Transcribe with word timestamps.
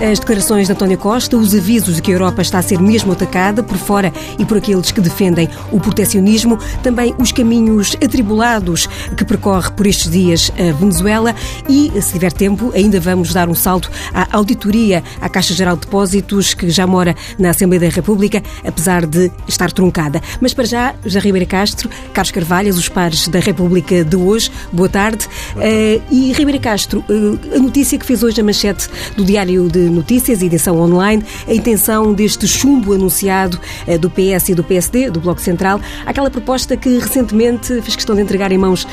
as 0.00 0.18
declarações 0.18 0.66
de 0.66 0.72
António 0.72 0.96
Costa, 0.96 1.36
os 1.36 1.54
avisos 1.54 1.96
de 1.96 2.02
que 2.02 2.10
a 2.10 2.14
Europa 2.14 2.42
está 2.42 2.58
a 2.58 2.62
ser 2.62 2.80
mesmo 2.80 3.12
atacada 3.12 3.62
por 3.62 3.76
fora 3.76 4.12
e 4.38 4.44
por 4.44 4.58
aqueles 4.58 4.90
que 4.90 5.00
defendem 5.00 5.48
o 5.70 5.78
proteccionismo, 5.78 6.58
também 6.82 7.14
os 7.18 7.32
caminhos 7.32 7.96
atribulados 8.02 8.86
que 9.16 9.24
percorre 9.24 9.70
por 9.72 9.86
estes 9.86 10.10
dias 10.10 10.52
a 10.58 10.72
Venezuela 10.72 11.34
e, 11.68 11.92
se 12.00 12.12
tiver 12.12 12.32
tempo, 12.32 12.72
ainda 12.74 12.98
vamos 12.98 13.32
dar 13.32 13.48
um 13.48 13.54
salto 13.54 13.90
à 14.14 14.36
auditoria 14.36 15.02
à 15.20 15.28
Caixa 15.28 15.54
Geral 15.54 15.76
de 15.76 15.82
Depósitos, 15.82 16.54
que 16.54 16.70
já 16.70 16.86
mora 16.86 17.14
na 17.38 17.50
Assembleia 17.50 17.80
da 17.80 17.94
República, 17.94 18.42
apesar 18.66 19.06
de 19.06 19.30
estar 19.46 19.70
truncada. 19.72 20.20
Mas 20.40 20.54
para 20.54 20.64
já, 20.64 20.94
já 21.04 21.20
Ribeira 21.20 21.46
Castro, 21.46 21.90
Carlos 22.12 22.30
Carvalhas, 22.30 22.78
os 22.78 22.88
pares 22.88 23.28
da 23.28 23.40
República 23.40 24.04
de 24.04 24.16
hoje, 24.16 24.50
boa 24.72 24.88
tarde. 24.88 25.02
Boa 25.02 25.02
tarde. 25.02 25.28
Uh, 25.56 26.02
e 26.10 26.32
Ribeira 26.32 26.58
Castro, 26.58 27.04
uh, 27.08 27.56
a 27.56 27.58
notícia 27.58 27.98
que 27.98 28.06
fez 28.06 28.22
hoje 28.22 28.40
a 28.40 28.44
manchete 28.44 28.88
do 29.16 29.24
Diário 29.24 29.68
de 29.68 29.81
Notícias, 29.90 30.42
edição 30.42 30.80
online, 30.80 31.24
a 31.46 31.54
intenção 31.54 32.12
deste 32.12 32.46
chumbo 32.46 32.92
anunciado 32.92 33.58
uh, 33.86 33.98
do 33.98 34.10
PS 34.10 34.50
e 34.50 34.54
do 34.54 34.64
PSD, 34.64 35.10
do 35.10 35.20
Bloco 35.20 35.40
Central, 35.40 35.80
aquela 36.06 36.30
proposta 36.30 36.76
que 36.76 36.98
recentemente 36.98 37.80
fez 37.82 37.96
questão 37.96 38.14
de 38.14 38.22
entregar 38.22 38.52
em 38.52 38.58
mãos 38.58 38.86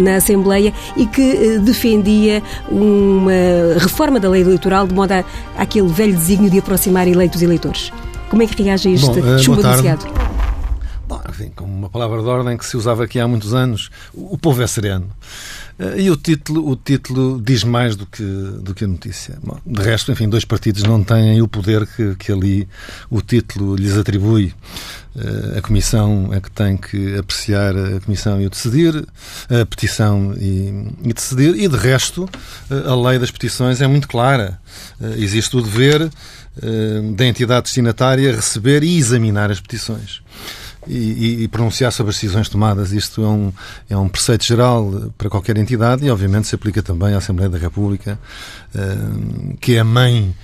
na 0.00 0.16
Assembleia 0.16 0.72
e 0.96 1.06
que 1.06 1.58
defendia 1.58 2.42
uma 2.70 3.32
reforma 3.78 4.18
da 4.18 4.28
lei 4.28 4.42
eleitoral 4.42 4.86
de 4.86 4.94
modo 4.94 5.12
a, 5.12 5.24
aquele 5.56 5.88
velho 5.88 6.14
desígnio 6.14 6.50
de 6.50 6.58
aproximar 6.58 7.06
eleitos 7.06 7.42
e 7.42 7.44
eleitores. 7.44 7.92
Como 8.28 8.42
é 8.42 8.46
que 8.46 8.62
reage 8.62 8.88
a 8.88 8.92
este 8.92 9.20
Bom, 9.20 9.38
chumbo 9.38 9.66
anunciado? 9.66 10.06
Bom, 11.08 11.20
enfim, 11.28 11.52
como 11.54 11.72
uma 11.72 11.88
palavra 11.88 12.20
de 12.20 12.28
ordem 12.28 12.56
que 12.56 12.66
se 12.66 12.76
usava 12.76 13.04
aqui 13.04 13.20
há 13.20 13.28
muitos 13.28 13.54
anos, 13.54 13.90
o 14.12 14.36
povo 14.36 14.62
é 14.62 14.66
sereno. 14.66 15.06
Eh, 15.78 16.02
e 16.02 16.10
o 16.10 16.16
título, 16.16 16.68
o 16.70 16.76
título 16.76 17.40
diz 17.42 17.62
mais 17.62 17.96
do 17.96 18.06
que, 18.06 18.22
do 18.22 18.74
que 18.74 18.84
a 18.84 18.88
notícia. 18.88 19.38
Bom, 19.42 19.58
de 19.64 19.82
resto, 19.82 20.10
enfim, 20.10 20.28
dois 20.28 20.44
partidos 20.44 20.82
não 20.82 21.02
têm 21.02 21.40
o 21.42 21.48
poder 21.48 21.86
que, 21.86 22.14
que 22.16 22.32
ali 22.32 22.68
o 23.10 23.20
título 23.20 23.76
lhes 23.76 23.96
atribui. 23.96 24.54
Eh, 25.16 25.58
a 25.58 25.62
Comissão 25.62 26.32
é 26.32 26.40
que 26.40 26.50
tem 26.50 26.76
que 26.76 27.16
apreciar 27.16 27.76
a 27.76 28.00
Comissão 28.00 28.40
e 28.40 28.46
o 28.46 28.50
decidir, 28.50 29.06
a 29.50 29.66
petição 29.66 30.34
e, 30.38 30.92
e 31.04 31.12
decidir, 31.12 31.54
e 31.56 31.68
de 31.68 31.76
resto, 31.76 32.28
eh, 32.70 32.82
a 32.86 32.94
lei 32.94 33.18
das 33.18 33.30
petições 33.30 33.80
é 33.80 33.86
muito 33.86 34.08
clara. 34.08 34.58
Existe 35.16 35.56
o 35.56 35.62
dever 35.62 36.10
da 37.16 37.26
entidade 37.26 37.64
destinatária 37.64 38.34
receber 38.34 38.82
e 38.82 38.96
examinar 38.96 39.50
as 39.50 39.60
petições 39.60 40.22
e, 40.86 41.44
e, 41.44 41.48
pronunciar 41.48 41.92
sobre 41.92 42.10
as 42.10 42.16
decisões 42.16 42.48
tomadas. 42.48 42.92
Isto 42.92 43.22
é 43.22 43.28
um, 43.28 43.52
é 43.90 43.96
um 43.96 44.08
preceito 44.08 44.44
geral 44.44 45.10
para 45.16 45.28
qualquer 45.28 45.56
entidade 45.56 46.04
e, 46.04 46.10
obviamente, 46.10 46.48
se 46.48 46.54
aplica 46.54 46.82
também 46.82 47.14
à 47.14 47.18
Assembleia 47.18 47.50
da 47.50 47.58
República, 47.58 48.18
uh, 48.74 49.56
que 49.60 49.76
é 49.76 49.80
a 49.80 49.84
mãe 49.84 50.34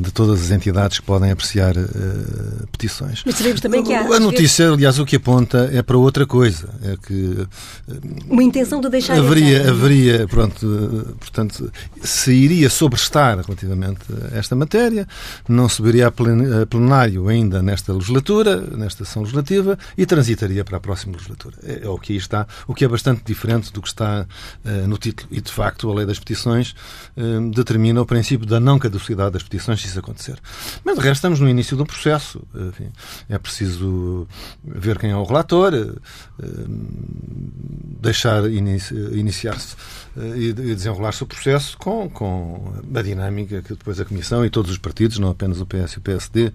de 0.00 0.10
todas 0.12 0.42
as 0.42 0.50
entidades 0.50 0.98
que 0.98 1.06
podem 1.06 1.30
apreciar 1.30 1.76
uh, 1.76 2.66
petições. 2.70 3.22
Mas 3.24 3.36
sabemos 3.36 3.60
também 3.60 3.82
que 3.82 3.92
há, 3.92 4.00
A 4.00 4.20
notícia, 4.20 4.64
vezes... 4.64 4.78
aliás, 4.78 4.98
o 4.98 5.04
que 5.04 5.16
aponta 5.16 5.70
é 5.72 5.82
para 5.82 5.96
outra 5.96 6.26
coisa. 6.26 6.68
É 6.82 6.96
que. 6.96 7.46
Uma 8.28 8.42
intenção 8.42 8.80
de 8.80 8.88
deixar. 8.88 9.18
Haveria, 9.18 9.70
haveria 9.70 10.26
pronto, 10.26 11.16
portanto, 11.18 11.70
se 12.02 12.32
iria 12.32 12.70
sobrestar 12.70 13.38
relativamente 13.40 14.00
a 14.32 14.38
esta 14.38 14.56
matéria, 14.56 15.06
não 15.48 15.68
subiria 15.68 16.08
a 16.08 16.66
plenário 16.66 17.28
ainda 17.28 17.62
nesta 17.62 17.92
legislatura, 17.92 18.56
nesta 18.76 19.04
sessão 19.04 19.22
legislativa 19.22 19.42
legislativa 19.42 19.78
e 19.96 20.06
transitaria 20.06 20.64
para 20.64 20.76
a 20.76 20.80
próxima 20.80 21.14
legislatura. 21.14 21.56
É, 21.62 21.84
é 21.84 21.88
o 21.88 21.98
que 21.98 22.12
aí 22.12 22.18
está, 22.18 22.46
o 22.66 22.74
que 22.74 22.84
é 22.84 22.88
bastante 22.88 23.22
diferente 23.24 23.72
do 23.72 23.82
que 23.82 23.88
está 23.88 24.26
uh, 24.64 24.86
no 24.86 24.96
título. 24.98 25.28
E, 25.30 25.40
de 25.40 25.52
facto, 25.52 25.90
a 25.90 25.94
lei 25.94 26.06
das 26.06 26.18
petições 26.18 26.74
uh, 27.16 27.50
determina 27.50 28.00
o 28.00 28.06
princípio 28.06 28.46
da 28.46 28.60
não 28.60 28.78
caducidade 28.78 29.32
das 29.32 29.41
petições 29.42 29.80
se 29.80 29.88
isso 29.88 29.98
acontecer. 29.98 30.38
Mas, 30.84 30.96
de 30.96 31.00
resto, 31.00 31.16
estamos 31.16 31.40
no 31.40 31.48
início 31.48 31.80
um 31.80 31.86
processo. 31.86 32.42
Enfim, 32.54 32.90
é 33.28 33.38
preciso 33.38 34.26
ver 34.64 34.98
quem 34.98 35.10
é 35.10 35.16
o 35.16 35.24
relator, 35.24 35.72
uh, 35.74 35.96
deixar 38.00 38.48
inici 38.50 38.94
iniciar-se 39.12 39.76
e 40.36 40.52
desenrolar-se 40.52 41.22
o 41.22 41.26
processo 41.26 41.76
com, 41.78 42.08
com 42.10 42.74
a 42.94 43.02
dinâmica 43.02 43.62
que 43.62 43.70
depois 43.70 43.98
a 43.98 44.04
Comissão 44.04 44.44
e 44.44 44.50
todos 44.50 44.70
os 44.70 44.78
partidos, 44.78 45.18
não 45.18 45.30
apenas 45.30 45.60
o 45.60 45.66
PS 45.66 45.92
e 45.92 45.98
o 45.98 46.00
PSD, 46.00 46.52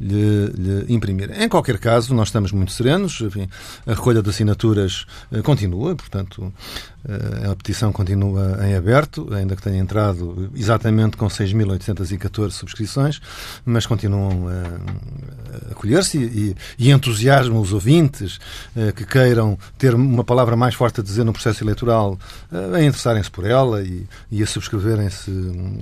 lhe, 0.00 0.46
lhe 0.46 0.94
imprimirem. 0.94 1.42
Em 1.42 1.48
qualquer 1.48 1.78
caso, 1.78 2.14
nós 2.14 2.28
estamos 2.28 2.52
muito 2.52 2.72
serenos. 2.72 3.20
Enfim, 3.20 3.48
a 3.86 3.92
recolha 3.92 4.22
de 4.22 4.30
assinaturas 4.30 5.06
eh, 5.30 5.42
continua, 5.42 5.94
portanto, 5.94 6.52
eh, 6.95 6.95
a 7.50 7.54
petição 7.54 7.92
continua 7.92 8.58
em 8.66 8.74
aberto, 8.74 9.32
ainda 9.32 9.54
que 9.54 9.62
tenha 9.62 9.78
entrado 9.78 10.50
exatamente 10.54 11.16
com 11.16 11.26
6.814 11.26 12.50
subscrições, 12.50 13.20
mas 13.64 13.86
continuam 13.86 14.48
a, 14.48 15.70
a 15.70 15.74
colher-se 15.74 16.18
e, 16.18 16.56
e 16.78 16.90
entusiasmam 16.90 17.60
os 17.60 17.72
ouvintes 17.72 18.38
eh, 18.76 18.92
que 18.92 19.04
queiram 19.04 19.56
ter 19.78 19.94
uma 19.94 20.24
palavra 20.24 20.56
mais 20.56 20.74
forte 20.74 21.00
a 21.00 21.04
dizer 21.04 21.24
no 21.24 21.32
processo 21.32 21.62
eleitoral 21.62 22.18
a 22.50 22.82
interessarem-se 22.82 23.30
por 23.30 23.44
ela 23.44 23.82
e, 23.82 24.06
e 24.30 24.42
a 24.42 24.46
subscreverem 24.46 25.08
se, 25.10 25.32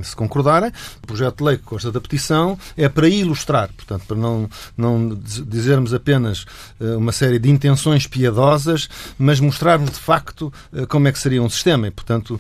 se 0.03 0.17
concordarem. 0.17 0.71
O 1.03 1.07
projeto 1.07 1.39
de 1.39 1.45
lei 1.45 1.57
que 1.57 1.63
consta 1.63 1.91
da 1.91 2.01
petição 2.01 2.59
é 2.77 2.89
para 2.89 3.09
ilustrar, 3.09 3.71
portanto, 3.73 4.05
para 4.07 4.17
não, 4.17 4.49
não 4.77 5.19
dizermos 5.47 5.95
apenas 5.95 6.45
eh, 6.81 6.97
uma 6.97 7.13
série 7.13 7.39
de 7.39 7.51
intenções 7.51 8.07
piedosas, 8.07 8.89
mas 9.19 9.41
mostrarmos 9.41 9.91
de 9.91 9.99
facto 9.99 10.53
eh, 10.75 10.87
como 10.87 11.09
é 11.09 11.14
que 11.15 11.21
seria 11.21 11.43
um 11.43 11.49
sistema 11.49 11.89
e, 11.89 11.91
portanto, 11.91 12.39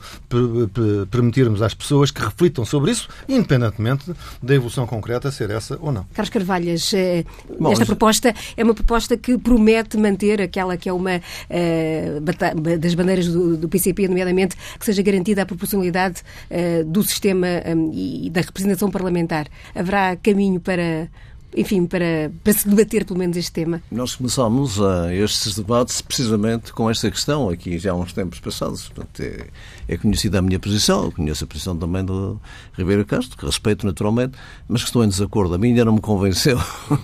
permitirmos 1.10 1.62
às 1.62 1.72
pessoas 1.72 2.10
que 2.10 2.20
reflitam 2.20 2.64
sobre 2.64 2.90
isso, 2.90 3.08
independentemente 3.28 4.12
da 4.42 4.54
evolução 4.54 4.86
concreta 4.86 5.30
ser 5.30 5.50
essa 5.50 5.78
ou 5.80 5.90
não. 5.90 6.04
Carlos 6.12 6.30
Carvalhas, 6.30 6.92
eh, 6.92 7.24
Bom, 7.58 7.72
esta 7.72 7.86
proposta 7.86 8.34
é 8.56 8.62
uma 8.62 8.74
proposta 8.74 9.16
que 9.16 9.38
promete 9.38 9.96
manter 9.96 10.42
aquela 10.42 10.76
que 10.76 10.88
é 10.88 10.92
uma 10.92 11.20
das 12.78 12.94
bandeiras 12.94 13.28
do, 13.28 13.56
do 13.56 13.68
PCP, 13.68 14.08
nomeadamente 14.08 14.56
que 14.78 14.84
seja 14.84 15.02
garantida 15.02 15.42
a 15.42 15.46
proporcionalidade 15.46 16.22
do 16.86 17.02
sistema 17.02 17.46
e 17.92 18.28
da 18.30 18.40
representação 18.40 18.90
parlamentar. 18.90 19.46
Haverá 19.74 20.16
caminho 20.16 20.60
para 20.60 21.08
enfim, 21.56 21.87
para, 21.87 22.32
para 22.42 22.53
se 22.53 22.69
debater 22.69 23.04
pelo 23.04 23.19
menos 23.19 23.37
este 23.37 23.53
tema? 23.53 23.82
Nós 23.91 24.15
começámos 24.15 24.81
a 24.81 25.15
estes 25.15 25.54
debates 25.54 26.00
precisamente 26.00 26.72
com 26.72 26.91
esta 26.91 27.10
questão, 27.10 27.48
aqui 27.48 27.78
já 27.78 27.92
há 27.92 27.94
uns 27.94 28.12
tempos 28.12 28.41
passados. 28.41 28.88
Portanto, 28.88 29.20
é, 29.20 29.47
é 29.88 29.97
conhecida 29.97 30.38
a 30.38 30.43
minha 30.43 30.59
posição, 30.59 31.04
eu 31.04 31.12
conheço 31.12 31.44
a 31.44 31.47
posição 31.47 31.76
também 31.76 32.04
do 32.04 32.41
Ribeiro 32.72 33.04
Castro, 33.04 33.37
que 33.37 33.47
respeito 33.47 33.87
naturalmente, 33.87 34.37
mas 34.69 34.82
que 34.82 34.88
estou 34.88 35.04
em 35.04 35.09
desacordo. 35.09 35.54
A 35.54 35.59
mim 35.59 35.69
ainda 35.69 35.84
não 35.84 35.94
me 35.94 36.00
convenceu. 36.00 36.59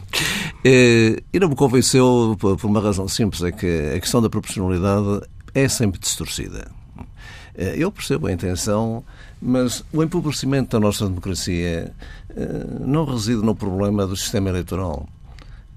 é, 0.64 1.22
e 1.32 1.40
não 1.40 1.48
me 1.48 1.56
convenceu 1.56 2.36
por, 2.38 2.56
por 2.56 2.66
uma 2.66 2.80
razão 2.80 3.06
simples, 3.08 3.42
é 3.42 3.52
que 3.52 3.92
a 3.96 4.00
questão 4.00 4.20
da 4.20 4.28
proporcionalidade 4.28 5.22
é 5.54 5.68
sempre 5.68 6.00
distorcida. 6.00 6.70
É, 7.54 7.74
eu 7.76 7.90
percebo 7.90 8.26
a 8.26 8.32
intenção, 8.32 9.04
mas 9.40 9.84
o 9.92 10.02
empobrecimento 10.02 10.70
da 10.70 10.80
nossa 10.80 11.06
democracia 11.06 11.92
eh, 12.30 12.66
não 12.80 13.04
reside 13.04 13.42
no 13.42 13.54
problema 13.54 14.06
do 14.06 14.16
sistema 14.16 14.50
eleitoral. 14.50 15.08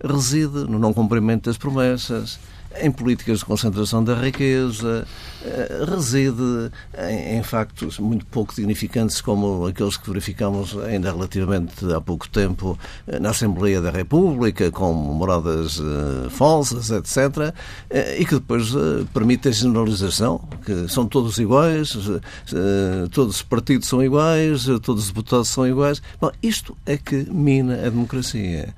Reside 0.04 0.66
no 0.70 0.78
não 0.78 0.94
cumprimento 0.94 1.46
das 1.46 1.58
promessas, 1.58 2.40
em 2.82 2.92
políticas 2.92 3.40
de 3.40 3.46
concentração 3.46 4.04
da 4.04 4.16
riqueza, 4.16 5.06
eh, 5.46 5.86
reside 5.86 6.72
em, 6.98 7.38
em, 7.38 7.44
factos 7.44 8.00
muito 8.00 8.26
pouco 8.26 8.54
significantes 8.54 9.20
como 9.20 9.68
aqueles 9.68 9.98
que 9.98 10.08
verificamos 10.10 10.78
ainda 10.78 11.12
relativamente 11.12 11.92
há 11.94 12.00
pouco 12.00 12.30
tempo 12.30 12.80
eh, 13.08 13.20
na 13.20 13.32
Assembleia 13.32 13.82
da 13.82 13.92
República, 13.92 14.72
com 14.72 14.94
moradas 14.94 15.80
uh, 15.80 16.30
falsas, 16.30 16.90
etc., 16.90 17.54
e 18.18 18.26
que 18.26 18.36
depois 18.36 18.72
permite 19.14 19.48
a 19.48 19.52
generalização, 19.52 20.40
que 20.66 20.88
são 20.88 21.06
todos 21.06 21.38
iguais, 21.38 21.98
todos 23.12 23.36
os 23.36 23.42
partidos 23.42 23.88
são 23.88 24.04
iguais, 24.04 24.66
todos 24.82 25.04
os 25.04 25.08
deputados 25.08 25.48
são 25.50 25.68
iguais. 25.68 26.02
Bom, 26.20 26.32
isto 26.42 26.76
é 26.86 26.98
que 26.98 27.28
mina 27.30 27.76
a 27.76 27.90
democracia. 27.90 28.74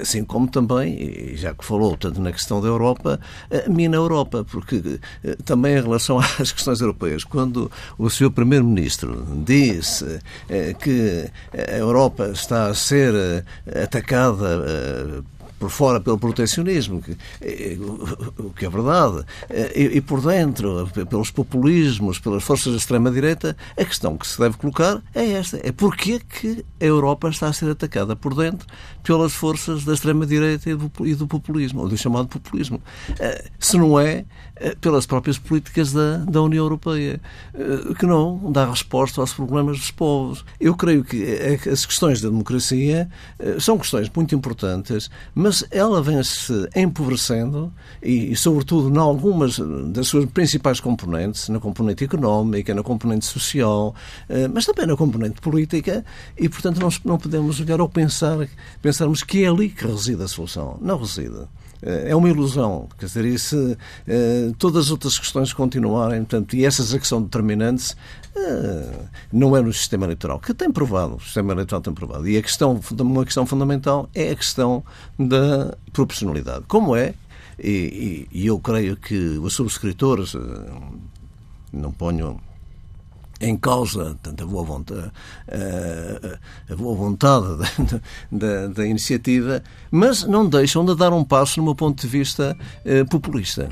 assim 0.00 0.24
como 0.24 0.48
também, 0.48 1.36
já 1.36 1.54
que 1.54 1.64
falou 1.64 1.96
tanto 1.96 2.20
na 2.20 2.32
questão 2.32 2.60
da 2.60 2.67
Europa, 2.68 3.20
mina 3.68 3.96
a 3.96 4.00
Europa, 4.00 4.44
porque 4.44 5.00
também 5.44 5.76
em 5.76 5.82
relação 5.82 6.18
às 6.38 6.52
questões 6.52 6.80
europeias. 6.80 7.24
Quando 7.24 7.70
o 7.96 8.08
Sr. 8.08 8.30
Primeiro-Ministro 8.30 9.26
disse 9.44 10.20
eh, 10.48 10.74
que 10.74 11.30
a 11.52 11.76
Europa 11.76 12.28
está 12.28 12.66
a 12.66 12.74
ser 12.74 13.14
eh, 13.14 13.82
atacada 13.82 14.64
eh, 14.66 15.22
por 15.58 15.70
fora 15.70 16.00
pelo 16.00 16.18
protecionismo, 16.18 17.02
que, 17.02 17.16
o 18.38 18.50
que 18.50 18.64
é 18.64 18.70
verdade, 18.70 19.24
e, 19.74 19.96
e, 19.96 20.00
por 20.00 20.20
dentro 20.20 20.88
pelos 21.08 21.30
populismos, 21.30 22.18
pelas 22.18 22.42
forças 22.44 22.72
da 22.72 22.78
extrema-direita, 22.78 23.56
a 23.76 23.84
questão 23.84 24.16
que 24.16 24.26
se 24.26 24.38
deve 24.38 24.56
colocar 24.56 25.02
é 25.14 25.32
esta: 25.32 25.58
é 25.62 25.72
porquê 25.72 26.20
que 26.20 26.64
a 26.80 26.84
Europa 26.84 27.28
está 27.28 27.48
a 27.48 27.52
ser 27.52 27.70
atacada 27.70 28.14
por 28.14 28.34
dentro 28.34 28.66
pelas 29.02 29.32
forças 29.32 29.84
da 29.84 29.94
extrema-direita 29.94 30.70
e 30.70 31.14
do 31.14 31.26
populismo, 31.26 31.80
ou 31.80 31.88
do 31.88 31.96
chamado 31.96 32.28
populismo. 32.28 32.80
Se 33.58 33.76
não 33.76 33.98
é 33.98 34.24
pelas 34.80 35.06
próprias 35.06 35.38
políticas 35.38 35.92
da, 35.92 36.18
da 36.18 36.42
União 36.42 36.64
Europeia, 36.64 37.20
que 37.98 38.04
não 38.04 38.50
dá 38.52 38.66
resposta 38.68 39.20
aos 39.20 39.32
problemas 39.32 39.78
dos 39.78 39.90
povos. 39.90 40.44
Eu 40.60 40.74
creio 40.74 41.04
que 41.04 41.24
as 41.70 41.86
questões 41.86 42.20
da 42.20 42.28
democracia 42.28 43.08
são 43.60 43.78
questões 43.78 44.10
muito 44.14 44.34
importantes, 44.34 45.10
mas 45.34 45.47
ela 45.70 46.02
vem-se 46.02 46.68
empobrecendo 46.74 47.72
e, 48.02 48.32
e, 48.32 48.36
sobretudo, 48.36 48.94
em 48.94 48.98
algumas 48.98 49.58
das 49.92 50.08
suas 50.08 50.26
principais 50.26 50.80
componentes, 50.80 51.48
na 51.48 51.58
componente 51.58 52.04
económica, 52.04 52.74
na 52.74 52.82
componente 52.82 53.26
social, 53.26 53.94
eh, 54.28 54.48
mas 54.48 54.64
também 54.66 54.86
na 54.86 54.96
componente 54.96 55.40
política, 55.40 56.04
e, 56.36 56.48
portanto, 56.48 56.80
não, 56.80 56.88
não 57.04 57.18
podemos 57.18 57.60
olhar 57.60 57.80
ou 57.80 57.88
pensar, 57.88 58.48
pensarmos 58.80 59.22
que 59.22 59.44
é 59.44 59.48
ali 59.48 59.68
que 59.68 59.86
reside 59.86 60.22
a 60.22 60.28
solução. 60.28 60.78
Não 60.80 60.98
reside 60.98 61.48
é 61.82 62.14
uma 62.14 62.28
ilusão. 62.28 62.88
Quer 62.98 63.06
dizer, 63.06 63.24
e 63.24 63.38
se 63.38 63.76
eh, 64.06 64.50
todas 64.58 64.86
as 64.86 64.90
outras 64.90 65.18
questões 65.18 65.52
continuarem, 65.52 66.20
portanto, 66.20 66.56
e 66.56 66.64
essas 66.64 66.92
é 66.92 66.98
que 66.98 67.06
são 67.06 67.22
determinantes, 67.22 67.96
eh, 68.36 69.04
não 69.32 69.56
é 69.56 69.62
no 69.62 69.72
sistema 69.72 70.04
eleitoral, 70.04 70.38
que 70.40 70.52
tem 70.52 70.70
provado, 70.70 71.16
o 71.16 71.20
sistema 71.20 71.52
eleitoral 71.52 71.80
tem 71.80 71.94
provado. 71.94 72.28
E 72.28 72.36
a 72.36 72.42
questão, 72.42 72.80
uma 73.00 73.24
questão 73.24 73.46
fundamental 73.46 74.08
é 74.14 74.30
a 74.30 74.36
questão 74.36 74.82
da 75.18 75.37
proporcionalidade. 75.92 76.64
Como 76.66 76.94
é, 76.94 77.14
e, 77.58 78.26
e, 78.32 78.42
e 78.42 78.46
eu 78.46 78.58
creio 78.58 78.96
que 78.96 79.14
os 79.14 79.54
subscritores, 79.54 80.34
eh, 80.34 80.38
não 81.72 81.92
ponho 81.92 82.40
em 83.40 83.56
causa 83.56 84.16
tanto 84.22 84.42
a 84.42 84.46
boa 84.46 84.64
vontade, 84.64 85.12
a, 86.68 86.74
boa 86.74 86.96
vontade 86.96 87.46
da, 87.56 88.00
da, 88.32 88.66
da, 88.68 88.86
iniciativa, 88.86 89.62
mas 89.90 90.24
não 90.24 90.48
deixam 90.48 90.84
de 90.84 90.94
dar 90.96 91.12
um 91.12 91.24
passo, 91.24 91.60
no 91.60 91.64
meu 91.64 91.74
ponto 91.74 92.00
de 92.00 92.08
vista, 92.08 92.56
eh, 92.84 93.04
populista. 93.04 93.68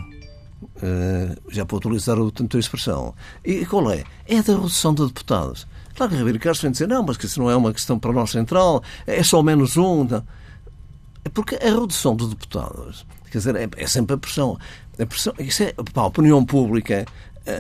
Eh, 0.82 1.36
já 1.50 1.64
para 1.64 1.76
utilizar 1.76 2.18
o 2.18 2.30
tanto 2.30 2.56
a 2.56 2.60
expressão. 2.60 3.14
E 3.44 3.64
qual 3.66 3.90
é? 3.90 4.04
É 4.26 4.38
a 4.38 4.42
da 4.42 4.54
redução 4.54 4.94
de 4.94 5.04
deputados. 5.06 5.66
Claro 5.94 6.12
que 6.12 6.18
Ribeiro 6.18 6.38
Castro 6.38 6.62
vem 6.64 6.72
dizer, 6.72 6.88
não, 6.88 7.02
mas 7.02 7.16
que 7.16 7.26
isso 7.26 7.40
não 7.40 7.50
é 7.50 7.56
uma 7.56 7.72
questão 7.72 7.98
para 7.98 8.12
nós 8.12 8.30
central, 8.30 8.82
é 9.06 9.22
só 9.22 9.42
menos 9.42 9.76
um. 9.76 10.04
Não. 10.04 10.22
É 11.26 11.28
porque 11.28 11.56
a 11.56 11.64
redução 11.64 12.14
de 12.14 12.28
deputados, 12.28 13.04
quer 13.32 13.38
dizer, 13.38 13.56
é, 13.56 13.68
é 13.78 13.86
sempre 13.88 14.14
a 14.14 14.16
pressão. 14.16 14.56
A 14.96 15.04
pressão 15.04 15.34
isso 15.40 15.64
é 15.64 15.72
para 15.72 16.04
a 16.04 16.06
opinião 16.06 16.44
pública 16.44 17.04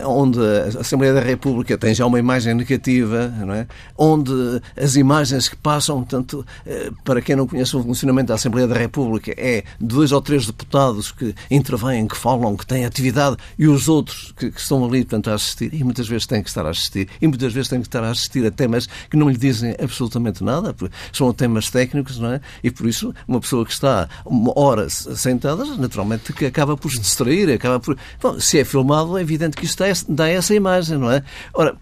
onde 0.04 0.38
a 0.40 0.80
Assembleia 0.80 1.14
da 1.14 1.20
República 1.20 1.78
tem 1.78 1.94
já 1.94 2.06
uma 2.06 2.18
imagem 2.18 2.54
negativa, 2.54 3.28
não 3.28 3.54
é? 3.54 3.66
onde 3.96 4.32
as 4.76 4.96
imagens 4.96 5.48
que 5.48 5.56
passam, 5.56 6.02
tanto 6.04 6.44
eh, 6.66 6.90
para 7.04 7.20
quem 7.20 7.36
não 7.36 7.46
conhece 7.46 7.76
o 7.76 7.82
funcionamento 7.82 8.28
da 8.28 8.34
Assembleia 8.34 8.66
da 8.66 8.76
República, 8.76 9.32
é 9.36 9.64
dois 9.80 10.12
ou 10.12 10.20
três 10.20 10.46
deputados 10.46 11.12
que 11.12 11.34
intervêm, 11.50 12.06
que 12.06 12.16
falam, 12.16 12.56
que 12.56 12.66
têm 12.66 12.84
atividade, 12.84 13.36
e 13.58 13.66
os 13.66 13.88
outros 13.88 14.32
que, 14.36 14.50
que 14.50 14.60
estão 14.60 14.84
ali, 14.84 15.00
portanto, 15.00 15.30
a 15.30 15.34
assistir, 15.34 15.72
e 15.72 15.84
muitas 15.84 16.08
vezes 16.08 16.26
têm 16.26 16.42
que 16.42 16.48
estar 16.48 16.66
a 16.66 16.70
assistir, 16.70 17.08
e 17.20 17.26
muitas 17.26 17.52
vezes 17.52 17.68
têm 17.68 17.80
que 17.80 17.88
estar 17.88 18.02
a 18.02 18.10
assistir 18.10 18.44
a 18.46 18.50
temas 18.50 18.86
que 19.10 19.16
não 19.16 19.28
lhe 19.28 19.36
dizem 19.36 19.74
absolutamente 19.82 20.42
nada, 20.42 20.74
são 21.12 21.32
temas 21.32 21.70
técnicos, 21.70 22.18
não 22.18 22.32
é? 22.32 22.40
E 22.62 22.70
por 22.70 22.86
isso, 22.86 23.14
uma 23.26 23.40
pessoa 23.40 23.64
que 23.64 23.72
está 23.72 24.08
horas 24.54 25.08
sentada, 25.16 25.64
naturalmente, 25.76 26.32
que 26.32 26.46
acaba 26.46 26.76
por 26.76 26.90
se 26.90 26.98
distrair, 26.98 27.50
acaba 27.50 27.80
por. 27.80 27.96
Bom, 28.20 28.38
se 28.40 28.58
é 28.58 28.64
filmado, 28.64 29.16
é 29.16 29.20
evidente 29.20 29.56
que 29.56 29.64
isto 29.64 29.75
dá, 29.76 29.86
dá 30.08 30.28
essa 30.28 30.54
imagem, 30.54 30.98
não 30.98 31.10
é? 31.10 31.22
Ora, 31.54 31.76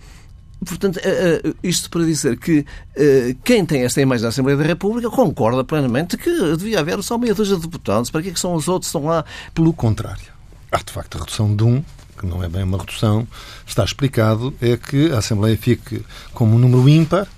Portanto, 0.64 0.98
eh, 1.02 1.42
eh, 1.44 1.54
isto 1.62 1.90
para 1.90 2.04
dizer 2.04 2.38
que 2.38 2.64
eh, 2.96 3.36
quem 3.44 3.66
tem 3.66 3.82
esta 3.82 4.00
imagem 4.00 4.22
da 4.22 4.28
Assembleia 4.30 4.56
da 4.56 4.64
República 4.64 5.10
concorda 5.10 5.62
plenamente 5.62 6.16
que 6.16 6.30
devia 6.56 6.80
haver 6.80 7.02
só 7.02 7.18
meia 7.18 7.34
dúzia 7.34 7.56
de 7.56 7.62
deputados. 7.62 8.10
Para 8.10 8.22
que, 8.22 8.30
é 8.30 8.32
que 8.32 8.40
são 8.40 8.54
os 8.54 8.66
outros 8.66 8.90
que 8.90 8.96
estão 8.96 9.10
lá? 9.10 9.24
Pelo 9.52 9.72
contrário. 9.72 10.32
Há, 10.72 10.78
de 10.78 10.90
facto, 10.90 11.16
a 11.16 11.20
redução 11.20 11.54
de 11.54 11.62
um, 11.62 11.84
que 12.18 12.26
não 12.26 12.42
é 12.42 12.48
bem 12.48 12.62
uma 12.62 12.78
redução, 12.78 13.28
está 13.66 13.84
explicado, 13.84 14.54
é 14.60 14.76
que 14.76 15.12
a 15.12 15.18
Assembleia 15.18 15.56
fique 15.56 16.04
como 16.32 16.56
um 16.56 16.58
número 16.58 16.88
ímpar, 16.88 17.28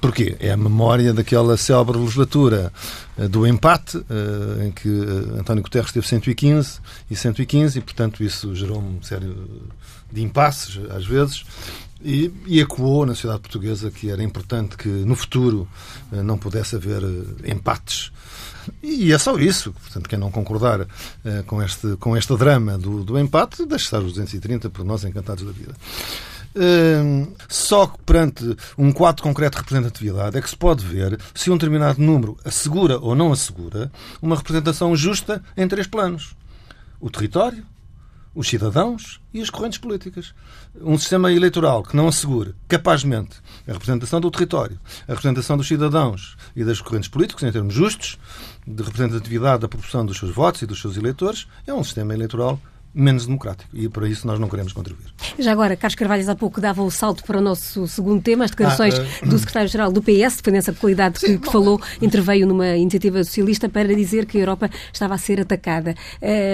Porquê? 0.00 0.36
É 0.40 0.50
a 0.50 0.56
memória 0.56 1.12
daquela 1.12 1.56
célebre 1.56 1.98
legislatura 1.98 2.72
do 3.30 3.46
empate, 3.46 3.98
em 4.64 4.72
que 4.72 4.88
António 5.38 5.62
Guterres 5.62 5.92
teve 5.92 6.06
115 6.06 6.80
e 7.10 7.16
115, 7.16 7.78
e, 7.78 7.82
portanto, 7.82 8.24
isso 8.24 8.54
gerou 8.54 8.78
uma 8.78 9.02
série 9.02 9.32
de 10.12 10.22
impasses, 10.22 10.80
às 10.90 11.06
vezes, 11.06 11.44
e, 12.02 12.32
e 12.46 12.60
ecoou 12.60 13.06
na 13.06 13.14
sociedade 13.14 13.40
portuguesa 13.40 13.90
que 13.90 14.10
era 14.10 14.22
importante 14.22 14.76
que 14.76 14.88
no 14.88 15.14
futuro 15.14 15.68
não 16.10 16.36
pudesse 16.36 16.76
haver 16.76 17.02
empates. 17.44 18.10
E 18.82 19.12
é 19.12 19.18
só 19.18 19.38
isso. 19.38 19.72
Portanto, 19.72 20.08
quem 20.08 20.18
não 20.18 20.30
concordar 20.30 20.86
com, 21.46 21.62
este, 21.62 21.96
com 21.96 22.16
este 22.16 22.36
drama 22.36 22.78
do, 22.78 23.04
do 23.04 23.18
empate, 23.18 23.64
deixe 23.66 23.84
estar 23.84 23.98
os 23.98 24.12
230 24.12 24.70
por 24.70 24.84
nós 24.84 25.04
encantados 25.04 25.44
da 25.44 25.52
vida. 25.52 25.74
Hum, 26.58 27.34
só 27.50 27.86
que 27.86 27.98
perante 28.02 28.56
um 28.78 28.90
quadro 28.90 29.22
concreto 29.22 29.58
de 29.58 29.62
representatividade 29.62 30.38
é 30.38 30.40
que 30.40 30.48
se 30.48 30.56
pode 30.56 30.86
ver 30.86 31.20
se 31.34 31.50
um 31.50 31.54
determinado 31.54 32.00
número 32.00 32.38
assegura 32.46 32.98
ou 32.98 33.14
não 33.14 33.30
assegura 33.30 33.92
uma 34.22 34.36
representação 34.36 34.96
justa 34.96 35.42
em 35.54 35.68
três 35.68 35.86
planos: 35.86 36.34
o 36.98 37.10
território, 37.10 37.62
os 38.34 38.48
cidadãos 38.48 39.20
e 39.34 39.42
as 39.42 39.50
correntes 39.50 39.78
políticas. 39.78 40.34
Um 40.80 40.98
sistema 40.98 41.30
eleitoral 41.30 41.82
que 41.82 41.94
não 41.94 42.08
assegure 42.08 42.54
capazmente 42.66 43.36
a 43.68 43.72
representação 43.72 44.18
do 44.18 44.30
território, 44.30 44.80
a 45.06 45.12
representação 45.12 45.58
dos 45.58 45.68
cidadãos 45.68 46.38
e 46.54 46.64
das 46.64 46.80
correntes 46.80 47.10
políticas 47.10 47.42
em 47.42 47.52
termos 47.52 47.74
justos, 47.74 48.18
de 48.66 48.82
representatividade 48.82 49.60
da 49.60 49.68
proporção 49.68 50.06
dos 50.06 50.16
seus 50.16 50.34
votos 50.34 50.62
e 50.62 50.66
dos 50.66 50.80
seus 50.80 50.96
eleitores, 50.96 51.46
é 51.66 51.74
um 51.74 51.84
sistema 51.84 52.14
eleitoral 52.14 52.58
menos 52.96 53.26
democrático. 53.26 53.68
E 53.74 53.88
para 53.88 54.08
isso 54.08 54.26
nós 54.26 54.38
não 54.40 54.48
queremos 54.48 54.72
contribuir. 54.72 55.06
Já 55.38 55.52
agora, 55.52 55.76
Carlos 55.76 55.94
Carvalho 55.94 56.30
há 56.30 56.34
pouco 56.34 56.60
dava 56.60 56.82
o 56.82 56.90
salto 56.90 57.22
para 57.24 57.38
o 57.38 57.42
nosso 57.42 57.86
segundo 57.86 58.22
tema, 58.22 58.44
as 58.44 58.50
declarações 58.50 58.98
ah, 58.98 59.04
uh... 59.22 59.28
do 59.28 59.38
secretário-geral 59.38 59.92
do 59.92 60.00
PS, 60.00 60.36
defendendo 60.36 60.70
a 60.70 60.72
qualidade 60.72 61.20
Sim, 61.20 61.26
que, 61.26 61.46
que, 61.46 61.52
falou, 61.52 61.80
interveio 62.00 62.46
numa 62.46 62.74
iniciativa 62.76 63.22
socialista 63.22 63.68
para 63.68 63.94
dizer 63.94 64.24
que 64.24 64.38
a 64.38 64.40
Europa 64.40 64.70
estava 64.92 65.14
a 65.14 65.18
ser 65.18 65.40
atacada 65.40 65.94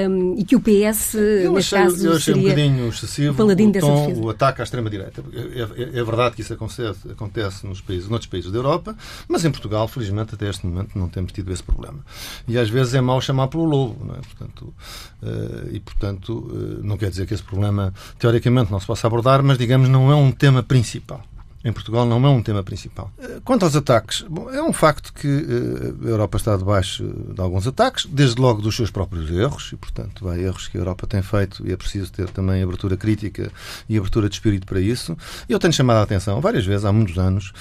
um, 0.09 0.35
e 0.37 0.45
que 0.45 0.57
o 0.57 0.61
PS, 0.61 1.15
eu 1.15 1.53
neste 1.53 1.75
achei, 1.75 1.87
caso, 1.87 2.07
eu 2.07 2.13
achei 2.17 2.35
seria 2.35 2.41
um 2.41 2.51
bocadinho 2.51 2.89
excessivo 2.89 3.43
o, 3.43 3.81
tom, 3.81 4.21
o 4.23 4.31
ataque 4.31 4.61
à 4.61 4.65
extrema-direita. 4.65 5.23
É, 5.33 5.83
é, 5.97 6.01
é, 6.01 6.05
verdade 6.05 6.35
que 6.35 6.41
isso 6.41 6.53
acontece, 6.53 7.11
acontece 7.11 7.67
nos 7.67 7.81
países, 7.81 8.09
noutros 8.09 8.29
países 8.29 8.51
da 8.51 8.59
Europa, 8.59 8.97
mas 9.29 9.45
em 9.45 9.51
Portugal, 9.51 9.87
felizmente, 9.87 10.35
até 10.35 10.49
este 10.49 10.67
momento 10.67 10.99
não 10.99 11.09
temos 11.09 11.31
tido 11.33 11.53
esse 11.53 11.63
problema. 11.63 12.05
E 12.49 12.59
às 12.59 12.69
vezes 12.69 12.95
é 12.95 13.01
mau 13.01 13.21
chamar 13.21 13.49
pelo 13.49 13.65
lobo, 13.65 14.05
não 14.05 14.15
é? 14.15 14.19
Portanto, 14.19 14.75
uh, 15.23 15.69
e 15.71 15.81
portanto, 15.81 16.32
uh, 16.39 16.81
não 16.83 16.97
quer 16.97 17.11
dizer 17.11 17.27
que 17.27 17.35
esse 17.35 17.43
problema, 17.43 17.93
teoricamente, 18.19 18.71
não 18.71 18.81
se 18.81 18.87
possa 18.87 19.07
abordar, 19.07 19.43
mas, 19.43 19.59
digamos, 19.59 19.89
não 19.89 20.11
é 20.11 20.15
um 20.15 20.33
tema 20.33 20.63
principal. 20.63 21.23
Em 21.65 21.73
Portugal 21.73 22.05
não 22.05 22.25
é 22.27 22.29
um 22.29 22.43
tema 22.43 22.63
principal. 22.63 23.13
Eh, 23.19 23.41
quanto 23.45 23.65
aos 23.65 23.77
ataques, 23.77 24.23
bom, 24.29 24.51
é 24.51 24.61
um 24.61 24.73
facto 24.73 25.13
que 25.13 25.29
uh, 25.29 26.07
a 26.07 26.09
Europa 26.09 26.37
está 26.37 26.57
debaixo 26.57 27.05
de 27.05 27.41
alguns 27.41 27.67
ataques, 27.69 28.05
desde 28.07 28.41
logo 28.41 28.61
dos 28.61 28.75
seus 28.75 28.91
próprios 28.91 29.31
erros, 29.31 29.71
e, 29.73 29.77
portanto, 29.77 30.29
há 30.29 30.37
erros 30.37 30.67
que 30.67 30.77
a 30.77 30.81
Europa 30.81 31.07
tem 31.07 31.23
feito 31.23 31.65
e 31.65 31.71
é 31.71 31.77
preciso 31.77 32.11
ter 32.11 32.29
também 32.31 32.63
abertura 32.63 32.97
crítica 32.97 33.53
e 33.89 33.97
abertura 33.97 34.29
de 34.29 34.35
espírito 34.35 34.67
para 34.67 34.81
isso. 34.81 35.17
Eu 35.49 35.61
tenho 35.61 35.73
chamado 35.73 35.99
a 35.99 36.03
atenção 36.03 36.41
várias 36.41 36.67
vezes, 36.67 36.85
há 36.85 36.93
muitos 36.93 37.17
anos, 37.17 37.53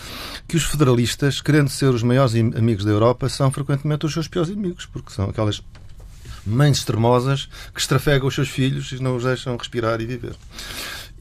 que 0.48 0.58
os 0.58 0.64
federalistas, 0.64 1.40
querendo 1.40 1.70
ser 1.70 1.94
os 1.94 2.02
maiores 2.02 2.34
amigos 2.34 2.84
da 2.84 2.92
Europa, 2.92 3.30
são 3.30 3.52
frequentemente 3.52 4.08
os 4.08 4.14
seus 4.14 4.28
piores 4.28 4.50
inimigos, 4.50 4.88
porque 4.88 5.12
são 5.12 5.30
aquelas 5.30 5.62
mães 6.46 6.78
extremosas 6.78 7.48
que 7.74 7.80
estrafegam 7.80 8.28
os 8.28 8.36
seus 8.36 8.50
filhos 8.50 8.92
e 8.92 9.02
não 9.02 9.16
os 9.16 9.24
deixam 9.24 9.56
respirar 9.56 10.02
e 10.02 10.06
viver. 10.06 10.36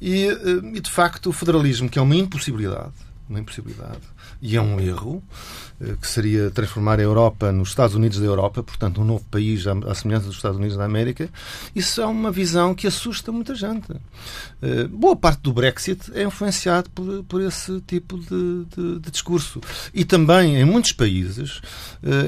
E, 0.01 0.27
eh, 0.27 0.37
e 0.75 0.81
de 0.81 0.91
facto, 0.91 1.29
o 1.29 1.33
federalismo, 1.33 1.89
que 1.89 1.99
é 1.99 2.03
uma 2.03 2.17
impossibilidade, 2.17 2.93
uma 3.29 3.39
impossibilidade, 3.39 4.01
e 4.41 4.57
é 4.57 4.61
um 4.61 4.81
erro, 4.81 5.23
que 6.01 6.07
seria 6.07 6.51
transformar 6.51 6.99
a 6.99 7.03
Europa 7.03 7.51
nos 7.51 7.71
Estados 7.71 7.95
Unidos 7.97 8.19
da 8.19 8.27
Europa, 8.27 8.63
portanto, 8.63 9.01
um 9.01 9.05
novo 9.05 9.25
país 9.31 9.67
à 9.67 9.95
semelhança 9.95 10.27
dos 10.27 10.37
Estados 10.37 10.59
Unidos 10.59 10.77
da 10.77 10.85
América, 10.85 11.29
isso 11.75 12.01
é 12.03 12.07
uma 12.07 12.31
visão 12.31 12.75
que 12.75 12.87
assusta 12.87 13.33
muita 13.33 13.55
gente. 13.55 13.89
Eh, 14.61 14.85
boa 14.89 15.17
parte 15.17 15.41
do 15.41 15.53
Brexit 15.53 16.13
é 16.15 16.25
influenciado 16.25 16.91
por, 16.91 17.25
por 17.25 17.41
esse 17.41 17.81
tipo 17.87 18.19
de, 18.19 18.65
de, 18.77 18.99
de, 19.01 19.11
discurso. 19.11 19.61
E 19.95 20.05
também, 20.05 20.57
em 20.57 20.65
muitos 20.65 20.93
países, 20.93 21.63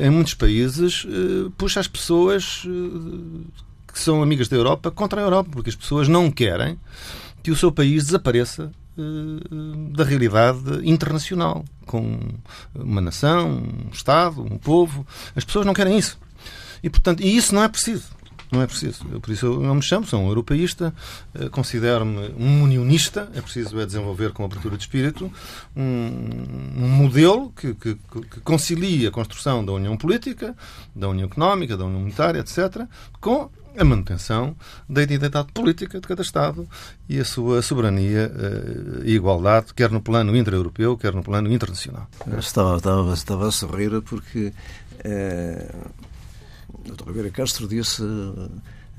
em 0.02 0.10
muitos 0.10 0.34
países, 0.34 1.06
puxa 1.58 1.80
as 1.80 1.86
pessoas 1.86 2.66
que 3.92 3.98
são 3.98 4.22
amigas 4.22 4.48
da 4.48 4.56
Europa 4.56 4.90
contra 4.90 5.20
a 5.20 5.24
Europa, 5.24 5.50
porque 5.52 5.70
as 5.70 5.76
pessoas 5.76 6.08
não 6.08 6.30
querem 6.30 6.78
que 7.42 7.50
o 7.50 7.56
seu 7.56 7.70
país 7.70 8.04
desapareça 8.04 8.70
eh, 8.72 8.81
da 9.92 10.04
realidade 10.04 10.60
internacional, 10.84 11.64
com 11.86 12.18
uma 12.74 13.00
nação, 13.00 13.62
um 13.86 13.90
Estado, 13.92 14.42
um 14.42 14.58
povo. 14.58 15.06
As 15.34 15.44
pessoas 15.44 15.66
não 15.66 15.74
querem 15.74 15.96
isso. 15.96 16.18
E, 16.82 16.90
portanto, 16.90 17.22
e 17.22 17.36
isso 17.36 17.54
não 17.54 17.62
é 17.62 17.68
preciso. 17.68 18.04
Não 18.52 18.60
é 18.60 18.66
preciso. 18.66 19.06
Eu, 19.10 19.18
por 19.18 19.30
isso 19.30 19.46
eu 19.46 19.60
não 19.60 19.76
me 19.76 19.82
chamo, 19.82 20.06
sou 20.06 20.20
um 20.20 20.28
europeísta, 20.28 20.94
eh, 21.34 21.48
considero-me 21.48 22.34
um 22.36 22.62
unionista. 22.62 23.30
É 23.34 23.40
preciso 23.40 23.80
é 23.80 23.86
desenvolver 23.86 24.32
com 24.32 24.44
abertura 24.44 24.76
de 24.76 24.82
espírito 24.82 25.32
um, 25.74 25.82
um 26.76 26.88
modelo 26.88 27.50
que, 27.56 27.72
que, 27.72 27.94
que, 27.94 28.40
concilia 28.40 29.08
a 29.08 29.10
construção 29.10 29.64
da 29.64 29.72
união 29.72 29.96
política, 29.96 30.54
da 30.94 31.08
união 31.08 31.26
económica, 31.28 31.78
da 31.78 31.86
união 31.86 32.00
monetária, 32.00 32.40
etc., 32.40 32.86
com 33.22 33.50
a 33.76 33.84
manutenção 33.84 34.54
da 34.88 35.02
identidade 35.02 35.52
política 35.52 36.00
de 36.00 36.06
cada 36.06 36.22
Estado 36.22 36.68
e 37.08 37.18
a 37.18 37.24
sua 37.24 37.62
soberania 37.62 38.30
eh, 38.34 39.02
e 39.04 39.14
igualdade, 39.14 39.72
quer 39.74 39.90
no 39.90 40.00
plano 40.00 40.36
intra-europeu, 40.36 40.96
quer 40.96 41.14
no 41.14 41.22
plano 41.22 41.52
internacional. 41.52 42.06
Estava, 42.38 42.76
estava, 42.76 43.14
estava 43.14 43.48
a 43.48 43.50
sorrir 43.50 44.00
porque. 44.02 44.52
Eh 45.04 45.74
o 46.84 46.92
Dr. 46.92 47.08
Ribeiro 47.08 47.30
Castro 47.30 47.68
disse 47.68 48.02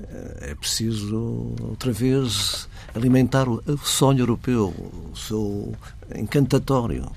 eh, 0.00 0.50
é 0.50 0.54
preciso 0.54 1.54
outra 1.60 1.92
vez 1.92 2.68
alimentar 2.94 3.48
o 3.48 3.78
sonho 3.78 4.20
europeu, 4.20 4.68
o 5.12 5.16
seu 5.16 5.74
encantatório, 6.14 7.10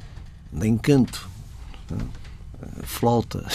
de 0.51 0.67
encanto, 0.67 1.29
eh, 1.91 1.95
flauta. 2.83 3.45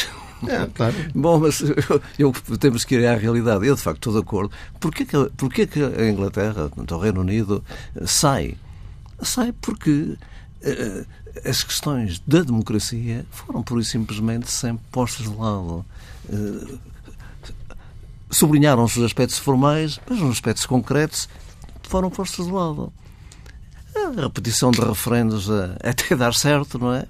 É, 0.49 0.67
claro. 0.75 0.95
Bom, 1.15 1.39
mas 1.39 1.61
eu, 1.61 2.03
eu, 2.19 2.33
temos 2.59 2.85
que 2.85 2.97
ir 2.97 3.07
à 3.07 3.17
realidade. 3.17 3.67
Eu, 3.67 3.75
de 3.75 3.83
facto, 3.83 3.99
estou 3.99 4.13
de 4.13 4.21
acordo. 4.21 4.53
Porquê 4.81 5.05
que, 5.05 5.31
porquê 5.37 5.67
que 5.67 5.83
a 5.83 6.09
Inglaterra, 6.09 6.71
o 6.77 6.99
Reino 6.99 7.21
Unido, 7.21 7.65
sai? 8.05 8.57
Sai 9.21 9.53
porque 9.53 9.91
uh, 9.91 11.07
as 11.49 11.63
questões 11.63 12.21
da 12.27 12.43
democracia 12.43 13.25
foram, 13.31 13.63
pura 13.63 13.81
e 13.81 13.85
simplesmente, 13.85 14.51
sempre 14.51 14.85
postas 14.91 15.31
de 15.31 15.37
lado. 15.37 15.85
Uh, 16.29 16.79
sublinharam-se 18.31 18.99
os 18.99 19.05
aspectos 19.05 19.39
formais, 19.39 20.01
mas 20.09 20.21
os 20.21 20.31
aspectos 20.31 20.67
concretos 20.67 21.29
foram 21.83 22.11
postos 22.11 22.47
de 22.47 22.53
lado. 22.53 22.93
A 23.95 24.23
repetição 24.23 24.71
de 24.71 24.81
referendos 24.81 25.49
até 25.85 26.17
dar 26.17 26.35
certo, 26.35 26.79
não 26.79 26.95
é? 26.95 27.07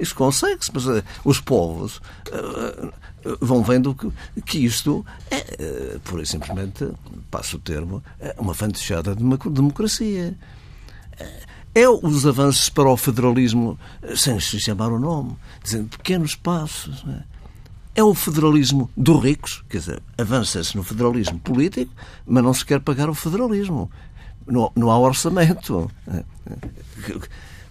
Isso 0.00 0.14
consegue-se, 0.14 0.70
mas 0.72 0.86
uh, 0.86 1.04
os 1.24 1.40
povos 1.40 2.00
uh, 2.28 2.92
vão 3.40 3.62
vendo 3.62 3.94
que, 3.94 4.10
que 4.42 4.64
isto 4.64 5.04
é, 5.30 5.96
uh, 5.96 6.00
pura 6.00 6.22
e 6.22 6.26
simplesmente, 6.26 6.88
passo 7.30 7.56
o 7.56 7.60
termo, 7.60 8.02
é 8.18 8.34
uma 8.38 8.54
fantasiada 8.54 9.14
de 9.14 9.22
uma 9.22 9.36
democracia. 9.36 10.36
É 11.74 11.88
os 11.88 12.26
avanços 12.26 12.68
para 12.68 12.88
o 12.88 12.96
federalismo, 12.96 13.78
sem 14.16 14.40
se 14.40 14.58
chamar 14.58 14.90
o 14.90 14.98
nome, 14.98 15.36
dizendo 15.62 15.88
pequenos 15.88 16.34
passos. 16.34 17.04
Não 17.04 17.14
é? 17.14 17.24
É 17.94 18.02
o 18.02 18.14
federalismo 18.14 18.88
dos 18.96 19.22
ricos, 19.22 19.62
quer 19.68 19.78
dizer, 19.78 20.02
avança-se 20.16 20.76
no 20.76 20.82
federalismo 20.82 21.38
político, 21.40 21.92
mas 22.24 22.42
não 22.42 22.54
se 22.54 22.64
quer 22.64 22.80
pagar 22.80 23.10
o 23.10 23.14
federalismo. 23.14 23.90
Não, 24.46 24.72
não 24.74 24.90
há 24.90 24.98
orçamento. 24.98 25.90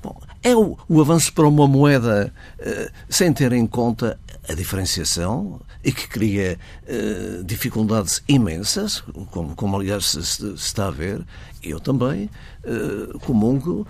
Bom, 0.01 0.19
é 0.41 0.55
o, 0.55 0.77
o, 0.87 1.01
avanço 1.01 1.33
para 1.33 1.47
uma 1.47 1.67
moeda 1.67 2.33
uh, 2.59 2.91
sem 3.09 3.33
ter 3.33 3.51
em 3.51 3.67
conta 3.67 4.17
a 4.47 4.53
diferenciação 4.53 5.59
e 5.83 5.91
que 5.91 6.07
cria 6.07 6.57
uh, 6.87 7.43
dificuldades 7.43 8.23
imensas, 8.27 9.01
como, 9.31 9.55
como 9.55 9.75
aliás 9.75 10.05
se, 10.05 10.25
se, 10.25 10.53
está 10.53 10.87
a 10.87 10.91
ver. 10.91 11.25
Eu 11.61 11.81
também 11.81 12.29
uh, 12.63 13.19
comungo 13.19 13.85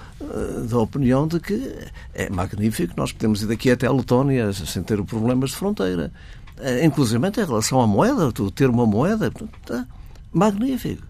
da 0.68 0.80
opinião 0.80 1.28
de 1.28 1.40
que 1.40 1.76
é 2.16 2.28
magnífico, 2.30 2.94
nós 2.98 3.12
podemos 3.12 3.44
ir 3.44 3.48
daqui 3.48 3.70
até 3.70 3.86
a 3.86 3.92
Letónia 3.92 4.52
sem 4.54 4.82
ter 4.82 5.04
problemas 5.04 5.52
de 5.52 5.58
fronteira. 5.58 6.12
Uh, 6.58 6.84
inclusive 6.84 7.26
em 7.26 7.46
relação 7.46 7.80
à 7.80 7.88
moeda, 7.88 8.32
ter 8.54 8.70
uma 8.70 8.86
moeda, 8.86 9.32
tá, 9.66 9.88
magnífico. 10.34 11.04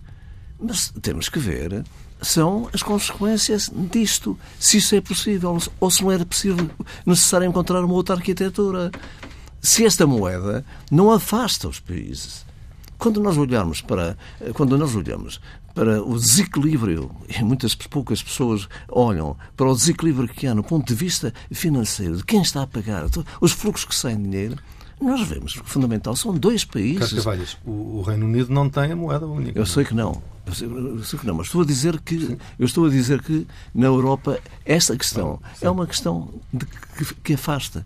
Mas 0.60 0.94
temos 1.02 1.30
que 1.30 1.40
ver 1.40 1.84
são 2.22 2.70
as 2.74 2.84
consequências 2.84 3.72
disto. 3.92 4.38
Se 4.60 4.78
isso 4.78 4.96
é 4.96 5.02
possível 5.02 5.58
ou 5.80 5.92
se 5.92 6.02
não 6.04 6.12
era 6.12 6.26
possível 6.26 6.70
necessário 7.06 7.48
encontrar 7.48 7.84
uma 7.84 7.94
outra 7.94 8.16
arquitetura 8.16 8.92
se 9.62 9.86
esta 9.86 10.08
moeda 10.08 10.66
não 10.92 11.12
afasta 11.12 11.68
os 11.68 11.80
países. 11.80 12.46
Quando 12.98 13.22
nós 13.22 13.38
olharmos 13.38 13.82
para, 13.82 14.18
quando 14.54 14.78
nós 14.78 14.96
olhamos 14.96 15.40
para 15.74 16.04
o 16.04 16.18
desequilíbrio, 16.18 17.12
e 17.30 17.42
muitas 17.44 17.74
poucas 17.76 18.22
pessoas 18.22 18.68
olham 18.90 19.38
para 19.56 19.70
o 19.70 19.76
desequilíbrio 19.76 20.28
que 20.28 20.48
há 20.48 20.54
no 20.54 20.64
ponto 20.64 20.88
de 20.88 20.96
vista 20.96 21.34
financeiro, 21.52 22.18
de 22.18 22.26
quem 22.26 22.42
está 22.42 22.64
a 22.64 22.68
pagar, 22.68 23.06
os 23.40 23.52
fluxos 23.54 23.86
que 23.86 23.96
saem 23.96 24.18
de 24.18 24.24
dinheiro, 24.24 24.58
nós 25.00 25.22
vemos 25.22 25.54
que 25.54 25.62
o 25.62 25.66
fundamental 25.66 26.16
são 26.16 26.34
dois 26.34 26.66
países. 26.66 27.24
Carlos 27.24 27.58
o, 27.66 28.00
o 28.00 28.02
Reino 28.02 28.26
Unido 28.26 28.54
não 28.54 28.70
tem 28.70 28.92
a 28.92 28.96
moeda 28.96 29.26
única. 29.26 29.58
Eu 29.58 29.66
sei 29.66 29.86
que 29.86 29.94
não. 29.94 30.22
Não, 31.24 31.36
mas 31.36 31.48
estou 31.48 31.62
a 31.62 31.66
dizer 31.66 32.00
que 32.00 32.38
eu 32.58 32.66
estou 32.66 32.86
a 32.86 32.90
dizer 32.90 33.22
que 33.22 33.46
na 33.74 33.88
Europa 33.88 34.40
esta 34.66 34.96
questão 34.98 35.40
é 35.62 35.70
uma 35.70 35.86
questão 35.86 36.34
de, 36.54 36.66
que, 36.66 37.14
que 37.16 37.34
afasta 37.34 37.86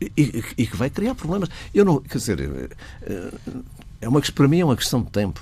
e, 0.00 0.44
e, 0.56 0.66
que 0.66 0.76
vai 0.76 0.90
criar 0.90 1.14
problemas. 1.14 1.48
Eu 1.74 1.84
não, 1.84 2.00
quer 2.00 2.18
dizer, 2.18 2.40
eh, 2.40 3.32
é 4.00 4.08
uma, 4.08 4.20
para 4.20 4.48
mim 4.48 4.60
é 4.60 4.64
uma 4.64 4.76
questão 4.76 5.02
de 5.02 5.10
tempo. 5.10 5.40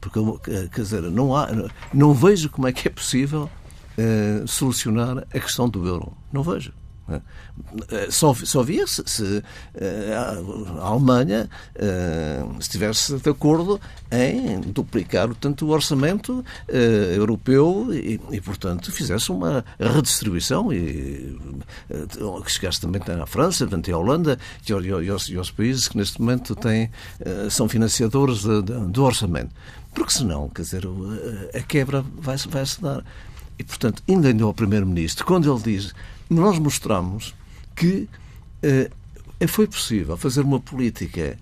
Porque, 0.00 0.18
eh, 0.50 0.68
quer 0.72 0.82
dizer, 0.82 1.02
não, 1.02 1.34
há, 1.34 1.48
não 1.92 2.12
vejo 2.12 2.50
como 2.50 2.68
é 2.68 2.72
que 2.72 2.88
é 2.88 2.90
possível 2.90 3.50
uh, 3.98 4.46
solucionar 4.46 5.18
a 5.18 5.40
questão 5.40 5.68
do 5.68 5.86
euro. 5.86 6.12
Não 6.32 6.42
vejo. 6.42 6.72
Eh, 7.08 8.10
só, 8.10 8.32
só 8.34 8.62
via 8.62 8.86
se, 8.86 9.02
se 9.04 9.42
eh, 9.74 10.14
a 10.80 10.86
Alemanha 10.86 11.48
estivesse 12.58 13.18
de 13.18 13.30
acordo 13.30 13.80
em 14.10 14.60
duplicar 14.60 15.34
tanto 15.34 15.66
o 15.66 15.70
orçamento 15.70 16.44
europeu 16.68 17.88
e, 17.92 18.20
e, 18.30 18.40
portanto, 18.40 18.90
fizesse 18.92 19.30
uma 19.30 19.64
redistribuição 19.78 20.72
e 20.72 21.38
que 22.44 22.52
chegasse 22.52 22.80
também 22.80 23.02
à 23.20 23.26
França, 23.26 23.66
à 23.66 23.98
Holanda 23.98 24.38
e, 24.66 25.10
aos, 25.10 25.28
e 25.28 25.36
aos 25.36 25.50
países 25.50 25.88
que 25.88 25.96
neste 25.96 26.20
momento 26.20 26.54
têm, 26.54 26.90
são 27.50 27.68
financiadores 27.68 28.42
do 28.42 29.04
orçamento. 29.04 29.50
Porque 29.94 30.12
senão, 30.12 30.48
quer 30.48 30.62
dizer, 30.62 30.82
a 31.54 31.60
quebra 31.60 32.04
vai-se 32.16 32.48
vai 32.48 32.64
-se 32.64 32.80
dar. 32.80 33.04
E, 33.58 33.64
portanto, 33.64 34.02
ainda 34.08 34.44
ao 34.44 34.54
Primeiro-Ministro, 34.54 35.24
quando 35.24 35.52
ele 35.52 35.62
diz 35.62 35.94
nós 36.28 36.58
mostramos 36.58 37.34
que 37.76 38.08
uh, 38.62 39.48
foi 39.48 39.66
possível 39.66 40.16
fazer 40.16 40.40
uma 40.40 40.58
política 40.58 41.38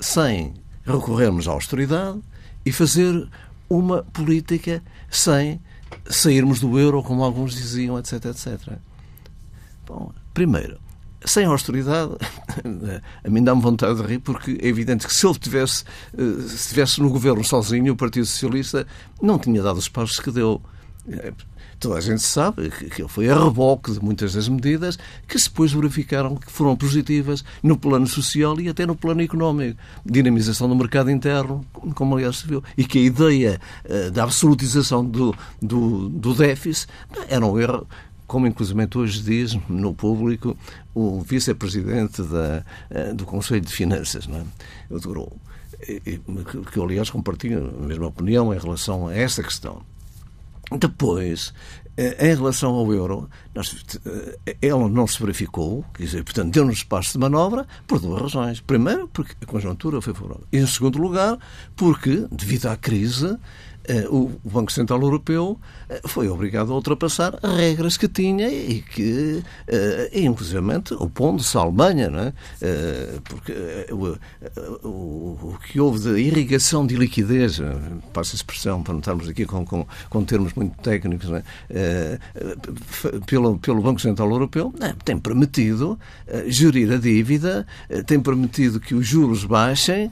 sem 0.00 0.54
recorrermos 0.84 1.46
à 1.46 1.52
austeridade 1.52 2.20
e 2.64 2.72
fazer 2.72 3.28
uma 3.68 4.02
política 4.02 4.82
sem 5.10 5.60
sairmos 6.08 6.60
do 6.60 6.78
euro, 6.78 7.02
como 7.02 7.22
alguns 7.22 7.54
diziam, 7.54 7.98
etc, 7.98 8.24
etc. 8.26 8.78
Bom, 9.86 10.12
primeiro, 10.32 10.78
sem 11.24 11.44
austeridade, 11.44 12.12
a 13.24 13.30
mim 13.30 13.42
dá-me 13.42 13.62
vontade 13.62 14.00
de 14.00 14.06
rir, 14.06 14.18
porque 14.18 14.58
é 14.60 14.66
evidente 14.66 15.06
que 15.06 15.12
se 15.12 15.26
ele 15.26 15.38
tivesse, 15.38 15.84
eh, 16.16 16.48
se 16.48 16.56
estivesse 16.56 17.00
no 17.00 17.10
governo 17.10 17.44
sozinho, 17.44 17.92
o 17.92 17.96
Partido 17.96 18.26
Socialista 18.26 18.86
não 19.20 19.38
tinha 19.38 19.62
dado 19.62 19.78
os 19.78 19.88
passos 19.88 20.18
que 20.18 20.30
deu. 20.30 20.60
Toda 21.82 21.98
a 21.98 22.00
gente 22.00 22.22
sabe 22.22 22.70
que 22.70 23.02
ele 23.02 23.08
foi 23.08 23.28
a 23.28 23.36
reboque 23.36 23.90
de 23.90 24.00
muitas 24.00 24.34
das 24.34 24.48
medidas 24.48 24.96
que 25.26 25.36
depois 25.36 25.72
verificaram 25.72 26.36
que 26.36 26.48
foram 26.48 26.76
positivas 26.76 27.44
no 27.60 27.76
plano 27.76 28.06
social 28.06 28.60
e 28.60 28.68
até 28.68 28.86
no 28.86 28.94
plano 28.94 29.20
económico. 29.20 29.80
Dinamização 30.06 30.68
do 30.68 30.76
mercado 30.76 31.10
interno, 31.10 31.66
como 31.96 32.14
aliás 32.16 32.36
se 32.36 32.46
viu, 32.46 32.62
e 32.78 32.84
que 32.84 33.00
a 33.00 33.02
ideia 33.02 33.60
uh, 33.84 34.12
da 34.12 34.22
absolutização 34.22 35.04
do, 35.04 35.34
do, 35.60 36.08
do 36.08 36.32
déficit 36.34 36.86
era 37.28 37.44
um 37.44 37.58
erro 37.58 37.84
como 38.28 38.46
inclusive 38.46 38.88
hoje 38.94 39.20
diz 39.20 39.58
no 39.68 39.92
público 39.92 40.56
o 40.94 41.20
vice-presidente 41.20 42.22
uh, 42.22 43.12
do 43.12 43.26
Conselho 43.26 43.60
de 43.60 43.72
Finanças, 43.72 44.28
não 44.28 44.38
é? 44.38 44.44
o 44.88 45.00
Durou, 45.00 45.36
que 46.70 46.78
eu 46.78 46.84
aliás 46.84 47.10
compartilho 47.10 47.74
a 47.76 47.86
mesma 47.88 48.06
opinião 48.06 48.54
em 48.54 48.58
relação 48.58 49.08
a 49.08 49.14
essa 49.16 49.42
questão. 49.42 49.82
Depois, 50.78 51.52
eh, 51.96 52.30
em 52.30 52.34
relação 52.34 52.74
ao 52.74 52.92
euro, 52.92 53.28
eh, 53.54 54.56
ela 54.62 54.88
não 54.88 55.06
se 55.06 55.20
verificou, 55.20 55.84
quer 55.94 56.04
dizer, 56.04 56.24
portanto, 56.24 56.50
deu-nos 56.52 56.78
espaço 56.78 57.12
de 57.12 57.18
manobra 57.18 57.66
por 57.86 58.00
duas 58.00 58.22
razões. 58.22 58.60
Primeiro, 58.60 59.08
porque 59.08 59.34
a 59.40 59.46
conjuntura 59.46 60.00
foi 60.00 60.14
favorável. 60.14 60.46
E, 60.50 60.58
em 60.58 60.66
segundo 60.66 60.98
lugar, 60.98 61.38
porque, 61.76 62.26
devido 62.30 62.66
à 62.66 62.76
crise, 62.76 63.36
o 64.10 64.30
Banco 64.44 64.72
Central 64.72 65.00
Europeu 65.02 65.58
eh, 65.88 66.00
foi 66.06 66.28
obrigado 66.28 66.72
a 66.72 66.74
ultrapassar 66.74 67.38
regras 67.42 67.96
que 67.96 68.08
tinha 68.08 68.48
e 68.48 68.82
que, 68.82 69.42
eh, 69.66 70.10
inclusivamente, 70.14 70.94
opondo-se 70.94 71.56
à 71.56 71.60
Alemanha, 71.60 72.08
não 72.08 72.20
é? 72.20 72.32
porque 73.24 73.52
o, 74.82 75.56
que 75.66 75.80
houve 75.80 76.00
de 76.00 76.20
irrigação 76.20 76.86
de 76.86 76.96
liquidez, 76.96 77.60
passa 78.12 78.34
a 78.34 78.36
expressão 78.36 78.82
para 78.82 78.92
não 78.92 79.00
estarmos 79.00 79.28
aqui 79.28 79.44
com, 79.44 79.64
com, 79.64 79.86
com 80.08 80.24
termos 80.24 80.54
muito 80.54 80.80
técnicos, 80.80 81.28
é? 81.70 82.18
pelo, 83.26 83.58
pelo 83.58 83.82
Banco 83.82 84.00
Central 84.00 84.30
Europeu, 84.30 84.72
é? 84.80 84.94
tem 85.04 85.18
permitido 85.18 85.98
gerir 86.46 86.92
a 86.92 86.96
dívida, 86.96 87.66
tem 88.06 88.20
permitido 88.20 88.80
que 88.80 88.94
os 88.94 89.06
juros 89.06 89.44
baixem, 89.44 90.10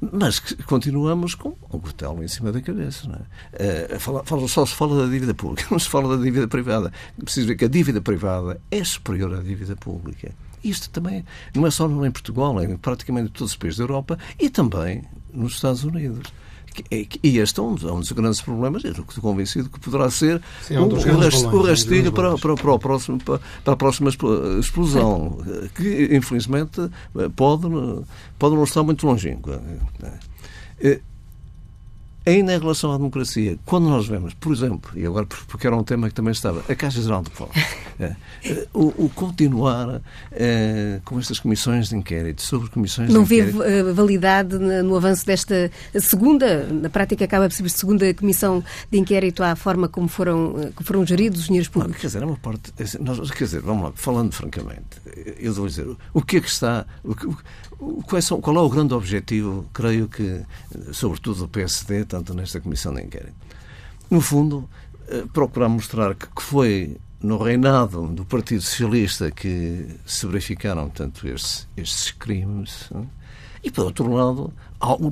mas 0.00 0.40
continuamos 0.66 1.34
com 1.34 1.54
o 1.70 1.80
cutelo 1.80 2.22
em 2.28 2.34
cima 2.34 2.52
da 2.52 2.60
cabeça. 2.60 3.08
Não 3.08 3.16
é? 3.16 3.96
Uh, 3.96 4.00
fala, 4.00 4.24
fala, 4.24 4.46
só 4.46 4.64
se 4.66 4.74
fala 4.74 5.04
da 5.04 5.10
dívida 5.10 5.34
pública, 5.34 5.66
não 5.72 5.78
se 5.78 5.88
fala 5.88 6.16
da 6.16 6.22
dívida 6.22 6.46
privada. 6.46 6.92
Preciso 7.22 7.48
ver 7.48 7.56
que 7.56 7.64
a 7.64 7.68
dívida 7.68 8.00
privada 8.00 8.60
é 8.70 8.84
superior 8.84 9.34
à 9.34 9.42
dívida 9.42 9.74
pública. 9.74 10.32
Isto 10.62 10.90
também 10.90 11.24
não 11.54 11.66
é 11.66 11.70
só 11.70 11.86
em 11.86 12.10
Portugal, 12.10 12.60
é 12.60 12.64
em 12.64 12.76
praticamente 12.76 13.30
todos 13.30 13.52
os 13.52 13.56
países 13.56 13.78
da 13.78 13.84
Europa 13.84 14.18
e 14.38 14.50
também 14.50 15.02
nos 15.32 15.54
Estados 15.54 15.84
Unidos. 15.84 16.32
E 17.22 17.38
este 17.38 17.58
é 17.58 17.62
um, 17.62 17.74
é 17.74 17.92
um 17.92 18.00
dos 18.00 18.12
grandes 18.12 18.40
problemas, 18.40 18.84
eu 18.84 18.92
estou 18.92 19.04
convencido 19.20 19.68
que 19.68 19.80
poderá 19.80 20.08
ser 20.10 20.40
Sim, 20.62 20.74
é 20.76 20.80
um 20.80 20.86
o, 20.86 21.18
rest, 21.18 21.44
o 21.44 21.62
rastilho 21.62 22.12
para, 22.12 22.38
para, 22.38 22.54
para, 22.54 22.72
o 22.72 22.78
próximo, 22.78 23.18
para, 23.18 23.40
para 23.64 23.74
a 23.74 23.76
próxima 23.76 24.10
explosão, 24.60 25.38
que 25.74 26.14
infelizmente 26.14 26.80
pode, 27.34 27.66
pode 28.38 28.54
não 28.54 28.64
estar 28.64 28.84
muito 28.84 29.04
longínqua. 29.06 29.60
Eh, 32.28 32.38
Ainda 32.38 32.54
em 32.54 32.58
relação 32.58 32.92
à 32.92 32.96
democracia, 32.96 33.58
quando 33.64 33.88
nós 33.88 34.06
vemos, 34.06 34.34
por 34.34 34.52
exemplo, 34.52 34.92
e 34.94 35.04
agora 35.04 35.26
porque 35.46 35.66
era 35.66 35.74
um 35.76 35.82
tema 35.82 36.08
que 36.08 36.14
também 36.14 36.32
estava, 36.32 36.62
a 36.68 36.74
Caixa 36.74 37.00
Geral 37.00 37.22
de 37.22 37.30
Depósitos, 37.30 37.62
é, 37.98 38.16
é, 38.44 38.66
o, 38.72 39.04
o, 39.04 39.10
continuar 39.14 40.00
é, 40.30 41.00
com 41.04 41.18
estas 41.18 41.40
comissões 41.40 41.88
de 41.88 41.96
inquérito, 41.96 42.42
sobre 42.42 42.68
comissões 42.70 43.12
Não 43.12 43.24
de 43.24 43.34
inquérito... 43.34 43.58
Não 43.58 43.64
vê 43.64 43.92
validade 43.92 44.58
no 44.58 44.96
avanço 44.96 45.26
desta 45.26 45.70
segunda, 45.98 46.64
na 46.66 46.88
prática 46.88 47.24
acaba 47.24 47.48
por 47.48 47.54
ser 47.54 47.68
segunda 47.70 48.12
comissão 48.14 48.62
de 48.90 48.98
inquérito 48.98 49.42
à 49.42 49.56
forma 49.56 49.88
como 49.88 50.06
foram, 50.06 50.52
como 50.74 50.84
foram 50.86 51.06
geridos 51.06 51.40
os 51.40 51.46
dinheiros 51.46 51.68
públicos? 51.68 51.94
Não, 51.94 52.00
quer 52.00 52.06
dizer, 52.06 52.22
é 52.22 52.26
uma 52.26 52.36
parte... 52.36 52.72
Nós, 53.00 53.30
quer 53.30 53.44
dizer, 53.44 53.60
vamos 53.62 53.84
lá, 53.84 53.92
falando 53.94 54.32
francamente, 54.32 55.00
eu 55.38 55.52
vou 55.54 55.66
dizer, 55.66 55.86
o 56.12 56.22
que 56.22 56.36
é 56.36 56.40
que 56.40 56.48
está... 56.48 56.86
O 57.02 57.14
que, 57.14 57.26
Qual 57.78 58.18
é, 58.18 58.40
qual 58.42 58.56
é 58.56 58.60
o 58.60 58.68
grande 58.68 58.92
objetivo, 58.92 59.64
creio 59.72 60.08
que, 60.08 60.40
sobretudo 60.92 61.40
do 61.40 61.48
PSD, 61.48 62.04
tanto 62.22 62.34
nesta 62.34 62.60
comissão 62.60 62.94
de 62.94 63.02
inquérito? 63.02 63.34
No 64.10 64.20
fundo, 64.20 64.68
eh, 65.08 65.24
procurar 65.32 65.68
mostrar 65.68 66.14
que 66.14 66.42
foi 66.42 66.96
no 67.20 67.36
reinado 67.36 68.06
do 68.08 68.24
Partido 68.24 68.62
Socialista 68.62 69.30
que 69.30 69.86
se 70.06 70.26
verificaram, 70.26 70.88
tanto 70.88 71.26
estes, 71.26 71.68
estes 71.76 72.10
crimes, 72.12 72.88
eh, 72.94 73.04
e, 73.62 73.70
por 73.70 73.86
outro 73.86 74.12
lado, 74.12 74.52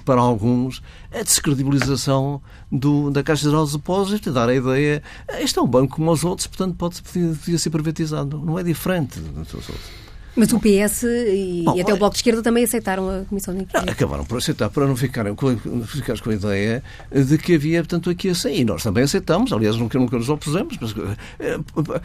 para 0.05 0.21
alguns, 0.21 0.83
a 1.13 1.23
descredibilização 1.23 2.41
do, 2.71 3.11
da 3.11 3.23
Caixa 3.23 3.51
Geral 3.51 3.67
de 3.67 3.73
Depósitos 3.73 4.33
dar 4.33 4.49
a 4.49 4.55
ideia 4.55 5.03
este 5.41 5.59
é 5.59 5.63
um 5.63 5.67
banco 5.67 5.97
como 5.97 6.13
os 6.13 6.25
outros, 6.25 6.47
portanto 6.47 6.77
pode, 6.77 7.03
podia 7.03 7.59
ser 7.59 7.71
privatizado. 7.71 8.39
Não 8.39 8.59
é 8.59 8.63
diferente 8.63 9.19
dos 9.19 9.53
outros. 9.53 10.06
Mas 10.37 10.53
o 10.53 10.61
PS 10.61 11.05
e, 11.05 11.63
Bom, 11.65 11.77
e 11.77 11.81
até 11.81 11.95
o 11.95 11.97
Bloco 11.97 12.13
de 12.13 12.19
Esquerda 12.19 12.43
também 12.43 12.65
aceitaram 12.65 13.09
a 13.09 13.25
Comissão 13.25 13.55
de 13.55 13.63
Inquérito. 13.63 13.91
Acabaram 13.91 14.25
por 14.25 14.39
aceitar, 14.39 14.69
para 14.69 14.87
não 14.87 14.95
ficarem 14.95 15.35
com, 15.35 15.57
ficar 15.87 16.21
com 16.21 16.31
a 16.31 16.35
ideia 16.35 16.83
de 17.11 17.39
que 17.39 17.55
havia, 17.55 17.81
portanto, 17.81 18.11
aqui 18.11 18.29
assim. 18.29 18.55
E 18.55 18.65
nós 18.65 18.83
também 18.83 19.05
aceitamos, 19.05 19.53
aliás, 19.53 19.77
nunca, 19.77 19.99
nunca 19.99 20.17
nos 20.17 20.29
opusemos, 20.29 20.77
mas 20.81 20.95
eh, 21.39 21.59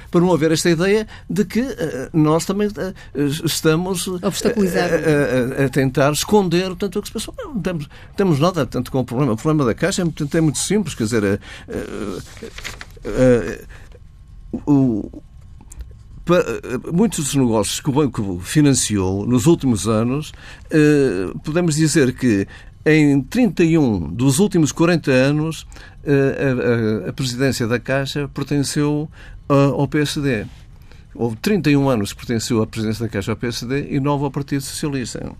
para 0.10 0.22
não 0.22 0.34
haver 0.34 0.52
esta 0.52 0.70
ideia 0.70 1.06
de 1.30 1.44
que 1.44 1.60
eh, 1.60 2.10
nós 2.14 2.46
também 2.46 2.70
eh, 2.78 2.94
estamos 3.44 4.08
a, 4.08 4.28
a, 4.28 5.66
a, 5.66 5.70
tentar 5.70 6.12
esconder, 6.14 6.68
portanto, 6.68 7.00
o 7.00 7.02
que 7.02 7.08
se 7.10 7.14
passou. 7.14 7.34
Não 7.38 7.60
temos, 7.60 7.90
temos 8.16 8.40
nada, 8.40 8.66
tanto 8.66 8.92
com 8.92 9.00
o 9.00 9.06
problema. 9.06 9.34
O 9.34 9.38
problema 9.38 9.66
da 9.66 9.74
Caixa 9.74 10.04
é, 10.04 10.38
é 10.38 10.42
muito 10.42 10.60
simples, 10.60 10.96
quer 10.96 11.04
dizer, 11.04 11.42
o 14.66 15.12
eh, 15.14 15.22
muitos 16.92 17.26
dos 17.26 17.36
negócios 17.36 17.80
que 17.80 17.90
o 17.90 17.94
banco 17.94 18.40
financiou 18.44 19.26
nos 19.26 19.46
últimos 19.46 19.88
anos, 19.88 20.32
eh, 20.70 21.32
podemos 21.44 21.76
dizer 21.76 22.14
que 22.14 22.48
em 22.86 23.22
31 23.22 24.10
dos 24.12 24.40
últimos 24.40 24.72
40 24.72 25.12
anos, 25.12 25.68
eh, 26.04 27.06
a 27.08 27.14
presidência 27.14 27.68
da 27.68 27.80
Caixa 27.80 28.28
pertenceu 28.28 29.10
ao 29.48 29.88
PSD. 29.88 30.46
Houve 31.14 31.36
31 31.38 31.90
anos 31.90 32.14
que 32.14 32.26
pertenceu 32.26 32.62
à 32.62 32.68
presidência 32.68 33.06
da 33.06 33.10
Caixa 33.10 33.32
ao 33.32 33.38
PSD 33.38 33.88
e 33.90 34.00
9 34.00 34.26
ao 34.26 34.32
Partido 34.32 34.62
Socialista. 34.62 35.32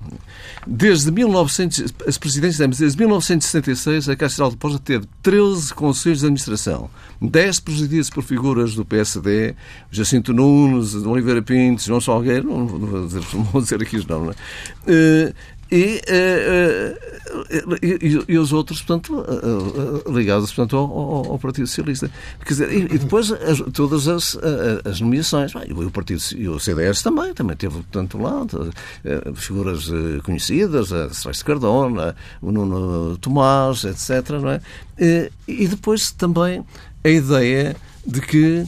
Desde, 0.68 1.12
1900, 1.12 1.94
as 2.06 2.18
presidências, 2.18 2.78
desde 2.78 2.98
1966, 2.98 4.10
a 4.10 4.16
Caixa 4.16 4.36
Geral 4.36 4.50
de 4.50 4.56
Depósitos 4.58 4.86
teve 4.86 5.08
13 5.24 5.74
conselhos 5.74 6.20
de 6.20 6.26
administração, 6.26 6.90
10 7.22 7.60
presididos 7.62 8.10
por 8.10 8.24
figuras 8.24 8.76
do 8.76 8.84
PSD, 8.84 9.56
Jacinto 9.90 10.34
Nunes, 10.34 10.94
Oliveira 10.94 11.42
Pinto, 11.42 11.82
João 11.84 12.02
Salgueiro, 12.02 12.48
não 12.50 12.66
não 12.66 13.44
vou 13.46 13.62
dizer 13.62 13.82
aqui 13.82 13.96
os 13.98 14.06
nomes, 14.06 14.36
é? 14.88 15.34
E, 15.72 16.02
uh, 16.10 16.98
e, 17.82 18.34
e, 18.34 18.38
os 18.38 18.52
outros, 18.52 18.82
portanto, 18.82 19.22
uh, 19.22 20.12
ligados 20.12 20.52
portanto, 20.52 20.76
ao, 20.76 21.32
ao, 21.32 21.40
Partido 21.40 21.66
Socialista. 21.66 22.12
Quer 22.44 22.50
dizer, 22.50 22.74
e, 22.74 22.98
depois 22.98 23.32
as, 23.32 23.62
todas 23.72 24.06
as, 24.10 24.38
as 24.84 25.00
nomeações. 25.00 25.54
o 25.56 25.92
Partido 25.92 26.22
e 26.36 26.50
o 26.50 26.60
CDS 26.60 27.02
também, 27.02 27.34
também 27.34 27.56
teve, 27.56 27.76
portanto, 27.76 28.18
lá 28.18 28.46
figuras 29.36 29.90
conhecidas, 30.24 30.92
a 30.92 31.10
Celeste 31.14 31.46
Cardona, 31.46 32.18
o 32.42 32.52
Nuno 32.52 33.18
Tomás, 33.18 33.86
etc. 33.86 34.30
Não 34.42 34.50
é? 34.50 34.62
E 35.48 35.68
depois 35.68 36.12
também 36.12 36.66
a 37.02 37.10
ideia 37.10 37.78
de 38.06 38.20
que 38.20 38.66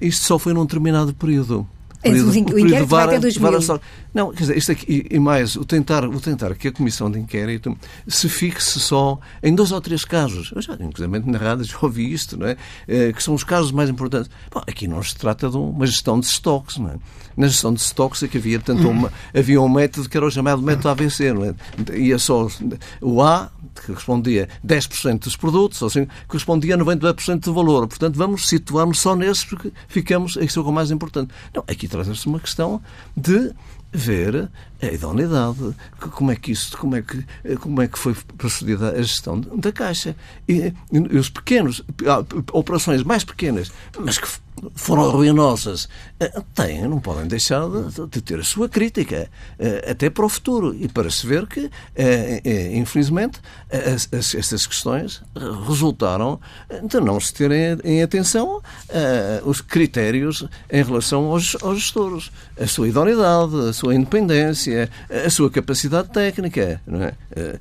isto 0.00 0.24
só 0.24 0.38
foi 0.40 0.52
num 0.52 0.64
determinado 0.64 1.14
período. 1.14 1.68
Período, 2.02 2.30
o 2.30 2.58
inquérito 2.58 2.86
vai 2.86 3.04
até 3.04 3.20
2000. 3.20 3.80
Não, 4.14 4.30
quer 4.30 4.40
dizer, 4.40 4.56
isto 4.58 4.72
aqui, 4.72 5.06
e 5.10 5.18
mais, 5.18 5.56
o 5.56 5.64
tentar, 5.64 6.04
o 6.04 6.20
tentar 6.20 6.54
que 6.54 6.68
a 6.68 6.72
comissão 6.72 7.10
de 7.10 7.18
inquérito 7.18 7.76
se 8.06 8.28
fixe 8.28 8.78
só 8.78 9.18
em 9.42 9.54
dois 9.54 9.72
ou 9.72 9.80
três 9.80 10.04
casos. 10.04 10.52
Eu 10.54 10.60
já, 10.60 10.74
inclusive, 10.74 11.30
na 11.30 11.38
rádio 11.38 11.64
já 11.64 11.78
ouvi 11.80 12.12
isto, 12.12 12.36
não 12.36 12.46
é? 12.46 12.56
é? 12.86 13.12
Que 13.12 13.22
são 13.22 13.34
os 13.34 13.42
casos 13.42 13.72
mais 13.72 13.88
importantes. 13.88 14.30
Bom, 14.50 14.60
aqui 14.66 14.86
não 14.86 15.02
se 15.02 15.16
trata 15.16 15.48
de 15.48 15.56
uma 15.56 15.86
gestão 15.86 16.20
de 16.20 16.26
estoques, 16.26 16.76
não 16.76 16.90
é? 16.90 16.96
Na 17.36 17.46
gestão 17.46 17.72
de 17.72 17.80
estoques 17.80 18.22
é 18.22 18.28
que 18.28 18.36
havia, 18.36 18.60
portanto, 18.60 18.86
uma, 18.88 19.10
havia 19.34 19.60
um 19.60 19.68
método 19.68 20.08
que 20.08 20.16
era 20.16 20.26
o 20.26 20.30
chamado 20.30 20.60
método 20.60 20.90
AVC, 20.90 21.32
não 21.32 21.44
é? 21.44 21.54
Ia 21.96 22.18
só 22.18 22.46
o 23.00 23.22
A, 23.22 23.50
que 23.74 23.86
correspondia 23.86 24.48
a 24.62 24.66
10% 24.66 25.20
dos 25.20 25.36
produtos, 25.36 25.80
ou 25.80 25.88
assim, 25.88 26.06
correspondia 26.28 26.74
a 26.74 26.78
92% 26.78 27.40
do 27.40 27.54
valor. 27.54 27.86
Portanto, 27.88 28.16
vamos 28.16 28.48
situar-nos 28.48 29.00
só 29.00 29.16
nesses 29.16 29.44
porque 29.44 29.72
ficamos, 29.88 30.36
isso 30.36 30.60
é 30.60 30.62
o 30.62 30.72
mais 30.72 30.90
importante. 30.90 31.32
Não, 31.54 31.64
aqui 31.66 31.88
traz-se 31.88 32.26
uma 32.26 32.38
questão 32.38 32.82
de 33.16 33.52
ver 33.92 34.48
a 34.82 34.86
idoneidade, 34.86 35.74
como 36.10 36.32
é 36.32 36.36
que 36.36 36.52
isso, 36.52 36.76
como 36.76 36.96
é 36.96 37.02
que, 37.02 37.24
como 37.60 37.80
é 37.80 37.86
que 37.88 37.98
foi 37.98 38.14
procedida 38.36 38.90
a 38.90 39.02
gestão 39.02 39.40
da 39.40 39.70
Caixa. 39.70 40.16
E, 40.48 40.72
e 40.92 41.18
os 41.18 41.30
pequenos, 41.30 41.82
operações 42.52 43.02
mais 43.04 43.24
pequenas, 43.24 43.70
mas 43.98 44.18
que 44.18 44.28
foram 44.74 45.10
ruinosas, 45.10 45.88
eh, 46.20 46.40
têm, 46.54 46.86
não 46.86 47.00
podem 47.00 47.26
deixar 47.26 47.62
de, 47.68 48.06
de, 48.06 48.20
ter 48.20 48.38
a 48.38 48.44
sua 48.44 48.68
crítica, 48.68 49.28
eh, 49.58 49.90
até 49.90 50.08
para 50.08 50.24
o 50.24 50.28
futuro. 50.28 50.74
E 50.74 50.88
para 50.88 51.10
se 51.10 51.26
ver 51.26 51.46
que, 51.46 51.70
eh, 51.96 52.70
infelizmente, 52.74 53.40
estas 53.70 54.66
questões 54.66 55.22
resultaram 55.66 56.38
de 56.84 57.00
não 57.00 57.18
se 57.18 57.32
terem 57.34 57.78
em 57.84 58.02
atenção 58.02 58.60
os 59.44 59.60
critérios 59.60 60.46
em 60.70 60.82
relação 60.82 61.26
aos, 61.26 61.56
aos 61.62 61.78
gestores. 61.78 62.30
A 62.60 62.66
sua 62.66 62.88
idoneidade, 62.88 63.68
a 63.68 63.72
sua 63.72 63.94
independência, 63.94 64.71
a 65.26 65.30
sua 65.30 65.50
capacidade 65.50 66.08
técnica. 66.10 66.80
É? 66.88 67.58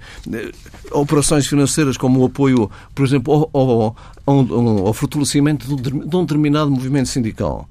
Operações 0.92 1.48
financeiras 1.48 1.98
como 1.98 2.20
o 2.20 2.26
apoio, 2.26 2.70
por 2.94 3.06
exemplo, 3.06 3.50
ao, 3.54 3.96
ao, 4.26 4.88
ao, 4.88 4.94
fortalecimento 4.94 5.76
de 5.76 6.16
um 6.16 6.22
determinado 6.22 6.72
movimento 6.72 7.10
sindical. 7.10 7.68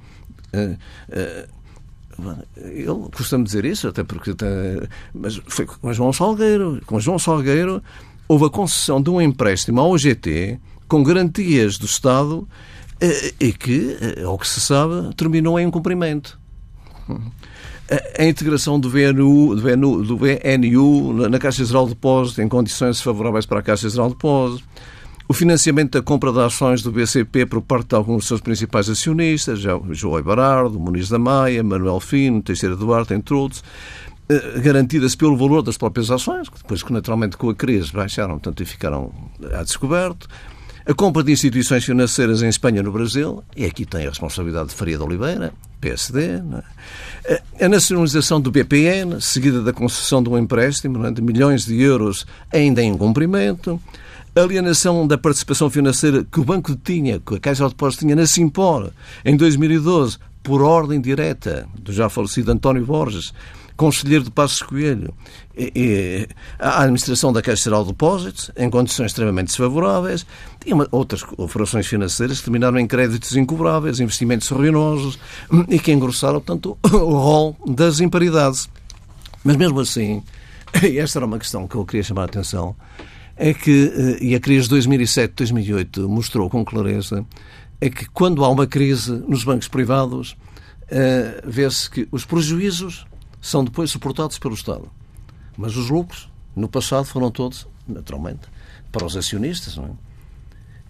Uh, 0.53 0.77
uh, 1.11 1.61
eu 2.75 3.11
costumo 3.15 3.45
dizer 3.45 3.65
isso, 3.65 3.89
até 3.89 4.05
porque. 4.05 4.35
Mas 5.15 5.41
foi 5.47 5.65
com 5.67 5.93
João 5.93 6.13
Salgueiro. 6.13 6.81
Com 6.85 7.01
João 7.01 7.19
Salgueiro 7.19 7.83
houve 8.29 8.45
a 8.45 8.51
concessão 8.51 9.03
de 9.03 9.11
um 9.11 9.21
empréstimo 9.21 9.81
ao 9.81 9.91
OGT 9.91 10.59
com 10.87 11.03
garantias 11.03 11.79
do 11.79 11.87
Estado 11.87 12.47
eh, 13.01 13.33
e 13.41 13.53
que, 13.53 13.97
ao 14.25 14.39
que 14.39 14.47
se 14.47 14.61
sabe, 14.61 15.15
terminou 15.17 15.59
em 15.59 15.71
cumprimento. 15.71 16.39
A 18.19 18.25
integração 18.25 18.79
do 18.79 18.89
VNU, 18.89 19.57
do 19.57 20.17
do 20.17 21.29
na 21.29 21.39
Caixa 21.39 21.65
Geral 21.65 21.85
de 21.85 21.95
Depósitos 21.95 22.39
em 22.39 22.49
condições 22.49 23.01
favoráveis 23.01 23.47
para 23.47 23.61
a 23.61 23.63
Caixa 23.63 23.89
Geral 23.89 24.09
de 24.09 24.15
Depósitos 24.15 24.65
o 25.31 25.33
financiamento 25.33 25.93
da 25.93 26.03
compra 26.03 26.33
de 26.33 26.41
ações 26.41 26.83
do 26.83 26.91
BCP 26.91 27.47
por 27.47 27.63
parte 27.63 27.91
de 27.91 27.95
alguns 27.95 28.17
dos 28.17 28.27
seus 28.27 28.41
principais 28.41 28.91
acionistas, 28.91 29.61
João 29.61 30.19
Ibarardo, 30.19 30.81
Muniz 30.81 31.09
da 31.09 31.21
Maia, 31.21 31.63
Manuel 31.63 32.01
Fino, 32.01 32.43
Teixeira 32.43 32.75
Duarte, 32.75 33.15
entre 33.15 33.33
outros, 33.33 33.63
eh, 34.29 34.59
garantidas 34.59 35.15
pelo 35.15 35.37
valor 35.37 35.63
das 35.63 35.79
próprias 35.79 36.11
ações, 36.11 36.49
que 36.49 36.57
depois 36.57 36.83
que 36.83 36.93
naturalmente 36.93 37.37
com 37.37 37.49
a 37.49 37.55
crise 37.55 37.93
baixaram, 37.93 38.41
tanto 38.41 38.61
e 38.65 38.67
ficaram 38.67 39.13
a 39.57 39.63
descoberto. 39.63 40.27
A 40.85 40.95
compra 40.95 41.23
de 41.23 41.31
instituições 41.31 41.85
financeiras 41.85 42.43
em 42.43 42.49
Espanha 42.49 42.81
e 42.81 42.83
no 42.83 42.91
Brasil, 42.91 43.45
e 43.57 43.65
aqui 43.65 43.87
tem 43.87 44.07
a 44.07 44.09
responsabilidade 44.09 44.71
de 44.71 44.75
Faria 44.75 44.97
de 44.97 45.03
Oliveira, 45.05 45.53
PSD. 45.81 46.43
É? 47.25 47.43
A 47.65 47.69
nacionalização 47.69 48.41
do 48.41 48.51
BPN, 48.51 49.21
seguida 49.21 49.63
da 49.63 49.73
concessão 49.73 50.23
de 50.23 50.29
um 50.29 50.39
empréstimo 50.39 51.05
é? 51.07 51.11
de 51.11 51.23
milhões 51.23 51.65
de 51.65 51.81
euros 51.81 52.27
ainda 52.53 52.83
em 52.83 52.97
cumprimento 52.97 53.81
alienação 54.35 55.07
da 55.07 55.19
participação 55.19 55.69
financeira 55.69 56.25
que 56.25 56.39
o 56.39 56.45
banco 56.45 56.77
tinha, 56.77 57.19
que 57.19 57.35
a 57.35 57.41
Caixa 57.41 57.65
de 57.65 57.71
Depósitos 57.71 58.05
tinha 58.05 58.15
na 58.15 58.27
Simpor 58.27 58.93
em 59.25 59.37
2012, 59.37 60.19
por 60.43 60.63
ordem 60.63 61.01
direta 61.01 61.67
do 61.79 61.93
já 61.93 62.09
falecido 62.09 62.51
António 62.53 62.87
Borges, 62.87 63.33
conselheiro 63.81 64.25
de 64.25 64.31
Passos 64.31 64.61
Coelho, 64.61 65.15
a 66.59 66.83
administração 66.83 67.33
da 67.33 67.41
Caixa 67.41 67.65
Geral 67.65 67.83
de 67.83 67.93
Depósitos, 67.93 68.51
em 68.55 68.69
condições 68.69 69.07
extremamente 69.07 69.47
desfavoráveis, 69.47 70.27
e 70.67 70.75
uma, 70.75 70.87
outras 70.91 71.25
operações 71.39 71.87
financeiras 71.87 72.41
que 72.41 72.45
terminaram 72.45 72.79
em 72.79 72.87
créditos 72.87 73.35
incobráveis, 73.37 73.99
investimentos 73.99 74.51
ruinosos 74.51 75.19
e 75.67 75.79
que 75.79 75.93
engrossaram, 75.93 76.43
tanto 76.43 76.77
o 76.93 77.15
rol 77.15 77.57
das 77.67 78.01
imparidades. 78.01 78.69
Mas 79.43 79.57
mesmo 79.57 79.81
assim, 79.81 80.23
e 80.87 80.99
esta 80.99 81.19
era 81.19 81.25
uma 81.25 81.39
questão 81.39 81.67
que 81.67 81.75
eu 81.75 81.87
queria 81.87 82.03
chamar 82.03 82.23
a 82.23 82.27
atenção, 82.27 82.77
é 83.35 83.55
que, 83.55 83.95
eh, 83.97 84.19
e 84.23 84.35
a 84.35 84.41
crise 84.41 84.69
de 84.69 84.75
2007-2008 84.75 86.07
mostrou 86.07 86.51
com 86.51 86.63
clareza, 86.63 87.25
é 87.81 87.89
que 87.89 88.05
quando 88.11 88.45
há 88.45 88.49
uma 88.51 88.67
crise 88.67 89.11
nos 89.27 89.43
bancos 89.43 89.69
privados, 89.69 90.33
uh, 90.33 91.41
vê-se 91.47 91.89
que 91.89 92.07
os 92.13 92.27
prejuízos 92.27 93.07
são 93.41 93.65
depois 93.65 93.91
suportados 93.91 94.39
pelo 94.39 94.55
Estado. 94.55 94.91
Mas 95.57 95.77
os 95.77 95.91
lucros, 95.91 96.29
no 96.55 96.69
passado, 96.69 97.05
foram 97.07 97.31
todos, 97.31 97.67
naturalmente, 97.87 98.49
para 98.91 99.05
os 99.05 99.17
acionistas. 99.17 99.77
Não 99.77 99.85
é? 99.85 99.91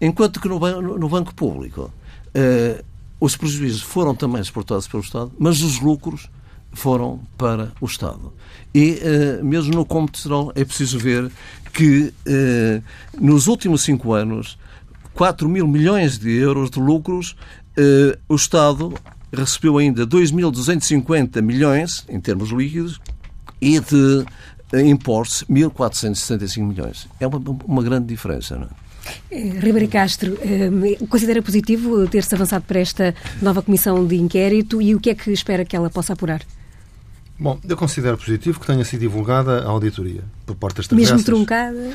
Enquanto 0.05 0.39
que 0.39 0.47
no, 0.47 0.59
no 0.97 1.09
Banco 1.09 1.33
Público 1.33 1.91
uh, 2.35 2.83
os 3.19 3.35
prejuízos 3.35 3.81
foram 3.81 4.15
também 4.15 4.43
suportados 4.43 4.87
pelo 4.87 5.03
Estado, 5.03 5.31
mas 5.37 5.61
os 5.61 5.79
lucros 5.79 6.29
foram 6.73 7.19
para 7.37 7.71
o 7.79 7.85
Estado. 7.85 8.33
E 8.73 8.99
uh, 9.01 9.45
mesmo 9.45 9.73
no 9.73 9.85
computador 9.85 10.53
é 10.55 10.63
preciso 10.63 10.97
ver 10.97 11.31
que 11.73 12.13
eh, 12.25 12.81
nos 13.19 13.47
últimos 13.47 13.81
cinco 13.81 14.13
anos, 14.13 14.57
4 15.13 15.47
mil 15.47 15.67
milhões 15.67 16.17
de 16.17 16.29
euros 16.29 16.69
de 16.69 16.79
lucros, 16.79 17.35
eh, 17.77 18.17
o 18.27 18.35
Estado 18.35 18.93
recebeu 19.31 19.77
ainda 19.77 20.05
2.250 20.05 21.41
milhões, 21.41 22.05
em 22.09 22.19
termos 22.19 22.49
líquidos, 22.49 22.99
e 23.61 23.79
de 23.79 24.25
eh, 24.73 24.81
impostos 24.81 25.43
1.465 25.49 26.63
milhões. 26.63 27.07
É 27.19 27.27
uma, 27.27 27.41
uma 27.65 27.83
grande 27.83 28.07
diferença, 28.07 28.55
não 28.55 28.65
é? 28.65 28.91
Ribeiro 29.31 29.87
Castro, 29.87 30.37
considera 31.09 31.41
positivo 31.41 32.07
ter-se 32.07 32.35
avançado 32.35 32.65
para 32.65 32.79
esta 32.79 33.15
nova 33.41 33.61
comissão 33.61 34.05
de 34.05 34.15
inquérito 34.15 34.81
e 34.81 34.93
o 34.93 34.99
que 34.99 35.09
é 35.09 35.15
que 35.15 35.31
espera 35.31 35.65
que 35.65 35.75
ela 35.75 35.89
possa 35.89 36.13
apurar? 36.13 36.41
Bom, 37.39 37.59
eu 37.67 37.75
considero 37.75 38.17
positivo 38.17 38.59
que 38.59 38.67
tenha 38.67 38.85
sido 38.85 38.99
divulgada 38.99 39.63
a 39.63 39.69
auditoria 39.69 40.23
por 40.45 40.55
portas 40.55 40.87
travessas. 40.87 41.13
Mesmo 41.13 41.25
truncada? 41.25 41.91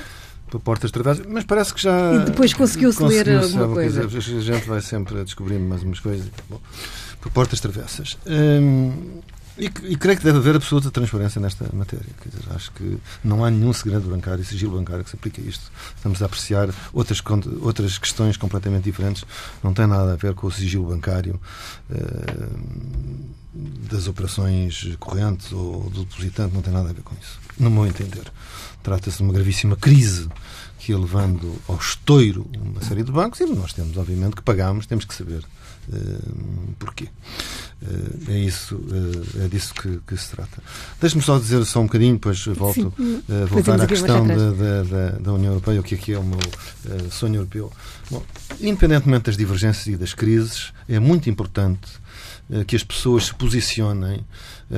Por 0.51 0.61
portas 0.61 0.91
travessas, 0.91 1.25
mas 1.27 1.45
parece 1.45 1.73
que 1.73 1.83
já. 1.83 2.15
E 2.15 2.19
depois 2.25 2.53
conseguiu-se 2.53 3.03
ler 3.05 3.29
alguma 3.31 3.69
coisa. 3.69 4.05
a 4.05 4.09
gente 4.09 4.67
vai 4.67 4.81
sempre 4.81 5.23
descobrindo 5.23 5.65
mais 5.65 5.85
umas 5.85 6.01
coisas. 6.01 6.27
Bom, 6.51 6.61
por 7.27 7.31
portas 7.31 7.61
travessas. 7.61 8.17
Hum, 8.27 9.21
e, 9.59 9.65
e, 9.65 9.97
creio 9.97 10.19
que 10.19 10.25
deve 10.25 10.37
haver 10.37 10.57
absoluta 10.57 10.91
transparência 10.91 11.41
nesta 11.41 11.67
matéria. 11.73 12.07
Dizer, 12.25 12.45
acho 12.55 12.71
que 12.73 12.99
não 13.25 13.43
há 13.43 13.51
nenhum 13.51 13.73
segredo 13.73 14.09
bancário 14.09 14.45
sigilo 14.45 14.77
bancário 14.77 15.03
que 15.03 15.09
se 15.09 15.17
aplique 15.17 15.41
a 15.41 15.45
isto. 15.45 15.73
Estamos 15.97 16.23
a 16.23 16.27
apreciar 16.27 16.69
outras, 16.93 17.23
outras 17.63 17.97
questões 17.97 18.37
completamente 18.37 18.85
diferentes. 18.85 19.25
Não 19.63 19.73
tem 19.73 19.87
nada 19.87 20.13
a 20.13 20.17
ver 20.17 20.35
com 20.35 20.47
o 20.47 20.53
sigilo 20.53 20.85
bancário 20.85 21.41
eh, 21.91 22.49
das 23.91 24.07
operações 24.07 24.95
correntes 25.01 25.51
ou 25.53 25.89
do 25.89 26.05
depositante, 26.05 26.55
não 26.55 26.61
tem 26.61 26.73
nada 26.73 26.91
a 26.91 26.93
ver 26.93 27.03
com 27.03 27.15
isso. 27.21 27.41
No 27.59 27.71
meu 27.71 27.87
entender. 27.87 28.31
Trata-se 28.83 29.17
de 29.17 29.23
uma 29.23 29.33
gravíssima 29.33 29.75
crise 29.75 30.29
que 30.79 30.93
ia 30.93 30.99
levando 30.99 31.57
ao 31.67 31.77
estouro 31.77 32.47
uma 32.61 32.83
série 32.83 33.03
de 33.03 33.11
bancos 33.11 33.41
e 33.41 33.47
nós 33.47 33.73
temos, 33.73 33.97
obviamente, 33.97 34.37
que 34.37 34.43
pagamos, 34.43 34.87
temos 34.87 35.07
que 35.07 35.15
saber 35.15 35.43
porquê. 36.79 37.09
Uh, 37.83 38.31
é, 38.33 38.39
isso, 38.39 38.77
uh, 38.77 39.45
é 39.45 39.49
disso 39.49 39.75
que, 39.75 40.01
que 40.07 40.17
se 40.17 40.31
trata. 40.31 40.63
Deixe-me 41.01 41.23
só 41.23 41.39
dizer 41.39 41.65
só 41.67 41.81
um 41.81 41.85
bocadinho, 41.85 42.15
depois 42.15 42.43
volto 42.47 42.93
a 43.29 43.45
voltar 43.47 43.81
à 43.81 43.87
questão 43.87 44.27
da, 44.27 44.35
da, 44.35 45.11
da, 45.19 45.33
União 45.33 45.53
Europeia, 45.53 45.81
o 45.81 45.83
que 45.83 45.95
é 45.95 45.99
que 45.99 46.13
é 46.13 46.19
o 46.19 46.25
meu 46.25 46.39
sonho 47.11 47.37
europeu. 47.37 47.71
Bom, 48.11 48.23
independentemente 48.61 49.25
das 49.25 49.37
divergências 49.37 49.87
e 49.87 49.97
das 49.97 50.15
crises, 50.15 50.73
é 50.89 50.99
muito 50.99 51.29
importante 51.29 51.89
que 52.67 52.77
as 52.77 52.83
pessoas 52.83 53.27
se 53.27 53.35
posicionem 53.35 54.25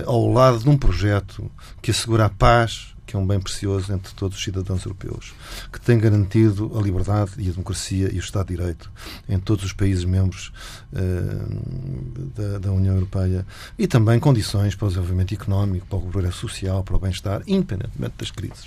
ao 0.05 0.27
lado 0.33 0.59
de 0.59 0.69
um 0.69 0.77
projeto 0.77 1.49
que 1.81 1.91
assegura 1.91 2.25
a 2.25 2.31
paz, 2.31 2.95
que 3.09 3.17
é 3.17 3.19
um 3.19 3.27
bem 3.27 3.41
precioso 3.41 3.91
entre 3.91 4.13
todos 4.13 4.37
os 4.37 4.45
cidadãos 4.45 4.85
europeus, 4.85 5.33
que 5.73 5.81
tem 5.81 5.99
garantido 5.99 6.71
a 6.79 6.83
liberdade 6.83 7.33
e 7.39 7.49
a 7.49 7.51
democracia 7.51 8.13
e 8.13 8.17
o 8.17 8.21
Estado 8.21 8.49
de 8.49 8.57
Direito 8.57 8.93
em 9.27 9.39
todos 9.39 9.65
os 9.65 9.73
países 9.73 10.05
membros 10.05 10.53
uh, 10.93 12.29
da, 12.37 12.59
da, 12.59 12.71
União 12.71 12.95
Europeia 12.95 13.47
e 13.79 13.87
também 13.87 14.21
condições 14.21 14.75
para 14.75 14.85
o 14.85 14.89
desenvolvimento 14.89 15.33
económico, 15.33 15.87
para 15.87 15.99
o 15.99 16.03
progresso 16.03 16.41
social, 16.41 16.85
para 16.85 16.97
o 16.97 16.99
bem-estar, 16.99 17.43
independentemente 17.47 18.15
das 18.19 18.31
crises. 18.31 18.67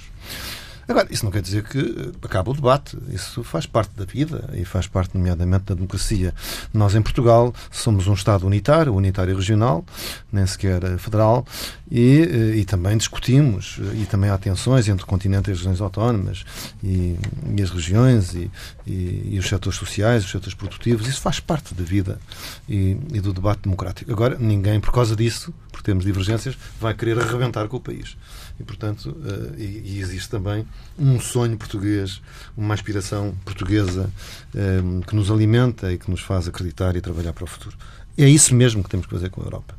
Agora, 0.92 1.08
isso 1.10 1.24
não 1.24 1.32
quer 1.32 1.42
dizer 1.42 1.64
que 1.64 1.80
eh, 1.80 2.12
acaba 2.22 2.52
o 2.52 2.54
debate. 2.54 2.98
Isso 3.08 3.46
faz 3.46 3.66
parte 3.66 3.96
da 3.96 4.04
vida 4.04 4.50
e 4.54 4.66
faz 4.66 4.88
parte, 4.88 5.18
nomeadamente, 5.18 5.64
da 5.64 5.74
democracia. 5.74 6.34
Nós, 6.74 6.94
em 6.96 7.02
Portugal, 7.02 7.56
somos 7.72 8.08
um 8.08 8.14
Estado 8.14 8.46
unitário, 8.46 8.94
unitário 8.94 9.34
regional, 9.34 9.86
nem 10.30 10.46
sequer 10.46 10.84
eh, 10.84 10.98
federal, 10.98 11.46
e, 11.90 12.20
eh, 12.20 12.58
e 12.58 12.66
também 12.66 12.98
discutimos, 12.98 13.80
e 13.94 14.06
também 14.06 14.30
há 14.30 14.38
tensões 14.38 14.90
entre 14.90 15.06
o 15.06 15.08
continente 15.08 15.50
e 15.50 15.54
as 15.54 15.60
regiões 15.60 15.80
autónomas, 15.80 16.44
e, 16.84 17.16
e 17.56 17.62
as 17.62 17.70
regiões, 17.70 18.34
e, 18.36 18.52
e, 18.86 19.40
os 19.40 19.48
setores 19.48 19.80
sociais, 19.80 20.26
os 20.26 20.32
setores 20.32 20.54
produtivos. 20.54 21.08
Isso 21.08 21.22
faz 21.22 21.40
parte 21.40 21.74
da 21.74 21.86
vida 21.86 22.20
e, 22.68 22.98
e 23.14 23.22
do 23.22 23.32
debate 23.32 23.62
democrático. 23.62 24.12
Agora, 24.12 24.36
ninguém, 24.38 24.82
por 24.82 24.92
causa 24.92 25.16
disso, 25.16 25.54
por 25.72 25.82
termos 25.82 26.04
divergências, 26.04 26.58
vai 26.82 26.94
querer 26.94 27.18
arrebentar 27.18 27.70
com 27.70 27.78
o 27.78 27.82
país. 27.82 28.18
E, 28.62 28.64
portanto, 28.64 29.10
uh, 29.10 29.60
e, 29.60 30.00
existe 30.00 30.30
também 30.30 30.68
um 30.98 31.20
sonho 31.20 31.58
português, 31.58 32.22
uma 32.56 32.76
aspiração 32.76 33.36
portuguesa 33.44 34.12
eh, 34.54 34.82
que 35.08 35.16
nos 35.16 35.32
alimenta 35.32 35.92
e 35.92 35.98
que 35.98 36.12
nos 36.12 36.22
faz 36.22 36.48
acreditar 36.48 36.96
e 36.96 37.02
trabalhar 37.02 37.34
para 37.34 37.44
o 37.44 37.48
futuro. 37.48 37.76
É 38.16 38.30
isso 38.30 38.54
mesmo 38.54 38.84
que 38.84 38.90
temos 38.90 39.08
que 39.08 39.14
fazer 39.14 39.32
com 39.32 39.42
a 39.42 39.46
Europa. 39.46 39.74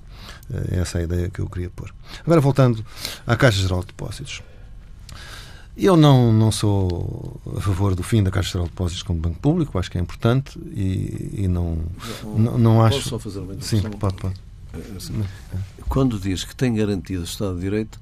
Uh, 0.51 0.81
essa 0.81 0.99
é 0.99 1.03
a 1.03 1.05
ideia 1.05 1.31
que 1.31 1.38
eu 1.38 1.49
queria 1.49 1.71
pôr. 1.71 1.95
Agora, 2.27 2.40
voltando 2.40 2.85
à 3.25 3.37
Caixa 3.37 3.61
Geral 3.62 3.81
de 3.81 3.87
Depósitos. 3.87 4.42
Eu 5.77 5.97
não, 5.97 6.33
não 6.33 6.51
sou 6.51 7.40
a 7.57 7.61
favor 7.61 7.95
do 7.95 8.03
fim 8.03 8.23
da 8.23 8.31
Caixa 8.31 8.53
Geral 8.53 8.64
de 8.66 8.73
Depósitos 8.73 9.03
como 9.05 9.21
banco 9.21 9.38
público, 9.38 9.79
acho 9.79 9.90
que 9.90 9.97
é 9.97 10.01
importante 10.01 10.59
e, 10.75 11.45
e 11.45 11.49
não, 11.49 11.79
não, 12.37 12.59
não, 12.59 12.83
acho. 12.83 12.97
Posso 12.97 13.09
só 13.11 13.18
fazer 13.18 13.38
uma 13.38 13.55
Sim, 13.61 13.81
pode, 13.83 14.16
pode. 14.16 14.35
Quando 15.88 16.18
diz 16.18 16.45
que 16.45 16.57
tem 16.57 16.75
garantido 16.75 17.21
o 17.21 17.25
Estado 17.25 17.55
de 17.55 17.61
Direito, 17.61 18.01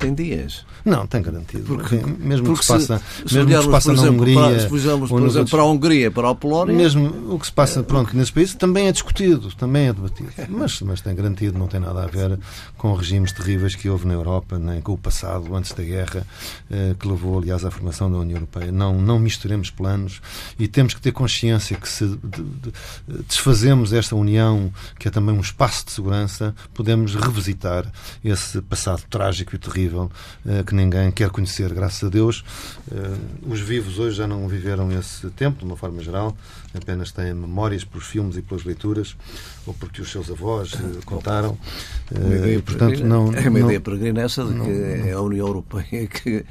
tem 0.00 0.14
dias. 0.14 0.64
Não, 0.84 1.06
tem 1.06 1.20
garantido. 1.20 1.64
Porque, 1.64 1.96
mesmo 1.96 2.46
porque 2.46 2.60
que 2.60 2.66
se 2.66 2.72
passa, 2.72 3.02
se, 3.26 3.34
mesmo 3.34 3.50
que 3.50 3.62
se 3.62 3.70
passa 3.70 3.92
na 3.92 4.02
Hungria, 4.02 4.34
para, 4.34 4.60
se 4.60 4.68
por 4.68 4.78
exemplo, 4.78 5.50
para 5.50 5.62
a 5.62 5.66
Hungria, 5.66 6.10
para 6.10 6.30
a 6.30 6.34
Polónia, 6.34 6.74
mesmo 6.74 7.34
o 7.34 7.38
que 7.38 7.46
se 7.46 7.52
passa, 7.52 7.82
pronto, 7.82 8.16
nesse 8.16 8.32
país 8.32 8.54
também 8.54 8.88
é 8.88 8.92
discutido, 8.92 9.54
também 9.54 9.88
é 9.88 9.92
debatido, 9.92 10.30
mas, 10.48 10.80
mas 10.80 11.00
tem 11.02 11.14
garantido, 11.14 11.58
não 11.58 11.68
tem 11.68 11.78
nada 11.78 12.02
a 12.02 12.06
ver 12.06 12.38
com 12.78 12.94
regimes 12.94 13.30
terríveis 13.32 13.74
que 13.74 13.88
houve 13.90 14.06
na 14.06 14.14
Europa, 14.14 14.58
nem 14.58 14.80
com 14.80 14.92
o 14.92 14.98
passado 14.98 15.54
antes 15.54 15.72
da 15.72 15.82
guerra, 15.82 16.26
eh, 16.70 16.94
que 16.98 17.06
levou, 17.06 17.38
aliás, 17.38 17.64
à 17.64 17.70
formação 17.70 18.10
da 18.10 18.18
União 18.18 18.36
Europeia. 18.36 18.72
Não, 18.72 19.00
não 19.00 19.18
misturemos 19.18 19.70
planos 19.70 20.22
e 20.58 20.66
temos 20.66 20.94
que 20.94 21.00
ter 21.00 21.12
consciência 21.12 21.76
que 21.76 21.88
se 21.88 22.18
desfazemos 23.28 23.92
esta 23.92 24.16
União, 24.16 24.72
que 24.98 25.08
é 25.08 25.10
também 25.10 25.34
um 25.34 25.40
espaço 25.40 25.84
de 25.84 25.92
segurança, 25.92 26.54
podemos 26.72 27.14
revisitar 27.14 27.84
esse 28.24 28.62
passado 28.62 29.02
trágico 29.10 29.54
e 29.54 29.58
terrível 29.58 29.89
terrível 29.90 30.10
que 30.66 30.74
ninguém 30.74 31.10
quer 31.10 31.30
conhecer, 31.30 31.72
graças 31.74 32.04
a 32.04 32.08
Deus. 32.08 32.44
Os 33.46 33.60
vivos 33.60 33.98
hoje 33.98 34.16
já 34.16 34.26
não 34.26 34.46
viveram 34.48 34.90
esse 34.92 35.28
tempo, 35.30 35.58
de 35.58 35.64
uma 35.64 35.76
forma 35.76 36.02
geral, 36.02 36.36
apenas 36.74 37.10
têm 37.12 37.34
memórias 37.34 37.84
pelos 37.84 38.06
filmes 38.06 38.36
e 38.36 38.42
pelas 38.42 38.64
leituras, 38.64 39.16
ou 39.66 39.74
porque 39.74 40.00
os 40.02 40.10
seus 40.10 40.30
avós 40.30 40.72
contaram. 41.04 41.58
Uma 42.10 42.34
ideia, 42.34 42.62
portanto, 42.62 43.04
não, 43.04 43.32
é 43.34 43.40
uma 43.48 43.58
não, 43.58 43.66
ideia 43.66 43.80
peregrina 43.80 44.22
essa 44.22 44.44
de 44.44 44.52
que 44.52 44.58
não, 44.58 44.66
é 45.06 45.12
a 45.12 45.20
União 45.20 45.46
Europeia 45.46 46.06
que 46.06 46.44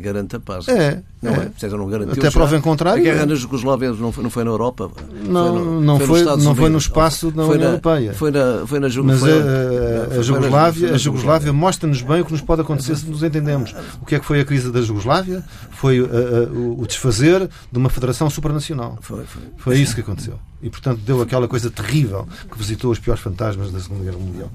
garante 0.00 0.36
a 0.36 0.40
paz. 0.40 0.68
É. 0.68 1.02
Não 1.22 1.30
é? 1.30 1.50
é? 1.62 1.68
Não 1.68 1.88
garantiu 1.88 2.14
Até 2.14 2.30
prova 2.30 2.56
em 2.56 2.60
contrário. 2.60 3.00
A 3.00 3.04
guerra 3.04 3.26
na 3.26 3.36
Jugoslávia 3.36 3.92
não 3.92 4.10
foi, 4.10 4.24
não 4.24 4.30
foi 4.30 4.42
na 4.42 4.50
Europa? 4.50 4.90
Não, 5.24 5.54
foi 5.54 5.64
no, 5.64 5.80
não, 5.80 5.98
foi, 6.00 6.24
foi 6.24 6.36
não 6.36 6.54
foi 6.54 6.68
no 6.68 6.78
espaço 6.78 7.30
da 7.30 7.44
União 7.44 7.68
Europeia. 7.68 8.12
Foi 8.12 8.30
na, 8.32 8.66
foi 8.66 8.80
na 8.80 8.88
Mas 9.04 9.22
a, 9.22 10.18
a, 10.18 10.22
Jugoslávia, 10.22 10.94
a 10.94 10.98
Jugoslávia 10.98 11.52
mostra-nos 11.52 12.02
bem 12.02 12.22
o 12.22 12.24
que 12.24 12.32
nos 12.32 12.40
pode 12.40 12.62
acontecer 12.62 12.96
se 12.96 13.06
nos 13.06 13.22
entendemos. 13.22 13.72
O 14.00 14.04
que 14.04 14.16
é 14.16 14.18
que 14.18 14.26
foi 14.26 14.40
a 14.40 14.44
crise 14.44 14.72
da 14.72 14.82
Jugoslávia? 14.82 15.44
Foi 15.70 16.00
a, 16.00 16.52
o 16.52 16.84
desfazer 16.88 17.48
de 17.70 17.78
uma 17.78 17.88
federação 17.88 18.28
supranacional. 18.28 18.98
Foi, 19.00 19.24
foi. 19.24 19.42
Foi 19.56 19.78
isso 19.78 19.94
que 19.94 20.00
aconteceu. 20.00 20.38
E, 20.62 20.70
portanto, 20.70 21.00
deu 21.00 21.20
aquela 21.20 21.48
coisa 21.48 21.70
terrível 21.70 22.26
que 22.50 22.56
visitou 22.56 22.90
os 22.90 22.98
piores 22.98 23.22
fantasmas 23.22 23.72
da 23.72 23.80
Segunda 23.80 24.04
Guerra 24.04 24.18
Mundial. 24.18 24.50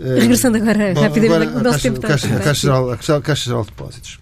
Regressando 0.00 0.58
agora 0.58 0.94
Bom, 0.94 1.00
rapidamente, 1.00 1.48
agora, 1.48 1.60
o 1.60 1.62
nosso 1.62 1.80
tempo 1.80 1.96
está 1.96 2.08
a 2.08 2.40
Caixa 2.40 2.54
Geral, 2.54 2.90
a 2.90 2.96
Caixa 2.96 3.44
Geral 3.44 3.62
de 3.62 3.68
Depósitos. 3.68 4.18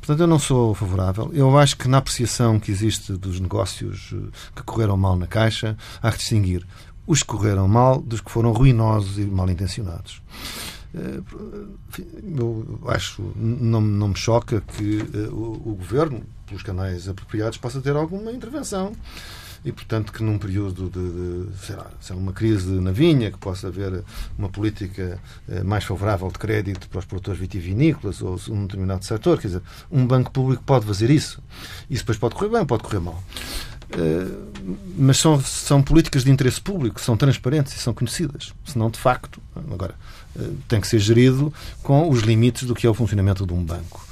Portanto, 0.00 0.20
eu 0.20 0.26
não 0.26 0.38
sou 0.38 0.74
favorável. 0.74 1.30
Eu 1.34 1.58
acho 1.58 1.76
que 1.76 1.86
na 1.86 1.98
apreciação 1.98 2.58
que 2.58 2.70
existe 2.70 3.12
dos 3.12 3.38
negócios 3.40 4.14
eh, 4.14 4.16
que 4.56 4.62
correram 4.62 4.96
mal 4.96 5.16
na 5.16 5.26
Caixa, 5.26 5.76
há 6.00 6.10
que 6.10 6.16
distinguir 6.16 6.66
os 7.06 7.22
que 7.22 7.28
correram 7.28 7.68
mal 7.68 8.00
dos 8.00 8.22
que 8.22 8.30
foram 8.30 8.52
ruinosos 8.52 9.18
e 9.18 9.22
mal 9.22 9.50
intencionados. 9.50 10.22
Eh, 10.94 11.20
eu 12.38 12.80
acho, 12.86 13.22
não, 13.36 13.80
não 13.80 14.08
me 14.08 14.16
choca 14.16 14.60
que 14.60 15.00
eh, 15.00 15.28
o, 15.30 15.52
o 15.64 15.74
governo, 15.76 16.22
pelos 16.46 16.62
canais 16.62 17.08
apropriados, 17.08 17.58
possa 17.58 17.80
ter 17.80 17.94
alguma 17.94 18.32
intervenção 18.32 18.92
e, 19.64 19.72
portanto, 19.72 20.12
que 20.12 20.22
num 20.22 20.38
período 20.38 20.88
de, 20.88 21.48
de 21.50 21.56
sei 21.58 21.76
lá, 21.76 21.90
se 22.00 22.12
é 22.12 22.14
uma 22.14 22.32
crise 22.32 22.70
na 22.80 22.92
vinha, 22.92 23.30
que 23.30 23.38
possa 23.38 23.68
haver 23.68 24.02
uma 24.38 24.48
política 24.48 25.20
eh, 25.48 25.62
mais 25.62 25.84
favorável 25.84 26.28
de 26.28 26.38
crédito 26.38 26.88
para 26.88 27.00
os 27.00 27.04
produtores 27.04 27.40
vitivinícolas 27.40 28.22
ou 28.22 28.40
um 28.48 28.62
determinado 28.62 29.04
setor, 29.04 29.38
quer 29.38 29.48
dizer, 29.48 29.62
um 29.90 30.06
banco 30.06 30.30
público 30.30 30.62
pode 30.64 30.86
fazer 30.86 31.10
isso. 31.10 31.42
Isso 31.90 32.02
depois 32.02 32.18
pode 32.18 32.34
correr 32.34 32.50
bem, 32.50 32.64
pode 32.64 32.82
correr 32.82 33.00
mal. 33.00 33.22
Mas 34.96 35.16
são, 35.16 35.40
são 35.40 35.82
políticas 35.82 36.22
de 36.22 36.30
interesse 36.30 36.60
público, 36.60 37.00
são 37.00 37.16
transparentes 37.16 37.74
e 37.74 37.78
são 37.78 37.94
conhecidas. 37.94 38.52
Senão, 38.64 38.90
de 38.90 38.98
facto, 38.98 39.40
agora, 39.56 39.94
tem 40.66 40.80
que 40.80 40.86
ser 40.86 40.98
gerido 40.98 41.52
com 41.82 42.08
os 42.08 42.20
limites 42.20 42.66
do 42.66 42.74
que 42.74 42.86
é 42.86 42.90
o 42.90 42.94
funcionamento 42.94 43.46
de 43.46 43.52
um 43.52 43.62
banco. 43.62 44.06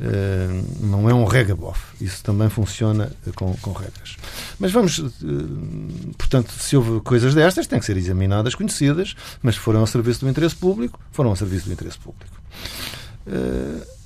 Uh, 0.00 0.86
não 0.86 1.10
é 1.10 1.14
um 1.14 1.24
regabof. 1.24 1.78
Isso 2.00 2.22
também 2.22 2.48
funciona 2.48 3.12
com, 3.34 3.54
com 3.56 3.72
regras. 3.72 4.16
Mas 4.58 4.72
vamos, 4.72 5.02
portanto, 6.16 6.52
se 6.52 6.76
houve 6.76 7.00
coisas 7.00 7.34
destas, 7.34 7.66
têm 7.66 7.78
que 7.78 7.84
ser 7.84 7.96
examinadas, 7.96 8.54
conhecidas, 8.54 9.14
mas 9.42 9.56
foram 9.56 9.80
ao 9.80 9.86
serviço 9.86 10.20
do 10.20 10.30
interesse 10.30 10.56
público, 10.56 10.98
foram 11.12 11.30
ao 11.30 11.36
serviço 11.36 11.66
do 11.66 11.72
interesse 11.72 11.98
público. 11.98 12.40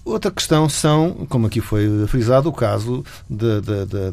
Outra 0.05 0.31
questão 0.31 0.69
são, 0.69 1.27
como 1.31 1.47
aqui 1.47 1.63
foi 1.63 2.07
frisado, 2.07 2.51
o 2.51 2.53
caso 2.53 3.03
da, 3.29 3.61
da, 3.61 3.85
da, 3.87 4.11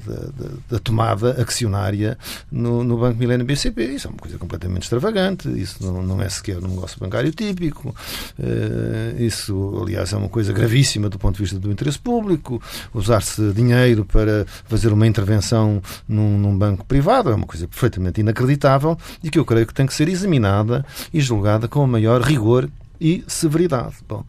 da 0.70 0.80
tomada 0.80 1.32
accionária 1.42 2.18
no, 2.50 2.82
no, 2.82 2.98
Banco 2.98 3.20
Milênio 3.20 3.46
BCP. 3.46 3.84
Isso 3.88 4.08
é 4.08 4.10
uma 4.10 4.18
coisa 4.18 4.38
completamente 4.38 4.84
extravagante, 4.84 5.50
isso 5.50 5.84
não, 5.84 6.02
não 6.02 6.22
é 6.22 6.30
sequer 6.30 6.60
um 6.60 6.68
negócio 6.70 6.98
bancário 6.98 7.30
típico. 7.32 7.94
Uh, 8.40 9.22
isso, 9.22 9.80
aliás, 9.82 10.14
é 10.14 10.18
uma 10.18 10.30
coisa 10.30 10.54
gravíssima 10.54 11.10
do 11.10 11.20
ponto 11.20 11.36
de 11.36 11.42
vista 11.42 11.60
do 11.60 11.70
interesse 11.70 12.00
público. 12.00 12.62
Usar-se 12.94 13.52
dinheiro 13.52 14.06
para 14.06 14.46
fazer 14.66 14.94
uma 14.94 15.06
intervenção 15.06 15.82
num, 16.08 16.38
num 16.38 16.58
banco 16.58 16.86
privado 16.86 17.32
é 17.32 17.36
uma 17.36 17.46
coisa 17.46 17.68
perfeitamente 17.68 18.22
inacreditável 18.22 18.98
e 19.22 19.30
que 19.30 19.38
eu 19.38 19.44
creio 19.44 19.68
que 19.68 19.74
tem 19.74 19.86
que 19.86 19.94
ser 19.94 20.08
examinada 20.08 20.86
e 21.14 21.20
julgada 21.20 21.68
com 21.68 21.84
o 21.84 21.88
maior 21.88 22.22
rigor 22.22 22.70
e 23.02 23.24
severidade. 23.28 23.96
Bom, 24.08 24.24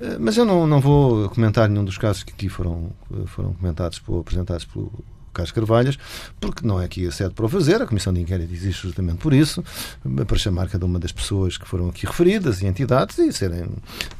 eh, 0.00 0.16
mas 0.18 0.36
eu 0.36 0.44
não, 0.44 0.66
não 0.66 0.80
vou 0.80 1.30
comentar 1.30 1.68
nenhum 1.68 1.84
dos 1.84 1.96
casos 1.96 2.24
que 2.24 2.32
aqui 2.32 2.48
foram, 2.48 2.90
eh, 3.14 3.26
foram 3.26 3.52
comentados, 3.52 4.02
apresentados 4.20 4.64
pelo 4.64 4.92
Carlos 5.32 5.52
Carvalhas, 5.52 5.98
porque 6.40 6.66
não 6.66 6.80
é 6.80 6.84
aqui 6.84 7.06
a 7.06 7.12
sede 7.12 7.32
para 7.32 7.46
o 7.46 7.48
fazer, 7.48 7.80
a 7.80 7.86
Comissão 7.86 8.12
de 8.12 8.20
Inquérito 8.20 8.52
existe 8.52 8.82
justamente 8.82 9.18
por 9.18 9.32
isso, 9.32 9.62
para 10.26 10.36
chamar 10.36 10.68
cada 10.68 10.84
uma 10.84 10.98
das 10.98 11.12
pessoas 11.12 11.56
que 11.56 11.68
foram 11.68 11.88
aqui 11.88 12.06
referidas 12.06 12.60
e 12.60 12.66
entidades 12.66 13.16
e 13.18 13.32
serem 13.32 13.68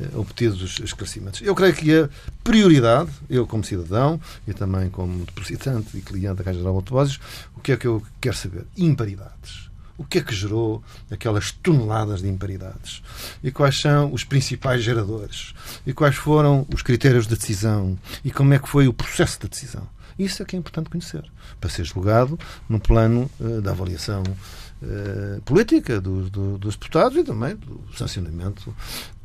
eh, 0.01 0.09
obtidos 0.15 0.63
os 0.63 0.79
esclarecimentos. 0.79 1.43
Eu 1.43 1.57
creio 1.57 1.75
que 1.75 1.93
a 1.93 2.09
prioridade, 2.45 3.11
eu 3.29 3.49
como 3.49 3.65
cidadão 3.65 4.21
e 4.47 4.55
também 4.55 4.91
como 4.91 5.25
depositante 5.25 5.99
e 5.99 6.01
cliente 6.01 6.37
da 6.37 6.45
Caixa 6.45 6.61
Geral 6.61 6.75
de 6.79 6.85
Depósitos, 6.85 7.21
o 7.57 7.61
que 7.61 7.73
é 7.73 7.77
que 7.77 7.87
eu 7.89 8.01
quero 8.21 8.37
saber? 8.37 8.65
Imparidades 8.77 9.68
o 9.99 10.05
que 10.05 10.19
é 10.19 10.23
que 10.23 10.35
gerou 10.35 10.83
aquelas 11.11 11.51
toneladas 11.51 12.23
de 12.23 12.29
imparidades? 12.29 13.03
E 13.43 13.51
quais 13.51 13.81
são 13.81 14.13
os 14.13 14.23
principais 14.23 14.83
geradores? 14.83 15.53
E 15.85 15.93
quais 15.93 16.15
foram 16.15 16.65
os 16.73 16.83
critérios 16.83 17.27
de 17.27 17.37
decisão? 17.37 17.99
E 18.25 18.31
como 18.31 18.55
é 18.55 18.59
que 18.59 18.69
foi 18.69 18.87
o 18.87 18.95
processo 18.95 19.41
de 19.41 19.49
decisão? 19.49 19.87
Isso 20.17 20.43
é 20.43 20.47
que 20.47 20.57
é 20.57 20.59
importante 20.59 20.89
conhecer, 20.89 21.25
para 21.61 21.69
ser 21.69 21.85
julgado 21.85 22.39
no 22.69 22.81
plano 22.81 23.31
uh, 23.39 23.61
da 23.61 23.73
avaliação 23.73 24.23
uh, 24.23 25.41
política 25.43 26.01
do, 26.01 26.31
do, 26.31 26.59
dos 26.59 26.77
deputados 26.77 27.17
e 27.19 27.25
também 27.25 27.55
do 27.57 27.81
sancionamento 27.97 28.75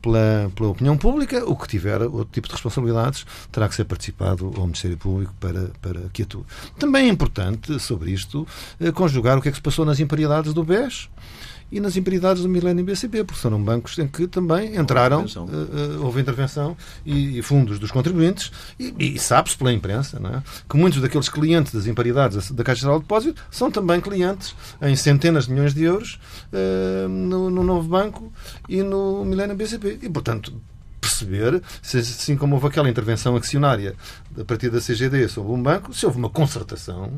pela, 0.03 0.51
pela 0.53 0.69
opinião 0.69 0.97
pública, 0.97 1.43
o 1.45 1.55
que 1.55 1.67
tiver 1.67 2.01
outro 2.01 2.27
tipo 2.31 2.47
de 2.47 2.53
responsabilidades 2.53 3.25
terá 3.51 3.69
que 3.69 3.73
ser 3.73 3.85
participado 3.85 4.51
ao 4.57 4.65
Ministério 4.65 4.97
Público 4.97 5.33
para, 5.39 5.71
para 5.81 6.01
que 6.11 6.23
atue. 6.23 6.43
Também 6.77 7.07
é 7.07 7.09
importante, 7.09 7.79
sobre 7.79 8.11
isto, 8.11 8.45
eh, 8.79 8.91
conjugar 8.91 9.37
o 9.37 9.41
que 9.41 9.47
é 9.47 9.51
que 9.51 9.57
se 9.57 9.63
passou 9.63 9.85
nas 9.85 10.01
imperiedades 10.01 10.53
do 10.53 10.63
BES 10.63 11.09
e 11.73 11.79
nas 11.79 11.97
imperidades 11.97 12.43
do 12.43 12.47
Milênio 12.49 12.85
BCP, 12.85 13.23
porque 13.23 13.41
foram 13.41 13.61
bancos 13.61 13.97
em 13.97 14.07
que 14.07 14.27
também 14.27 14.77
entraram, 14.77 15.21
houve 15.21 15.31
intervenção, 15.31 15.45
uh, 15.45 15.99
uh, 15.99 16.05
houve 16.05 16.21
intervenção 16.21 16.77
e, 17.03 17.39
e, 17.39 17.41
fundos 17.41 17.79
dos 17.79 17.89
contribuintes, 17.89 18.51
e, 18.79 18.93
e 18.99 19.19
sabe-se 19.19 19.57
pela 19.57 19.73
imprensa 19.73 20.21
é? 20.23 20.41
que 20.69 20.77
muitos 20.77 21.01
daqueles 21.01 21.29
clientes 21.29 21.73
das 21.73 21.87
imparidades 21.87 22.51
da 22.51 22.63
Caixa 22.63 22.81
Geral 22.81 22.97
de 22.97 23.05
Depósito 23.05 23.41
são 23.49 23.71
também 23.71 23.99
clientes 23.99 24.55
em 24.83 24.95
centenas 24.95 25.47
de 25.47 25.51
milhões 25.53 25.73
de 25.73 25.83
euros 25.83 26.19
uh, 26.53 27.09
no, 27.09 27.49
no 27.49 27.63
novo 27.63 27.89
banco 27.89 28.31
e 28.69 28.83
no 28.83 29.25
Milênio 29.25 29.55
BCP. 29.55 29.97
E, 30.03 30.09
portanto, 30.09 30.53
perceber 31.03 31.61
se, 31.81 31.97
assim 31.97 32.37
como 32.37 32.55
houve 32.55 32.67
aquela 32.67 32.89
intervenção 32.89 33.35
acionária 33.35 33.95
a 34.39 34.43
partir 34.45 34.69
da 34.69 34.79
CGD 34.79 35.27
sobre 35.27 35.51
um 35.51 35.61
banco, 35.61 35.93
se 35.93 36.05
houve 36.05 36.17
uma 36.17 36.29
concertação 36.29 37.11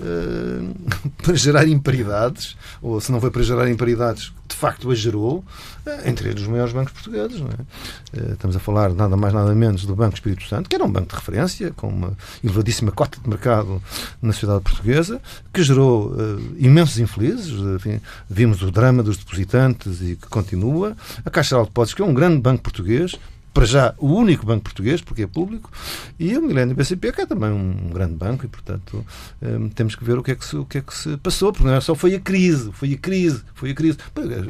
uh, 0.00 1.10
para 1.22 1.34
gerar 1.34 1.66
imparidades, 1.66 2.56
ou 2.82 3.00
se 3.00 3.10
não 3.12 3.20
foi 3.20 3.30
para 3.30 3.42
gerar 3.42 3.70
imparidades, 3.70 4.32
de 4.46 4.56
facto 4.56 4.90
a 4.90 4.94
gerou, 4.94 5.38
uh, 5.86 6.08
entre 6.08 6.28
os 6.30 6.46
maiores 6.46 6.72
bancos 6.72 6.92
portugueses. 6.92 7.40
É? 7.40 8.20
Uh, 8.20 8.32
estamos 8.32 8.56
a 8.56 8.58
falar 8.58 8.92
nada 8.92 9.16
mais 9.16 9.32
nada 9.32 9.54
menos 9.54 9.86
do 9.86 9.94
Banco 9.94 10.14
Espírito 10.14 10.44
Santo, 10.46 10.68
que 10.68 10.74
era 10.74 10.84
um 10.84 10.90
banco 10.90 11.08
de 11.08 11.14
referência, 11.14 11.70
com 11.70 11.88
uma 11.88 12.12
elevadíssima 12.44 12.92
cota 12.92 13.18
de 13.22 13.28
mercado 13.28 13.82
na 14.20 14.32
sociedade 14.32 14.62
portuguesa, 14.62 15.20
que 15.52 15.62
gerou 15.62 16.14
imensos 16.58 16.98
infelizes. 16.98 17.52
Enfim, 17.76 18.00
vimos 18.28 18.62
o 18.62 18.70
drama 18.70 19.02
dos 19.02 19.16
depositantes 19.16 20.02
e 20.02 20.16
que 20.16 20.26
continua. 20.28 20.96
A 21.24 21.30
Caixa 21.30 21.56
de 21.56 21.64
Depósitos, 21.64 21.94
que 21.94 22.02
é 22.02 22.04
um 22.04 22.14
grande 22.14 22.40
banco 22.40 22.62
português, 22.62 23.16
para 23.52 23.64
já, 23.64 23.94
o 23.98 24.06
único 24.06 24.46
banco 24.46 24.64
português, 24.64 25.00
porque 25.00 25.22
é 25.22 25.26
público, 25.26 25.70
e 26.18 26.36
o 26.36 26.42
Milênio 26.42 26.74
BCP, 26.74 27.12
que 27.12 27.20
é 27.22 27.26
também 27.26 27.50
um 27.50 27.90
grande 27.90 28.14
banco, 28.14 28.44
e, 28.44 28.48
portanto, 28.48 29.04
um, 29.42 29.68
temos 29.68 29.94
que 29.94 30.04
ver 30.04 30.18
o 30.18 30.22
que, 30.22 30.30
é 30.30 30.34
que 30.34 30.44
se, 30.44 30.56
o 30.56 30.64
que 30.64 30.78
é 30.78 30.80
que 30.80 30.94
se 30.94 31.16
passou, 31.16 31.52
porque 31.52 31.66
não 31.66 31.74
é 31.74 31.80
só 31.80 31.94
foi 31.94 32.14
a 32.14 32.20
crise, 32.20 32.70
foi 32.72 32.92
a 32.94 32.98
crise, 32.98 33.42
foi 33.54 33.70
a 33.70 33.74
crise. 33.74 33.98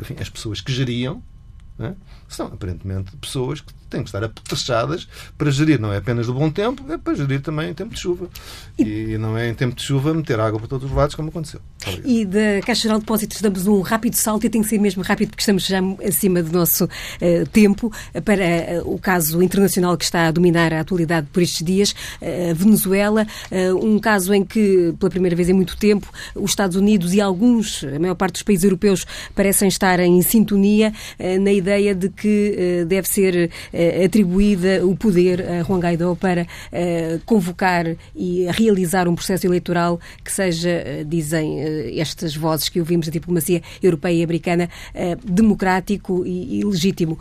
Enfim, 0.01 0.17
as 0.21 0.29
pessoas 0.29 0.61
que 0.61 0.73
geriam 0.73 1.23
é? 1.81 1.95
São, 2.35 2.47
aparentemente, 2.47 3.17
pessoas 3.17 3.61
que 3.61 3.73
têm 3.91 4.03
que 4.03 4.09
estar 4.09 4.23
apetrechadas 4.23 5.09
para 5.37 5.51
gerir, 5.51 5.81
não 5.81 5.93
é 5.93 5.97
apenas 5.97 6.29
do 6.29 6.35
bom 6.35 6.49
tempo, 6.51 6.85
é 6.91 6.97
para 6.97 7.15
gerir 7.15 7.43
também 7.43 7.71
em 7.71 7.75
tempo 7.75 7.93
de 7.93 8.01
chuva. 8.01 8.29
E, 8.79 8.83
e 8.83 9.19
não 9.19 9.37
é 9.37 9.49
em 9.49 9.55
tempo 9.55 9.75
de 9.75 9.83
chuva 9.83 10.15
meter 10.15 10.39
água 10.39 10.61
para 10.61 10.69
todos 10.69 10.89
os 10.89 10.97
lados, 10.97 11.15
como 11.15 11.29
aconteceu. 11.29 11.61
Obrigado. 11.87 12.09
E 12.09 12.25
da 12.25 12.65
Caixa 12.65 12.83
Geral 12.83 12.99
de 12.99 13.05
Depósitos 13.05 13.41
damos 13.43 13.67
um 13.67 13.81
rápido 13.81 14.15
salto 14.15 14.47
e 14.47 14.51
tem 14.51 14.63
que 14.63 14.69
ser 14.69 14.79
mesmo 14.79 15.03
rápido 15.03 15.31
porque 15.31 15.43
estamos 15.43 15.67
já 15.67 15.81
acima 16.07 16.43
do 16.43 16.53
nosso 16.53 16.85
uh, 16.85 17.49
tempo 17.53 17.93
para 18.25 18.83
uh, 18.83 18.95
o 18.95 18.99
caso 18.99 19.43
internacional 19.43 19.97
que 19.97 20.05
está 20.05 20.29
a 20.29 20.31
dominar 20.31 20.73
a 20.73 20.81
atualidade 20.81 21.27
por 21.33 21.43
estes 21.43 21.67
dias, 21.67 21.95
uh, 22.23 22.55
Venezuela, 22.55 23.27
um 23.83 23.99
caso 23.99 24.33
em 24.33 24.45
que, 24.45 24.95
pela 24.99 25.11
primeira 25.11 25.35
vez 25.35 25.49
em 25.49 25.53
muito 25.53 25.77
tempo, 25.77 26.09
os 26.35 26.51
Estados 26.51 26.77
Unidos 26.77 27.13
e 27.13 27.21
alguns, 27.21 27.85
a 27.85 27.99
maior 27.99 28.15
parte 28.15 28.35
dos 28.35 28.43
países 28.43 28.65
europeus, 28.65 29.07
parecem 29.35 29.69
estar 29.69 29.99
em 29.99 30.21
sintonia 30.23 30.93
na 31.41 31.53
ideia 31.53 31.95
de 31.95 32.09
que 32.09 32.20
deve 32.87 33.09
ser 33.09 33.51
atribuída 34.05 34.87
o 34.87 34.97
poder 34.97 35.43
a 35.49 35.63
Juan 35.63 35.81
Guaidó 35.81 36.15
para 36.15 36.47
convocar 37.25 37.87
e 38.15 38.47
realizar 38.51 39.09
um 39.09 39.15
processo 39.15 39.47
eleitoral 39.47 40.01
que 40.25 40.33
seja, 40.33 41.05
dizem 41.07 41.61
estas 41.99 42.35
vozes 42.37 42.69
que 42.69 42.81
ouvimos 42.81 43.07
da 43.07 43.13
diplomacia 43.13 43.63
europeia 43.83 44.21
e 44.21 44.25
americana, 44.25 44.69
democrático 45.25 46.25
e, 46.27 46.63
legítimo. 46.65 47.19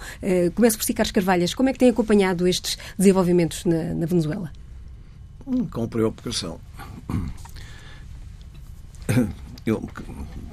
Começo 0.56 0.78
por 0.78 0.84
si, 0.84 0.94
Carlos 0.94 1.12
Carvalhas. 1.12 1.54
Como 1.54 1.70
é 1.70 1.74
que 1.74 1.80
tem 1.80 1.90
acompanhado 1.90 2.48
estes 2.48 2.78
desenvolvimentos 2.98 3.66
na, 3.66 4.06
Venezuela? 4.06 4.52
Com 5.72 5.88
preocupação. 5.88 6.60
Eu, 9.66 9.84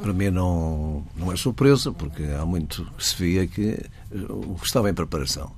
para 0.02 0.12
mim 0.12 0.30
não, 0.30 1.04
não 1.16 1.32
é 1.32 1.36
surpresa, 1.36 1.92
porque 1.92 2.22
há 2.24 2.44
muito 2.44 2.84
que 2.96 3.04
se 3.04 3.16
via 3.16 3.46
que 3.46 3.78
o 4.28 4.54
que 4.54 4.66
estava 4.66 4.90
em 4.90 4.94
preparação. 4.94 5.50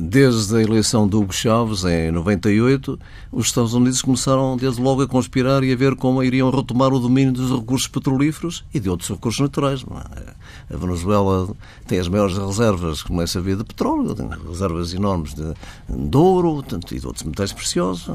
Desde 0.00 0.56
a 0.56 0.62
eleição 0.62 1.08
de 1.08 1.16
Hugo 1.16 1.32
Chávez, 1.32 1.84
em 1.84 2.12
98, 2.12 2.98
os 3.32 3.46
Estados 3.46 3.74
Unidos 3.74 4.00
começaram 4.00 4.56
desde 4.56 4.80
logo 4.80 5.02
a 5.02 5.08
conspirar 5.08 5.64
e 5.64 5.72
a 5.72 5.76
ver 5.76 5.96
como 5.96 6.22
iriam 6.22 6.50
retomar 6.50 6.92
o 6.92 7.00
domínio 7.00 7.32
dos 7.32 7.50
recursos 7.50 7.88
petrolíferos 7.88 8.64
e 8.72 8.78
de 8.78 8.88
outros 8.88 9.10
recursos 9.10 9.40
naturais. 9.40 9.84
É? 10.16 10.74
A 10.74 10.76
Venezuela 10.78 11.48
tem 11.86 11.98
as 11.98 12.06
maiores 12.06 12.38
reservas, 12.38 13.02
como 13.02 13.20
é 13.20 13.26
sabido, 13.26 13.58
de 13.58 13.64
petróleo, 13.64 14.14
tem 14.14 14.28
reservas 14.48 14.94
enormes 14.94 15.34
de, 15.34 15.52
de 15.88 16.16
ouro 16.16 16.64
e 16.92 17.00
de 17.00 17.06
outros 17.06 17.24
metais 17.24 17.52
preciosos. 17.52 18.08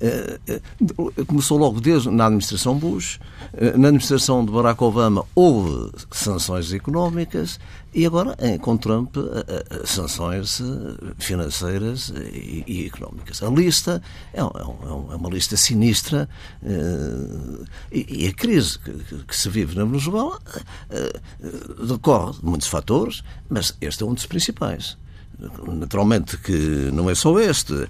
Eh, 0.00 0.38
eh, 0.46 0.60
começou 1.26 1.58
logo 1.58 1.80
desde 1.80 2.08
na 2.08 2.26
administração 2.26 2.78
Bush, 2.78 3.18
eh, 3.52 3.76
na 3.76 3.88
administração 3.88 4.44
de 4.44 4.52
Barack 4.52 4.82
Obama 4.82 5.24
houve 5.34 5.90
sanções 6.12 6.72
económicas 6.72 7.58
e 7.92 8.06
agora 8.06 8.36
com 8.60 8.76
Trump 8.76 9.16
sanções 9.84 10.62
financeiras 11.18 12.12
e, 12.32 12.86
económicas. 12.86 13.42
A 13.42 13.48
lista 13.48 14.00
é, 14.32 14.40
é, 14.40 14.42
é 14.42 14.44
uma 14.44 15.30
lista 15.30 15.56
sinistra 15.56 16.28
e, 17.90 18.26
a 18.28 18.32
crise 18.34 18.78
que, 18.78 19.34
se 19.34 19.48
vive 19.48 19.74
na 19.74 19.84
Venezuela 19.84 20.38
decorre 21.88 22.38
de 22.38 22.44
muitos 22.44 22.68
fatores, 22.68 23.24
mas 23.48 23.74
este 23.80 24.02
é 24.02 24.06
um 24.06 24.14
dos 24.14 24.26
principais. 24.26 24.96
Naturalmente 25.68 26.36
que 26.36 26.90
não 26.92 27.08
é 27.08 27.14
só 27.14 27.38
este. 27.38 27.86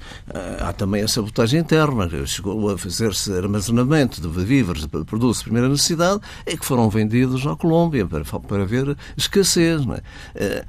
Há 0.60 0.72
também 0.72 1.02
a 1.02 1.08
sabotagem 1.08 1.60
interna, 1.60 2.08
chegou 2.26 2.70
a 2.70 2.76
fazer-se 2.76 3.32
armazenamento 3.32 4.20
de 4.20 4.28
víveres, 4.44 4.82
de 4.82 4.88
produtos 4.88 5.38
de 5.38 5.44
primeira 5.44 5.68
necessidade, 5.68 6.20
e 6.46 6.56
que 6.56 6.64
foram 6.64 6.90
vendidos 6.90 7.46
à 7.46 7.56
Colômbia 7.56 8.06
para, 8.06 8.24
para 8.24 8.62
haver 8.62 8.96
escassez. 9.16 9.82
É? 9.86 10.02
Eh, 10.34 10.64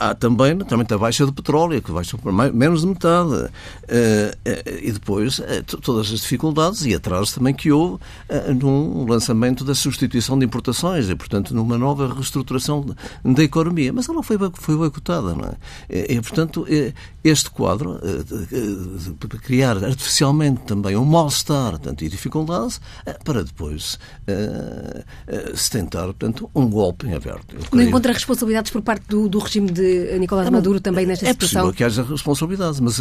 há 0.00 0.14
também 0.14 0.54
naturalmente, 0.54 0.92
a 0.92 0.98
baixa 0.98 1.24
de 1.24 1.32
petróleo, 1.32 1.80
que 1.80 1.92
baixa 1.92 2.18
por 2.18 2.32
mais, 2.32 2.52
menos 2.52 2.80
de 2.80 2.88
metade. 2.88 3.50
Eh, 3.86 4.36
eh, 4.44 4.80
e 4.82 4.92
depois 4.92 5.40
todas 5.82 6.12
as 6.12 6.20
dificuldades 6.20 6.84
e 6.84 6.94
atrasos 6.94 7.32
também 7.32 7.54
que 7.54 7.70
houve 7.70 7.98
num 8.60 9.06
lançamento 9.06 9.64
da 9.64 9.74
substituição 9.74 10.38
de 10.38 10.44
importações 10.44 11.08
e, 11.08 11.14
portanto, 11.14 11.54
numa 11.54 11.78
nova 11.78 12.12
reestruturação 12.12 12.84
da 13.24 13.42
economia. 13.42 13.92
Mas 13.92 14.08
ela 14.08 14.22
foi, 14.22 14.36
foi 14.54 14.76
boicotada. 14.76 15.34
Não 15.34 15.44
é? 15.44 16.23
Portanto, 16.24 16.66
eh, 16.68 16.92
este 17.22 17.50
quadro, 17.50 18.00
eh, 18.02 19.26
para 19.28 19.38
criar 19.38 19.82
artificialmente 19.84 20.62
também 20.62 20.96
um 20.96 21.04
mal-estar 21.04 21.78
e 22.00 22.08
dificuldades, 22.08 22.80
eh, 23.06 23.16
para 23.24 23.44
depois 23.44 23.98
se 25.54 25.70
tentar, 25.70 26.04
portanto, 26.04 26.50
um 26.54 26.68
golpe 26.68 27.06
em 27.06 27.14
aberto. 27.14 27.56
Não 27.72 27.82
encontra 27.82 28.12
responsabilidades 28.12 28.70
por 28.70 28.82
parte 28.82 29.06
do, 29.08 29.28
do 29.28 29.38
regime 29.38 29.70
de 29.70 30.18
Nicolás 30.18 30.48
Maduro 30.50 30.80
também 30.80 31.06
nesta 31.06 31.26
é 31.26 31.32
situação? 31.32 31.60
É 31.60 31.64
possível 31.64 31.76
que 31.76 31.84
haja 31.84 32.02
responsabilidades, 32.02 32.80
mas 32.80 32.96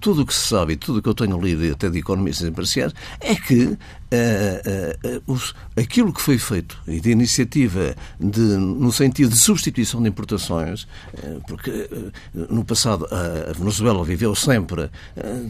tudo 0.00 0.22
o 0.22 0.26
que 0.26 0.34
se 0.34 0.48
sabe 0.48 0.74
e 0.74 0.76
tudo 0.76 0.98
o 0.98 1.02
que 1.02 1.08
eu 1.08 1.14
tenho 1.14 1.40
lido, 1.40 1.72
até 1.72 1.90
de 1.90 1.98
economistas 1.98 2.48
imparciais, 2.48 2.92
é 3.20 3.34
que 3.34 3.76
uh, 4.12 5.18
uh, 5.28 5.32
os, 5.32 5.54
aquilo 5.76 6.12
que 6.12 6.20
foi 6.20 6.38
feito 6.38 6.78
e 6.86 7.00
de 7.00 7.10
iniciativa 7.10 7.94
de, 8.18 8.40
no 8.40 8.92
sentido 8.92 9.30
de 9.30 9.38
substituição 9.38 10.02
de 10.02 10.08
importações, 10.08 10.84
uh, 11.14 11.40
porque 11.46 11.88
no 12.34 12.64
passado 12.68 13.08
a 13.10 13.52
Venezuela 13.52 14.04
viveu 14.04 14.34
sempre 14.34 14.90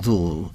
do, 0.03 0.51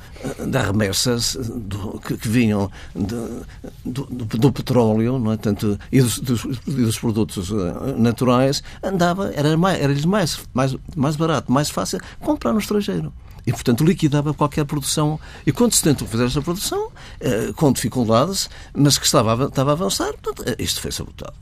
das 0.47 0.65
remessas 0.65 1.35
do, 1.35 1.99
que, 1.99 2.17
que, 2.17 2.27
vinham 2.27 2.71
do, 2.95 4.05
do, 4.05 4.51
petróleo 4.51 5.19
não 5.19 5.33
é? 5.33 5.37
Tanto, 5.37 5.77
e, 5.91 6.01
dos, 6.01 6.19
dos, 6.19 6.43
dos 6.65 6.97
produtos 6.97 7.51
naturais, 7.97 8.63
andava, 8.81 9.31
era 9.35 9.55
mais, 9.57 9.79
era-lhes 9.81 10.05
mais, 10.05 10.39
mais, 10.53 10.75
mais 10.95 11.15
barato, 11.15 11.51
mais 11.51 11.69
fácil 11.69 11.99
comprar 12.19 12.53
no 12.53 12.59
estrangeiro 12.59 13.11
e, 13.45 13.51
portanto, 13.51 13.83
liquidava 13.83 14.33
qualquer 14.33 14.65
produção. 14.65 15.19
E 15.45 15.51
quando 15.51 15.73
se 15.73 15.83
tentou 15.83 16.07
fazer 16.07 16.25
esta 16.25 16.41
produção, 16.41 16.91
eh, 17.19 17.51
com 17.55 17.71
dificuldades, 17.71 18.49
mas 18.73 18.97
que 18.97 19.05
estava, 19.05 19.45
estava 19.45 19.71
a 19.71 19.73
avançar, 19.73 20.13
portanto, 20.13 20.43
eh, 20.47 20.55
isto 20.59 20.81
foi 20.81 20.91
sabotado, 20.91 21.33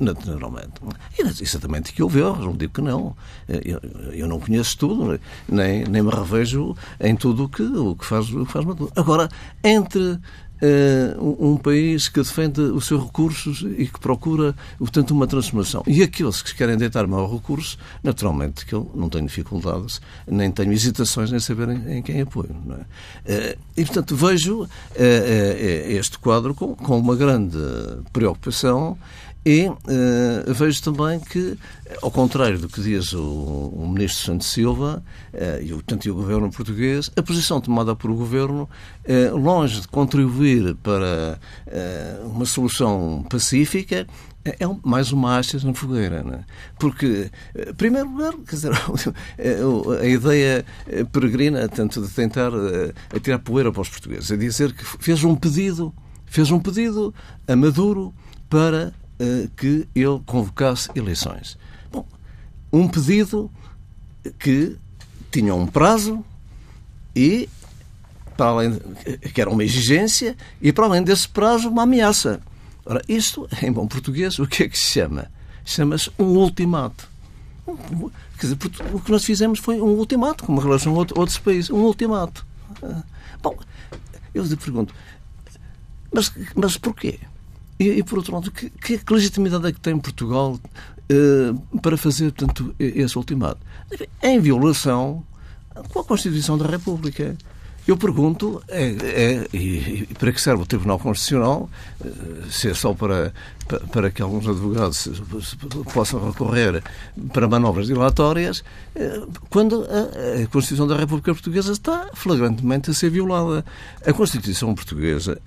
naturalmente. 0.00 0.72
E 1.18 1.42
exatamente 1.42 1.92
que 1.92 2.02
houve 2.02 2.20
erros, 2.20 2.44
não 2.44 2.56
digo 2.56 2.72
que 2.72 2.80
não. 2.80 3.16
Eh, 3.48 3.62
eu, 3.64 3.80
eu, 4.12 4.28
não 4.28 4.38
conheço 4.38 4.78
tudo, 4.78 5.18
nem, 5.48 5.84
nem 5.84 6.02
me 6.02 6.10
revejo 6.10 6.76
em 7.00 7.16
tudo 7.16 7.44
o 7.44 7.48
que, 7.48 7.62
o 7.62 7.96
que 7.96 8.04
faz, 8.04 8.30
o 8.32 8.46
que 8.46 8.52
faz 8.52 8.64
Maduro. 8.64 8.92
Agora, 8.94 9.28
entre 9.64 10.18
um 11.18 11.56
país 11.56 12.08
que 12.08 12.20
defende 12.20 12.60
os 12.60 12.86
seus 12.86 13.02
recursos 13.02 13.64
e 13.76 13.86
que 13.86 13.98
procura, 13.98 14.54
portanto, 14.78 15.10
uma 15.10 15.26
transformação. 15.26 15.82
E 15.86 16.02
aqueles 16.02 16.40
que 16.40 16.54
querem 16.54 16.76
deitar 16.76 17.06
maior 17.06 17.32
recurso, 17.32 17.76
naturalmente 18.02 18.64
que 18.64 18.72
eu 18.72 18.90
não 18.94 19.08
tenho 19.08 19.26
dificuldades, 19.26 20.00
nem 20.26 20.50
tenho 20.50 20.72
hesitações 20.72 21.32
em 21.32 21.40
saber 21.40 21.68
em, 21.68 21.98
em 21.98 22.02
quem 22.02 22.20
apoio. 22.20 22.54
É? 23.26 23.54
Uh, 23.54 23.58
e, 23.76 23.84
portanto, 23.84 24.14
vejo 24.14 24.62
uh, 24.62 24.68
este 25.88 26.18
quadro 26.18 26.54
com, 26.54 26.74
com 26.74 26.98
uma 26.98 27.16
grande 27.16 27.58
preocupação 28.12 28.96
e 29.44 29.66
uh, 29.66 30.54
vejo 30.54 30.80
também 30.82 31.18
que, 31.18 31.58
ao 32.00 32.12
contrário 32.12 32.58
do 32.60 32.68
que 32.68 32.80
diz 32.80 33.12
o, 33.12 33.72
o 33.74 33.88
ministro 33.88 34.24
Santos 34.24 34.46
Silva, 34.46 35.02
uh, 35.34 35.62
e, 35.62 35.72
o, 35.72 35.82
e 36.04 36.10
o 36.10 36.14
governo 36.14 36.50
português, 36.50 37.10
a 37.16 37.22
posição 37.22 37.60
tomada 37.60 37.96
por 37.96 38.08
o 38.10 38.14
governo, 38.14 38.68
uh, 39.04 39.36
longe 39.36 39.80
de 39.80 39.88
contribuir 39.88 40.76
para 40.76 41.40
uma 42.24 42.44
solução 42.44 43.24
pacífica, 43.28 44.06
é, 44.44 44.56
mais 44.84 45.12
uma 45.12 45.38
astas 45.38 45.62
na 45.62 45.72
fogueira, 45.72 46.24
é? 46.28 46.44
Porque, 46.78 47.30
em 47.54 47.74
primeiro 47.74 48.10
lugar, 48.10 48.32
quer 48.46 48.56
dizer, 48.56 48.72
a 50.00 50.06
ideia 50.06 50.64
peregrina, 51.12 51.68
tanto 51.68 52.02
de 52.02 52.08
tentar 52.08 52.50
atirar 53.14 53.38
poeira 53.38 53.70
para 53.70 53.82
os 53.82 53.88
portugueses, 53.88 54.30
é 54.30 54.36
dizer 54.36 54.72
que 54.72 54.84
fez 54.84 55.22
um 55.22 55.36
pedido, 55.36 55.94
fez 56.26 56.50
um 56.50 56.58
pedido 56.58 57.14
a 57.46 57.54
Maduro 57.54 58.12
para 58.50 58.92
que 59.56 59.88
ele 59.94 60.20
convocasse 60.26 60.90
eleições. 60.94 61.58
Bom, 61.90 62.06
um 62.72 62.88
pedido 62.88 63.50
que 64.38 64.76
tinha 65.30 65.54
um 65.54 65.66
prazo 65.66 66.24
e, 67.14 67.48
para 68.36 68.46
além, 68.46 68.80
que 69.34 69.40
era 69.40 69.50
uma 69.50 69.64
exigência, 69.64 70.36
e 70.60 70.72
para 70.72 70.86
além 70.86 71.02
desse 71.02 71.28
prazo, 71.28 71.68
uma 71.68 71.82
ameaça. 71.82 72.40
Ora, 72.84 73.02
isto, 73.08 73.48
em 73.62 73.70
bom 73.70 73.86
português, 73.86 74.38
o 74.38 74.46
que 74.46 74.64
é 74.64 74.68
que 74.68 74.78
se 74.78 74.92
chama? 74.92 75.30
Chama-se 75.64 76.10
um 76.18 76.36
ultimato. 76.36 77.08
Quer 78.38 78.46
dizer, 78.46 78.58
o 78.92 79.00
que 79.00 79.10
nós 79.10 79.24
fizemos 79.24 79.60
foi 79.60 79.80
um 79.80 79.94
ultimato, 79.94 80.44
com 80.44 80.56
relação 80.56 80.94
a 80.94 80.98
outros 80.98 81.38
países. 81.38 81.70
Um 81.70 81.82
ultimato. 81.82 82.44
Ah, 82.82 83.02
bom, 83.40 83.56
eu 84.34 84.42
lhe 84.42 84.56
pergunto, 84.56 84.92
mas, 86.12 86.32
mas 86.56 86.76
porquê? 86.76 87.20
E, 87.82 87.98
e 87.98 88.02
por 88.04 88.18
outro 88.18 88.34
lado, 88.34 88.50
que, 88.52 88.70
que, 88.70 89.12
legitimidade 89.12 89.66
é 89.66 89.72
que 89.72 89.80
tem 89.80 89.98
Portugal 89.98 90.56
uh, 90.56 91.80
para 91.80 91.96
fazer, 91.96 92.32
portanto, 92.32 92.72
esse 92.78 93.18
ultimato? 93.18 93.58
Em 94.22 94.38
violação 94.38 95.24
com 95.92 95.98
a 95.98 96.04
Constituição 96.04 96.56
da 96.56 96.66
República. 96.66 97.36
Eu 97.86 97.96
pergunto, 97.96 98.62
é, 98.68 98.84
é, 99.02 99.56
e, 99.56 100.08
para 100.16 100.30
que 100.30 100.40
serve 100.40 100.62
o 100.62 100.66
Tribunal 100.66 101.00
Constitucional, 101.00 101.68
eh, 102.04 102.08
se 102.48 102.70
é 102.70 102.74
só 102.74 102.94
para, 102.94 103.34
para 103.90 104.08
que 104.08 104.22
alguns 104.22 104.46
advogados 104.46 105.08
possam 105.92 106.30
recorrer 106.30 106.80
para 107.32 107.48
manobras 107.48 107.88
dilatórias, 107.88 108.62
eh, 108.94 109.22
quando 109.50 109.84
a, 109.84 110.42
a 110.42 110.46
Constituição 110.46 110.86
da 110.86 110.96
República 110.96 111.34
Portuguesa 111.34 111.72
está 111.72 112.08
flagrantemente 112.14 112.88
a 112.88 112.94
ser 112.94 113.10
violada. 113.10 113.64
A 114.06 114.12
Constituição 114.12 114.72
Portuguesa 114.76 115.40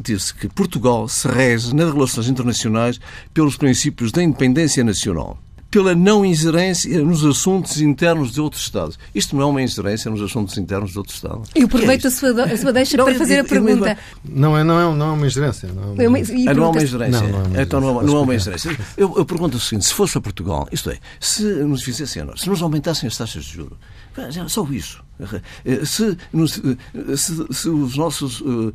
diz 0.00 0.32
que 0.32 0.48
Portugal 0.48 1.06
se 1.06 1.28
rege 1.28 1.72
nas 1.72 1.92
relações 1.92 2.26
internacionais 2.26 2.98
pelos 3.32 3.56
princípios 3.56 4.10
da 4.10 4.24
independência 4.24 4.82
nacional 4.82 5.38
pela 5.76 5.94
não 5.94 6.24
ingerência 6.24 7.04
nos 7.04 7.22
assuntos 7.22 7.82
internos 7.82 8.32
de 8.32 8.40
outros 8.40 8.62
Estados. 8.62 8.98
Isto 9.14 9.36
não 9.36 9.42
é 9.42 9.44
uma 9.44 9.60
ingerência 9.60 10.10
nos 10.10 10.22
assuntos 10.22 10.56
internos 10.56 10.92
de 10.92 10.96
outros 10.96 11.16
Estados. 11.16 11.50
Eu 11.54 11.66
aproveito 11.66 12.06
a 12.06 12.10
sua, 12.10 12.44
a 12.44 12.56
sua 12.56 12.72
deixa 12.72 12.96
para 12.96 13.14
fazer 13.14 13.40
a 13.40 13.44
pergunta. 13.44 13.98
Não 14.24 14.56
é, 14.56 14.64
não 14.64 14.80
é, 14.80 14.96
não 14.96 15.08
é 15.08 15.12
uma 15.12 15.26
ingerência. 15.26 15.68
Não 15.68 15.82
é 16.02 16.08
uma, 16.08 16.18
ah, 16.18 16.54
não 16.54 16.64
é 16.64 16.68
uma 16.68 16.82
ingerência. 16.82 17.20
Não, 17.20 17.28
não 17.28 17.40
é 17.40 17.42
uma 17.42 17.62
então 17.62 17.78
não, 17.78 18.02
não 18.02 18.16
é 18.16 18.20
uma 18.20 18.34
ingerência. 18.34 18.74
Eu, 18.96 19.18
eu 19.18 19.26
pergunto 19.26 19.58
o 19.58 19.60
seguinte: 19.60 19.84
se 19.84 19.92
fosse 19.92 20.14
para 20.14 20.22
Portugal, 20.22 20.66
isto 20.72 20.88
é, 20.88 20.96
se 21.20 21.42
nos 21.42 21.82
fizessem 21.82 22.22
a 22.22 22.24
nós, 22.24 22.40
se 22.40 22.48
nos 22.48 22.62
aumentassem 22.62 23.06
as 23.06 23.14
taxas 23.14 23.44
de 23.44 23.52
juros, 23.52 23.76
só 24.48 24.66
isso. 24.70 25.04
Se, 25.84 26.16
se, 27.16 27.54
se 27.54 27.68
os 27.68 27.96
nossos 27.96 28.40
uh, 28.42 28.72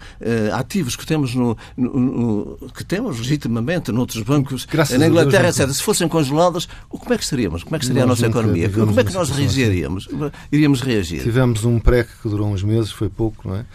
ativos 0.53 0.95
que 0.95 1.05
temos, 1.05 1.35
no, 1.35 1.55
no, 1.77 1.99
no, 1.99 2.69
que 2.71 2.83
temos 2.83 3.19
legitimamente 3.19 3.91
noutros 3.91 4.23
bancos 4.23 4.65
Graças 4.65 4.99
na 4.99 5.07
Inglaterra, 5.07 5.49
etc., 5.49 5.69
se 5.69 5.83
fossem 5.83 6.07
congelados, 6.07 6.67
como 6.89 7.13
é 7.13 7.17
que 7.17 7.23
estaríamos? 7.23 7.63
Como 7.63 7.75
é 7.75 7.79
que 7.79 7.87
nós 7.89 8.03
a 8.03 8.05
nossa 8.07 8.25
economia? 8.25 8.69
Como 8.69 8.99
é 8.99 9.03
que 9.03 9.13
nós 9.13 9.29
reagiríamos? 9.29 10.09
Iríamos 10.51 10.81
reagir? 10.81 11.21
Tivemos 11.21 11.63
um 11.63 11.79
PREC 11.79 12.09
que 12.21 12.29
durou 12.29 12.47
uns 12.47 12.63
meses, 12.63 12.91
foi 12.91 13.09
pouco, 13.09 13.47
não 13.47 13.55
é? 13.55 13.65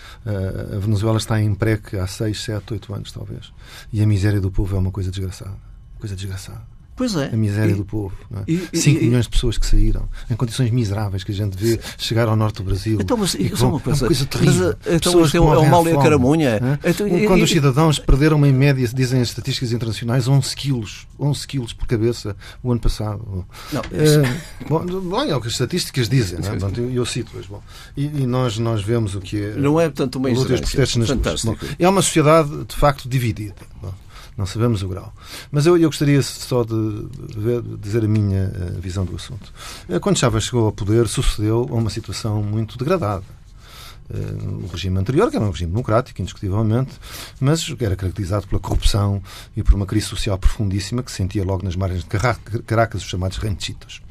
A 0.75 0.79
Venezuela 0.79 1.19
está 1.19 1.41
em 1.41 1.55
PREC 1.55 1.97
há 1.97 2.07
6, 2.07 2.43
7, 2.43 2.73
8 2.73 2.95
anos, 2.95 3.13
talvez. 3.13 3.53
E 3.93 4.03
a 4.03 4.07
miséria 4.07 4.41
do 4.41 4.51
povo 4.51 4.75
é 4.75 4.79
uma 4.79 4.91
coisa 4.91 5.11
desgraçada. 5.11 5.55
Coisa 6.01 6.17
desgraçada. 6.17 6.76
Pois 6.97 7.15
é. 7.15 7.27
A 7.27 7.37
miséria 7.37 7.73
e, 7.73 7.75
do 7.75 7.85
povo. 7.85 8.15
É? 8.49 8.77
5 8.77 9.05
milhões 9.05 9.27
de 9.27 9.31
pessoas 9.31 9.59
que 9.59 9.67
saíram, 9.67 10.09
em 10.31 10.35
condições 10.35 10.71
miseráveis 10.71 11.23
que 11.23 11.31
a 11.31 11.35
gente 11.35 11.55
vê 11.55 11.79
chegar 11.99 12.27
ao 12.27 12.35
norte 12.35 12.57
do 12.57 12.65
Brasil. 12.65 12.99
Então, 12.99 13.19
mas 13.19 13.35
e, 13.35 13.55
só 13.55 13.69
uma 13.69 13.79
coisa, 13.79 14.01
é 14.01 14.03
uma 14.03 14.07
coisa 14.09 14.27
terrível. 14.27 14.67
Mas, 14.67 14.95
então, 14.95 15.13
pessoas 15.13 15.35
é, 15.35 15.37
é 15.37 15.41
o 15.41 15.71
mal 15.71 15.87
e 15.87 15.93
a 15.93 15.99
caramunha. 15.99 16.49
É? 16.83 16.91
Então, 16.91 17.07
Quando 17.09 17.41
e, 17.41 17.43
os 17.43 17.51
cidadãos 17.51 17.99
perderam, 17.99 18.45
em 18.47 18.53
média, 18.53 18.89
dizem 18.89 19.21
as 19.21 19.29
estatísticas 19.29 19.73
internacionais, 19.73 20.27
11 20.27 20.57
quilos. 20.57 21.07
11 21.21 21.47
quilos 21.47 21.73
por 21.75 21.87
cabeça 21.87 22.35
o 22.63 22.73
ano 22.73 22.81
passado. 22.81 23.45
Não, 23.71 23.83
é, 23.93 24.67
bom, 24.67 24.87
bom, 24.87 25.23
é 25.23 25.37
o 25.37 25.41
que 25.41 25.49
as 25.49 25.53
estatísticas 25.53 26.09
dizem, 26.09 26.39
não 26.39 26.53
é? 26.53 26.57
Bom, 26.57 26.71
eu, 26.77 26.91
eu 26.91 27.07
cito-as. 27.07 27.47
E, 27.95 28.05
e, 28.05 28.27
nós, 28.27 28.57
nós 28.59 28.83
vemos 28.83 29.15
o 29.15 29.21
que 29.21 29.43
é. 29.43 29.55
Não 29.55 29.79
é, 29.79 29.85
portanto, 29.85 30.17
uma 30.17 30.31
incidência. 30.31 30.83
É 31.79 31.89
uma 31.89 32.01
sociedade, 32.01 32.65
de 32.65 32.75
facto, 32.75 33.07
dividida. 33.07 33.55
Bom, 33.83 33.93
não 34.37 34.45
sabemos 34.47 34.83
o 34.83 34.89
grau. 34.89 35.13
Mas 35.51 35.67
eu, 35.67 35.77
eu 35.77 35.89
gostaria 35.89 36.23
só 36.23 36.63
de, 36.63 36.73
de, 36.73 37.63
de 37.63 37.77
dizer 37.79 38.05
a 38.05 38.09
minha 38.09 38.49
uh, 38.49 38.81
visão 38.81 39.05
do 39.05 39.17
assunto. 39.17 39.53
Uh, 39.89 39.99
quando 39.99 40.19
Chávez 40.19 40.45
chegou 40.45 40.67
ao 40.67 40.73
poder, 40.73 41.09
sucedeu 41.09 41.67
a 41.71 41.75
uma 41.75 41.91
situação 41.91 42.43
muito 42.43 42.77
degradada. 42.77 43.25
Uh, 44.11 44.65
o 44.65 44.67
regime 44.69 44.99
anterior, 44.99 45.31
que 45.31 45.37
era 45.37 45.45
um 45.45 45.51
regime 45.51 45.71
democrático, 45.71 46.21
indiscutivelmente, 46.21 46.93
mas 47.41 47.67
era 47.81 47.97
caracterizado 47.97 48.47
pela 48.47 48.61
corrupção 48.61 49.23
e 49.57 49.63
por 49.63 49.75
uma 49.75 49.87
crise 49.87 50.07
social 50.07 50.39
profundíssima 50.39 51.03
que 51.03 51.11
se 51.11 51.17
sentia 51.17 51.43
logo 51.43 51.65
nas 51.65 51.75
margens 51.75 52.05
de 52.05 52.09
Caracas, 52.65 53.03
os 53.03 53.09
chamados 53.09 53.39
ranchitos. 53.39 54.03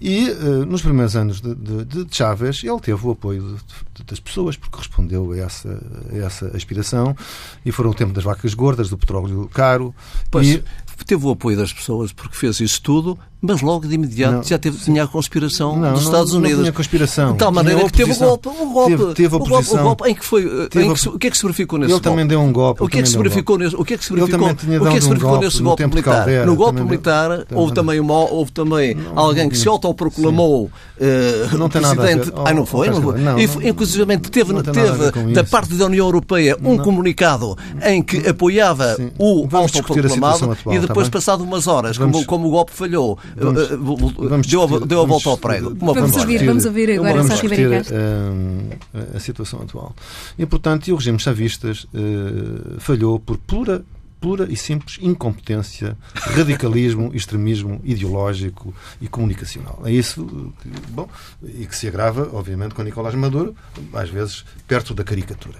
E 0.00 0.30
uh, 0.30 0.64
nos 0.64 0.82
primeiros 0.82 1.16
anos 1.16 1.40
de, 1.40 1.54
de, 1.54 1.84
de, 1.84 2.16
Chávez, 2.16 2.62
ele 2.62 2.80
teve 2.80 3.06
o 3.06 3.10
apoio 3.10 3.58
de, 3.94 4.04
das 4.04 4.20
pessoas, 4.20 4.56
porque 4.56 4.78
respondeu 4.78 5.32
a 5.32 5.38
essa, 5.38 5.82
a 6.12 6.16
essa 6.16 6.56
aspiração. 6.56 7.16
E 7.64 7.72
foram 7.72 7.90
o 7.90 7.94
tempo 7.94 8.12
das 8.12 8.24
vacas 8.24 8.54
gordas, 8.54 8.88
do 8.88 8.96
petróleo 8.96 9.48
caro. 9.52 9.94
Pois, 10.30 10.46
e... 10.46 10.64
teve 11.04 11.26
o 11.26 11.30
apoio 11.30 11.56
das 11.56 11.72
pessoas 11.72 12.12
porque 12.12 12.36
fez 12.36 12.60
isso 12.60 12.80
tudo 12.82 13.18
mas 13.40 13.62
logo 13.62 13.86
de 13.86 13.94
imediato 13.94 14.34
não, 14.34 14.42
já 14.42 14.58
teve, 14.58 14.78
tinha 14.78 15.04
a 15.04 15.06
conspiração 15.06 15.76
não, 15.76 15.92
dos 15.92 16.02
Estados 16.02 16.32
não, 16.32 16.40
Unidos. 16.40 16.56
Não 16.56 16.64
tinha 16.64 16.72
conspiração. 16.72 17.32
De 17.32 17.38
tal 17.38 17.52
maneira 17.52 17.84
que 17.84 17.92
teve 17.92 18.10
o 18.10 18.16
golpe. 18.16 18.48
O 18.48 18.66
golpe, 18.66 18.96
teve, 18.96 19.14
teve. 19.14 19.36
O 19.36 19.38
golpe, 19.38 19.70
o 19.70 19.78
golpe 19.78 20.10
em 20.10 20.14
que 20.14 20.24
foi. 20.24 20.42
Em 20.42 20.94
que, 20.94 21.08
o 21.08 21.18
que 21.18 21.26
é 21.28 21.30
que 21.30 21.36
se 21.36 21.42
verificou 21.44 21.78
nesse 21.78 21.92
ele 21.92 22.00
golpe? 22.00 22.08
Ele 22.08 22.14
também 22.14 22.26
deu 22.26 22.40
um 22.40 22.52
golpe. 22.52 22.82
O 22.82 22.88
que 22.88 22.98
é 22.98 23.02
que 23.02 23.08
se 23.08 23.16
verificou 23.16 23.56
nesse 23.58 23.76
O 23.76 23.84
que 23.84 23.94
é 23.94 23.98
que 23.98 24.04
se 24.04 24.12
verificou? 24.12 24.54
Também 24.54 24.78
o 24.78 24.82
que 24.82 24.88
é 24.88 24.94
que 24.94 25.00
se 25.00 25.08
verificou 25.08 25.36
um 25.36 25.40
nesse 25.40 25.62
golpe 25.62 25.86
militar? 25.86 26.26
No 26.46 26.56
golpe 26.56 26.80
militar 26.80 27.30
deu, 27.30 27.58
houve 27.58 27.74
também, 27.74 28.00
uma, 28.00 28.14
houve 28.14 28.50
também 28.50 28.96
alguém 29.14 29.48
que 29.48 29.56
se 29.56 29.68
autoproclamou 29.68 30.64
uh, 30.64 31.56
não 31.56 31.68
tem 31.68 31.80
presidente. 31.80 32.30
Nada. 32.32 32.50
Ah, 32.50 32.54
não 32.54 32.66
foi? 32.66 32.90
Não, 32.90 33.00
não, 33.00 33.38
Inclusive 33.38 34.04
teve, 34.18 34.52
teve 34.52 35.32
da 35.32 35.44
parte 35.44 35.74
da 35.74 35.86
União 35.86 36.06
Europeia 36.06 36.56
um 36.62 36.76
comunicado 36.76 37.56
em 37.84 38.02
que 38.02 38.28
apoiava 38.28 38.96
o 39.16 39.46
autoproclamado 39.52 40.56
e 40.70 40.78
depois, 40.80 41.08
passado 41.08 41.44
umas 41.44 41.66
horas, 41.66 41.96
como 42.26 42.48
o 42.48 42.50
golpe 42.50 42.72
falhou 42.72 43.18
vamos 43.36 44.46
deu, 44.46 44.62
a, 44.62 44.86
deu 44.86 45.02
a 45.02 45.06
volta 45.06 45.28
ao 45.30 45.38
prego. 45.38 45.74
Vamos, 45.74 45.94
vamos, 45.94 46.16
ouvir, 46.16 46.44
vamos 46.44 46.64
ouvir 46.64 46.90
agora 46.92 47.22
vamos 47.22 47.40
Ribeiro 47.40 47.70
uh, 47.72 49.16
a 49.16 49.20
situação 49.20 49.62
atual. 49.62 49.94
E, 50.38 50.46
portanto, 50.46 50.88
e 50.88 50.92
o 50.92 50.96
regime 50.96 51.18
chavistas 51.18 51.84
uh, 51.84 52.80
falhou 52.80 53.18
por 53.18 53.36
pura 53.38 53.84
pura 54.20 54.46
e 54.50 54.56
simples 54.56 54.98
incompetência, 55.00 55.96
radicalismo, 56.14 57.10
extremismo 57.14 57.80
ideológico 57.84 58.74
e 59.00 59.06
comunicacional. 59.06 59.80
É 59.84 59.92
isso, 59.92 60.52
bom, 60.88 61.08
e 61.42 61.66
que 61.66 61.76
se 61.76 61.86
agrava, 61.86 62.28
obviamente, 62.32 62.74
com 62.74 62.82
Nicolás 62.82 63.14
Maduro, 63.14 63.54
às 63.92 64.10
vezes 64.10 64.44
perto 64.66 64.94
da 64.94 65.04
caricatura. 65.04 65.58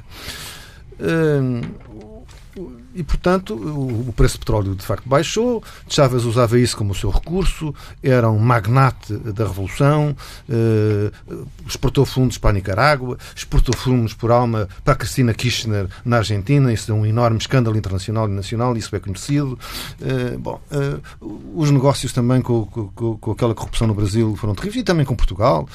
Uh, 0.99 2.08
e, 2.95 3.03
portanto, 3.03 3.55
o 3.55 4.12
preço 4.12 4.36
do 4.36 4.41
petróleo 4.41 4.74
de 4.74 4.84
facto 4.84 5.09
baixou. 5.09 5.62
Chávez 5.89 6.24
usava 6.24 6.59
isso 6.59 6.76
como 6.76 6.93
o 6.93 6.95
seu 6.95 7.11
recurso, 7.11 7.74
era 8.03 8.30
um 8.30 8.39
magnate 8.39 9.14
da 9.14 9.47
Revolução, 9.47 10.16
eh, 10.49 11.12
exportou 11.66 12.07
fundos 12.07 12.39
para 12.39 12.51
a 12.51 12.53
Nicarágua, 12.53 13.18
exportou 13.36 13.76
fundos 13.76 14.14
por 14.14 14.30
alma 14.30 14.68
para 14.84 14.95
a 14.95 14.97
Cristina 14.97 15.34
Kirchner 15.34 15.86
na 16.05 16.18
Argentina. 16.18 16.72
Isso 16.72 16.91
é 16.91 16.95
um 16.95 17.05
enorme 17.05 17.39
escândalo 17.39 17.76
internacional 17.76 18.28
e 18.28 18.32
nacional, 18.32 18.76
isso 18.76 18.95
é 18.97 18.99
conhecido. 18.99 19.59
Eh, 20.01 20.36
bom, 20.39 20.61
eh, 20.70 20.99
os 21.55 21.70
negócios 21.70 22.12
também 22.12 22.41
com, 22.41 22.64
com, 22.66 23.16
com, 23.18 23.32
aquela 23.32 23.55
corrupção 23.55 23.86
no 23.86 23.95
Brasil 23.95 24.34
foram 24.36 24.55
terríveis 24.55 24.82
e 24.82 24.84
também 24.84 25.05
com 25.05 25.14
Portugal 25.14 25.68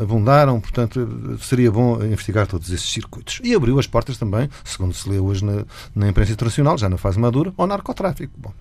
abundaram. 0.00 0.60
Portanto, 0.60 1.38
seria 1.42 1.70
bom 1.70 2.02
investigar 2.02 2.46
todos 2.46 2.70
esses 2.70 2.90
circuitos. 2.90 3.40
E 3.44 3.54
abriu 3.54 3.78
as 3.78 3.86
portas 3.86 4.16
também, 4.16 4.48
segundo 4.64 4.94
se 4.94 5.08
lê 5.08 5.18
hoje 5.18 5.44
na, 5.44 5.65
na 5.94 6.08
imprensa 6.08 6.32
internacional, 6.32 6.76
já 6.78 6.88
na 6.88 6.96
fase 6.96 7.18
madura, 7.18 7.52
ao 7.56 7.66
narcotráfico. 7.66 8.32
Bom. 8.36 8.52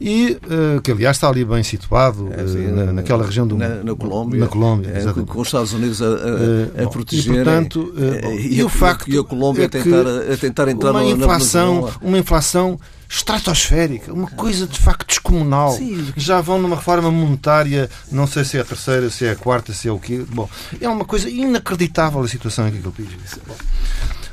E 0.00 0.38
uh, 0.44 0.80
que, 0.82 0.90
aliás, 0.90 1.16
está 1.16 1.28
ali 1.28 1.44
bem 1.44 1.62
situado 1.62 2.28
é, 2.32 2.46
sim, 2.46 2.66
uh, 2.66 2.74
na, 2.74 2.92
naquela 2.92 3.24
região 3.24 3.46
do 3.46 3.56
na, 3.56 3.82
na 3.82 3.94
Colômbia, 3.94 4.40
na 4.40 4.48
Colômbia 4.48 4.90
é, 4.90 5.22
com 5.24 5.40
os 5.40 5.48
Estados 5.48 5.72
Unidos 5.72 6.02
a, 6.02 6.06
a, 6.06 6.84
a 6.84 6.88
proteger 6.88 7.32
e, 7.32 7.36
portanto, 7.36 7.94
e, 8.38 8.56
e, 8.56 8.62
o 8.64 8.68
facto 8.68 9.08
e 9.08 9.16
a 9.16 9.22
Colômbia 9.22 9.62
é 9.62 9.66
a 9.66 9.68
tentar, 9.68 10.32
a 10.32 10.36
tentar 10.36 10.68
entrar 10.68 10.90
uma 10.90 11.04
inflação, 11.04 11.90
uma 12.02 12.18
inflação 12.18 12.78
estratosférica, 13.08 14.12
uma 14.12 14.28
coisa 14.28 14.66
de 14.66 14.78
facto 14.78 15.06
descomunal. 15.06 15.72
Sim. 15.72 16.12
Já 16.16 16.40
vão 16.40 16.60
numa 16.60 16.76
reforma 16.76 17.10
monetária, 17.10 17.88
não 18.10 18.26
sei 18.26 18.44
se 18.44 18.58
é 18.58 18.60
a 18.60 18.64
terceira, 18.64 19.08
se 19.10 19.24
é 19.24 19.30
a 19.30 19.36
quarta, 19.36 19.72
se 19.72 19.88
é 19.88 19.92
o 19.92 19.98
quê. 19.98 20.24
Bom, 20.32 20.48
é 20.80 20.88
uma 20.88 21.04
coisa 21.04 21.28
inacreditável 21.28 22.20
a 22.20 22.28
situação 22.28 22.66
em 22.66 22.72
que 22.72 22.76
ele 22.78 22.92
diz. 22.98 23.38
Bom, 23.46 23.54
se 23.54 24.23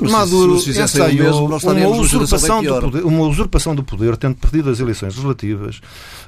Maduro 0.00 0.58
se 0.58 0.70
ensaiou 0.70 1.46
uma 1.46 1.88
usurpação, 1.88 2.62
do 2.62 2.80
poder, 2.80 3.04
uma 3.04 3.22
usurpação 3.26 3.74
do 3.74 3.84
poder, 3.84 4.16
tendo 4.16 4.34
perdido 4.36 4.70
as 4.70 4.80
eleições 4.80 5.14
legislativas, 5.14 5.80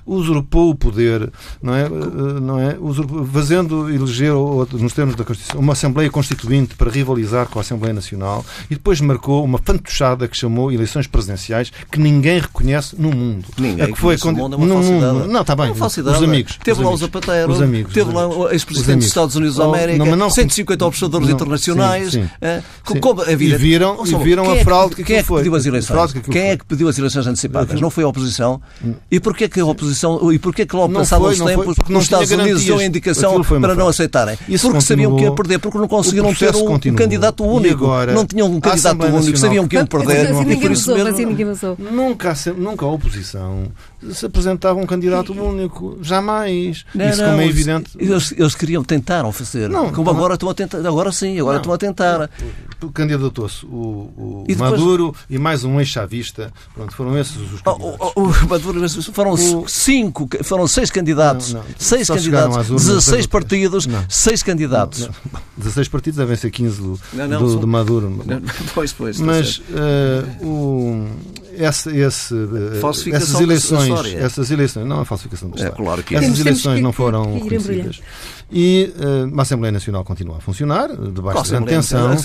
usurpou 0.06 0.70
o 0.70 0.74
poder, 0.74 1.30
não 1.60 1.74
é? 1.74 1.82
Eh, 1.82 2.40
não 2.40 2.58
é? 2.58 2.76
Usurpou, 2.80 3.26
fazendo 3.26 3.90
eleger, 3.90 4.32
nos 4.72 4.92
termos 4.92 5.16
da 5.16 5.24
Constituição, 5.24 5.60
uma 5.60 5.72
Assembleia 5.72 6.08
Constituinte 6.10 6.74
para 6.74 6.90
rivalizar 6.90 7.48
com 7.48 7.58
a 7.58 7.62
Assembleia 7.62 7.92
Nacional 7.92 8.44
e 8.70 8.74
depois 8.74 9.00
marcou 9.00 9.44
uma 9.44 9.58
fantochada 9.58 10.28
que 10.28 10.36
chamou 10.36 10.70
eleições 10.70 11.06
presidenciais 11.06 11.72
que 11.90 11.98
ninguém 11.98 12.38
reconhece 12.38 12.94
no 12.96 13.10
mundo. 13.10 13.46
Ninguém 13.58 13.84
é 13.84 13.92
que 13.92 13.98
foi 13.98 14.18
quando, 14.18 14.48
no 14.48 14.58
mundo. 14.58 15.26
Não, 15.26 15.40
está 15.40 15.56
bem. 15.56 15.72
Os 15.72 16.22
amigos. 16.22 16.58
Teve 16.62 16.82
lá 16.82 16.90
o 16.90 16.96
Zapatero, 16.96 17.52
os 17.52 17.60
amigos, 17.62 17.92
teve 17.92 18.12
lá 18.12 18.28
o 18.28 18.50
ex-presidente 18.50 18.98
dos 18.98 19.06
Estados 19.06 19.34
Unidos 19.34 19.56
da 19.56 19.64
América, 19.64 20.04
não, 20.04 20.16
não, 20.16 20.30
150 20.30 20.84
observadores 20.86 21.28
não, 21.28 21.34
internacionais. 21.34 22.12
Sim, 22.12 22.22
sim, 22.22 22.30
é, 22.40 22.62
sim. 22.86 22.99
Como, 23.00 23.22
a 23.22 23.36
vida, 23.36 23.54
e 23.54 23.58
viram, 23.58 24.04
e 24.06 24.14
viram 24.16 24.50
a 24.50 24.56
é 24.56 24.64
fraude 24.64 24.96
que, 24.96 25.04
quem 25.04 25.16
é 25.16 25.20
que 25.20 25.26
foi. 25.26 25.38
pediu 25.38 25.54
as 25.54 25.66
eleições? 25.66 26.12
Quem 26.30 26.42
é 26.50 26.56
que 26.56 26.64
pediu 26.64 26.88
as 26.88 26.98
eleições 26.98 27.26
antecipadas? 27.26 27.80
Não 27.80 27.90
foi 27.90 28.04
a 28.04 28.08
oposição? 28.08 28.60
E 29.10 29.20
porquê 29.20 29.48
que 29.48 29.60
a 29.60 29.66
oposição, 29.66 30.32
e 30.32 30.38
porquê 30.38 30.66
que 30.66 30.76
logo 30.76 30.92
passados 30.92 31.40
os 31.40 31.46
tempos 31.46 31.76
os 31.88 32.02
Estados 32.02 32.30
Unidos 32.30 32.64
deu 32.64 32.78
a 32.78 32.84
indicação 32.84 33.42
para 33.42 33.74
não 33.74 33.88
aceitarem? 33.88 34.38
Isso 34.48 34.68
porque 34.68 34.82
sabiam 34.82 35.16
que 35.16 35.22
ia 35.24 35.32
perder, 35.32 35.58
porque 35.58 35.78
não 35.78 35.88
conseguiram 35.88 36.32
ter 36.34 36.54
um, 36.54 36.94
candidato 36.94 37.44
único. 37.44 37.86
não 38.12 38.26
tinham 38.26 38.46
um 38.46 38.60
candidato 38.60 39.04
único, 39.04 39.38
sabiam 39.38 39.66
que 39.66 39.76
iam 39.76 39.86
perder. 39.86 40.30
e 40.48 40.56
por 40.56 40.70
isso 40.70 40.94
mesmo, 40.94 41.76
nunca, 41.78 42.34
nunca 42.56 42.84
a 42.84 42.88
oposição 42.88 43.68
se 44.12 44.26
apresentava 44.26 44.78
um 44.78 44.86
candidato 44.86 45.32
único. 45.32 45.98
Jamais. 46.00 46.84
Não, 46.94 47.08
Isso, 47.08 47.22
não, 47.22 47.30
como 47.30 47.40
é 47.42 47.46
evidente. 47.46 47.90
Eles, 47.98 48.32
eles 48.36 48.54
queriam, 48.54 48.82
tentaram 48.82 49.30
fazer. 49.32 49.68
Não, 49.68 49.92
como 49.92 50.10
agora 50.10 50.34
estão 50.34 50.48
a 50.48 50.54
tentar. 50.54 50.78
Agora 50.78 51.12
sim, 51.12 51.38
agora 51.38 51.54
não, 51.54 51.60
estão 51.60 51.74
a 51.74 51.78
tentar. 51.78 52.30
Candidatou-se 52.88 53.66
o, 53.66 53.68
o 53.68 54.44
e 54.48 54.54
depois... 54.54 54.70
Maduro 54.70 55.14
e 55.28 55.38
mais 55.38 55.64
um 55.64 55.78
ex-chavista. 55.78 56.52
Pronto, 56.74 56.94
foram 56.94 57.18
esses 57.18 57.36
os 57.36 57.60
candidatos. 57.60 58.10
O, 58.14 58.20
o, 58.20 58.28
o 58.28 58.48
Maduro, 58.48 58.88
foram 59.12 59.36
cinco, 59.66 60.28
foram 60.42 60.66
seis 60.66 60.90
candidatos. 60.90 61.52
Não, 61.52 61.60
não. 61.60 61.68
Seis 61.78 62.06
Só 62.06 62.14
candidatos. 62.14 62.68
16 62.68 63.26
partidos, 63.26 63.86
não. 63.86 64.04
seis 64.08 64.42
candidatos. 64.42 65.00
Não, 65.00 65.14
não. 65.32 65.40
16 65.60 65.88
partidos 65.88 66.16
devem 66.16 66.36
ser 66.36 66.50
15 66.50 66.80
do, 66.80 67.00
do, 67.38 67.56
do 67.58 67.66
Maduro. 67.66 68.10
Pois, 68.74 68.92
pois. 68.92 69.20
Mas 69.20 69.58
uh, 69.58 70.46
o 70.46 71.08
esse, 71.60 71.94
esse, 71.94 72.34
essas 73.12 73.40
eleições, 73.40 74.14
essas 74.14 74.50
eleições, 74.50 74.86
não 74.86 75.02
é 75.02 75.04
falsificação 75.04 75.50
da 75.50 75.56
história. 75.56 75.74
É 75.74 75.76
claro 75.76 76.02
que 76.02 76.14
essas 76.14 76.26
temos, 76.26 76.40
eleições 76.40 76.64
temos 76.64 76.82
não 76.82 76.92
foram 76.92 77.34
reconhecidas. 77.34 78.00
E 78.52 78.92
uh, 78.96 79.32
uma 79.32 79.42
Assembleia 79.42 79.70
Nacional 79.70 80.04
continua 80.04 80.38
a 80.38 80.40
funcionar, 80.40 80.88
debaixo 80.88 81.44
de 81.44 81.50
grande 81.50 81.66
tensão. 81.66 82.16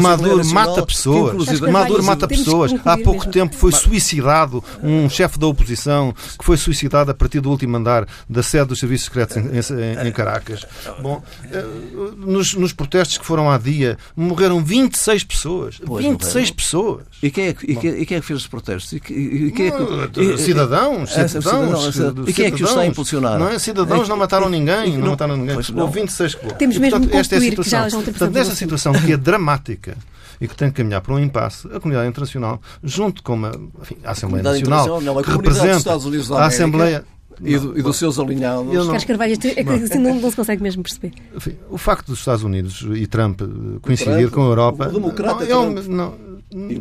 Maduro 0.00 0.44
mata 0.46 0.84
pessoas. 0.84 1.60
Maduro 1.60 2.02
mata 2.02 2.26
pessoas. 2.26 2.74
Há 2.84 2.98
pouco 2.98 3.28
tempo 3.28 3.54
foi 3.54 3.72
suicidado 3.72 4.62
um 4.82 5.08
chefe 5.08 5.38
da 5.38 5.46
oposição 5.46 6.12
que 6.38 6.44
foi 6.44 6.56
suicidado 6.56 7.10
a 7.10 7.14
partir 7.14 7.40
do 7.40 7.50
último 7.50 7.76
andar 7.76 8.06
da 8.28 8.42
sede 8.42 8.66
dos 8.66 8.80
serviços 8.80 9.06
secretos 9.06 9.36
em, 9.36 9.42
em, 9.42 10.08
em 10.08 10.12
Caracas. 10.12 10.66
Bom, 11.00 11.22
uh, 11.44 12.16
nos, 12.16 12.54
nos, 12.54 12.72
protestos 12.72 13.18
que 13.18 13.24
foram 13.24 13.50
há 13.50 13.58
dia 13.58 13.96
morreram 14.16 14.62
26 14.62 15.24
pessoas. 15.24 15.80
Pois 15.84 16.04
26 16.04 16.50
pessoas. 16.50 17.02
E 17.22 17.30
quem, 17.30 17.48
é, 17.48 17.50
e, 17.50 17.76
quem, 17.76 17.90
e 18.00 18.06
quem 18.06 18.16
é 18.16 18.20
que 18.20 18.26
fez 18.26 18.40
os 18.40 18.46
protestos? 18.48 18.92
E, 18.92 19.00
quem 19.00 19.68
é 19.68 19.70
que, 19.70 20.38
cidadãos. 20.38 21.16
É, 21.16 21.28
cidadãos, 21.28 21.94
cidadãos 21.94 22.28
e 22.28 22.32
quem 22.32 22.46
é 22.46 22.50
que 22.50 22.62
os 22.62 22.70
está 22.70 22.80
a 22.80 22.86
impulsionar? 22.86 23.38
Não 23.38 23.48
é? 23.48 23.58
Cidadãos 23.58 24.08
não 24.08 24.16
mataram 24.16 24.48
ninguém. 24.48 24.98
Não 24.98 25.11
mataram 25.12 25.36
ninguém. 25.36 25.56
Houve 25.56 26.00
26 26.00 26.34
que 26.34 26.54
Temos 26.54 26.78
mesmo 26.78 27.00
portanto, 27.00 27.18
esta 27.18 27.34
é 27.34 27.38
a 27.38 27.40
situação. 27.40 27.70
Já, 27.70 27.88
já 27.88 27.96
portanto, 27.98 28.32
nesta 28.32 28.54
situação 28.54 28.92
que 28.92 29.12
é 29.12 29.16
dramática 29.16 29.96
e 30.40 30.48
que 30.48 30.56
tem 30.56 30.70
que 30.70 30.76
caminhar 30.76 31.00
para 31.00 31.14
um 31.14 31.20
impasse, 31.20 31.68
a 31.68 31.78
comunidade 31.78 32.08
internacional, 32.08 32.60
junto 32.82 33.22
com 33.22 33.34
uma, 33.34 33.52
enfim, 33.80 33.96
a 34.02 34.10
Assembleia 34.10 34.40
a 34.40 34.52
Nacional, 34.52 35.00
não, 35.00 35.18
a 35.18 35.22
que 35.22 35.30
representa 35.30 35.92
a 35.92 36.46
Assembleia 36.46 37.04
e, 37.40 37.58
do, 37.58 37.78
e, 37.78 37.82
dos 37.82 37.96
seus 37.96 38.18
alinhados. 38.18 38.72
Eu 38.72 38.80
não, 38.80 38.86
Carlos 38.86 39.04
Carvalho, 39.04 39.32
é 39.32 39.36
que 39.36 39.70
assim 39.70 39.98
não, 39.98 40.14
não, 40.14 40.30
se 40.30 40.36
consegue 40.36 40.62
mesmo 40.62 40.82
perceber. 40.82 41.12
Enfim, 41.34 41.56
o 41.70 41.78
facto 41.78 42.08
dos 42.08 42.18
Estados 42.18 42.42
Unidos 42.42 42.86
e 42.94 43.06
Trump 43.06 43.40
coincidir 43.80 44.16
Trump, 44.16 44.32
com 44.32 44.42
a 44.42 44.46
Europa. 44.46 44.88
O 44.88 44.92
democrata 44.92 45.44
não, 45.44 45.50
é, 45.50 45.58
um, 45.58 45.72
não, 45.72 46.14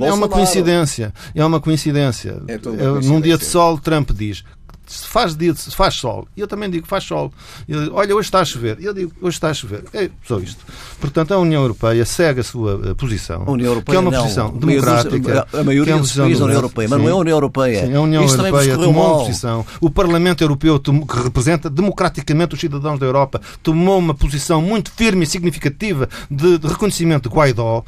é 0.07 0.13
uma 0.13 0.27
coincidência. 0.27 1.13
É 1.33 1.45
uma 1.45 1.59
coincidência. 1.59 2.41
É 2.47 2.57
num 2.57 3.21
dia 3.21 3.37
de 3.37 3.45
sol, 3.45 3.77
Trump 3.77 4.11
diz 4.11 4.43
se 4.91 5.07
faz 5.07 5.35
dia, 5.35 5.53
se 5.55 5.75
faz 5.75 5.95
sol. 5.95 6.27
E 6.35 6.41
eu 6.41 6.47
também 6.47 6.69
digo, 6.69 6.85
faz 6.85 7.03
sol. 7.03 7.31
Eu, 7.67 7.93
olha, 7.93 8.15
hoje 8.15 8.27
está 8.27 8.39
a 8.39 8.45
chover. 8.45 8.77
Eu 8.81 8.93
digo, 8.93 9.11
hoje 9.21 9.37
está 9.37 9.49
a 9.49 9.53
chover. 9.53 9.83
É 9.93 10.09
só 10.27 10.39
isto. 10.39 10.63
Portanto, 10.99 11.33
a 11.33 11.39
União 11.39 11.61
Europeia 11.61 12.05
segue 12.05 12.41
a 12.41 12.43
sua 12.43 12.79
eh, 12.85 12.93
posição. 12.93 13.43
A 13.47 13.51
União 13.51 13.69
Europeia, 13.69 13.93
que 13.93 13.95
é 13.95 13.99
uma 13.99 14.11
não. 14.11 14.23
posição 14.23 14.57
democrática. 14.57 15.47
A 15.53 15.63
maioria 15.63 15.95
é 15.95 15.99
dos 15.99 16.15
países 16.15 16.39
da 16.39 16.45
União 16.45 16.57
Europeia, 16.57 16.89
mas 16.89 16.99
não 16.99 17.07
é 17.07 17.11
a 17.11 17.15
União 17.15 17.35
Europeia. 17.35 17.85
Sim, 17.85 17.95
a 17.95 18.01
União 18.01 18.25
Isto 18.25 18.41
Europeia 18.41 18.77
tomou 18.77 19.15
uma 19.15 19.25
posição. 19.25 19.65
O 19.79 19.89
Parlamento 19.89 20.43
Europeu, 20.43 20.79
que 20.79 21.23
representa 21.23 21.69
democraticamente 21.69 22.55
os 22.55 22.59
cidadãos 22.59 22.99
da 22.99 23.05
Europa, 23.05 23.41
tomou 23.63 23.97
uma 23.97 24.13
posição 24.13 24.61
muito 24.61 24.91
firme 24.91 25.23
e 25.23 25.27
significativa 25.27 26.09
de, 26.29 26.57
de 26.57 26.67
reconhecimento 26.67 27.29
de 27.29 27.35
Guaidó. 27.35 27.83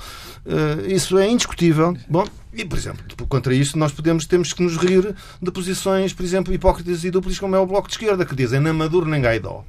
Uh, 0.46 0.92
isso 0.92 1.18
é 1.18 1.30
indiscutível. 1.30 1.96
Bom, 2.10 2.28
e, 2.54 2.66
por 2.66 2.78
exemplo, 2.78 3.04
contra 3.28 3.54
isso, 3.56 3.78
nós 3.78 3.92
podemos, 3.92 4.26
temos 4.26 4.54
que 4.54 4.62
nos 4.62 4.78
rir 4.78 5.16
de 5.42 5.52
posições, 5.52 6.14
por 6.14 6.24
exemplo, 6.24 6.54
hipócritas 6.54 7.04
e 7.04 7.10
duplas, 7.10 7.40
como 7.40 7.56
é 7.56 7.60
o 7.60 7.66
Bloco 7.66 7.88
de 7.88 7.94
Esquerda, 7.94 8.26
que 8.26 8.36
dizem 8.36 8.60
nem 8.60 8.74
Maduro 8.74 9.08
nem 9.08 9.22
Gaidó. 9.22 9.64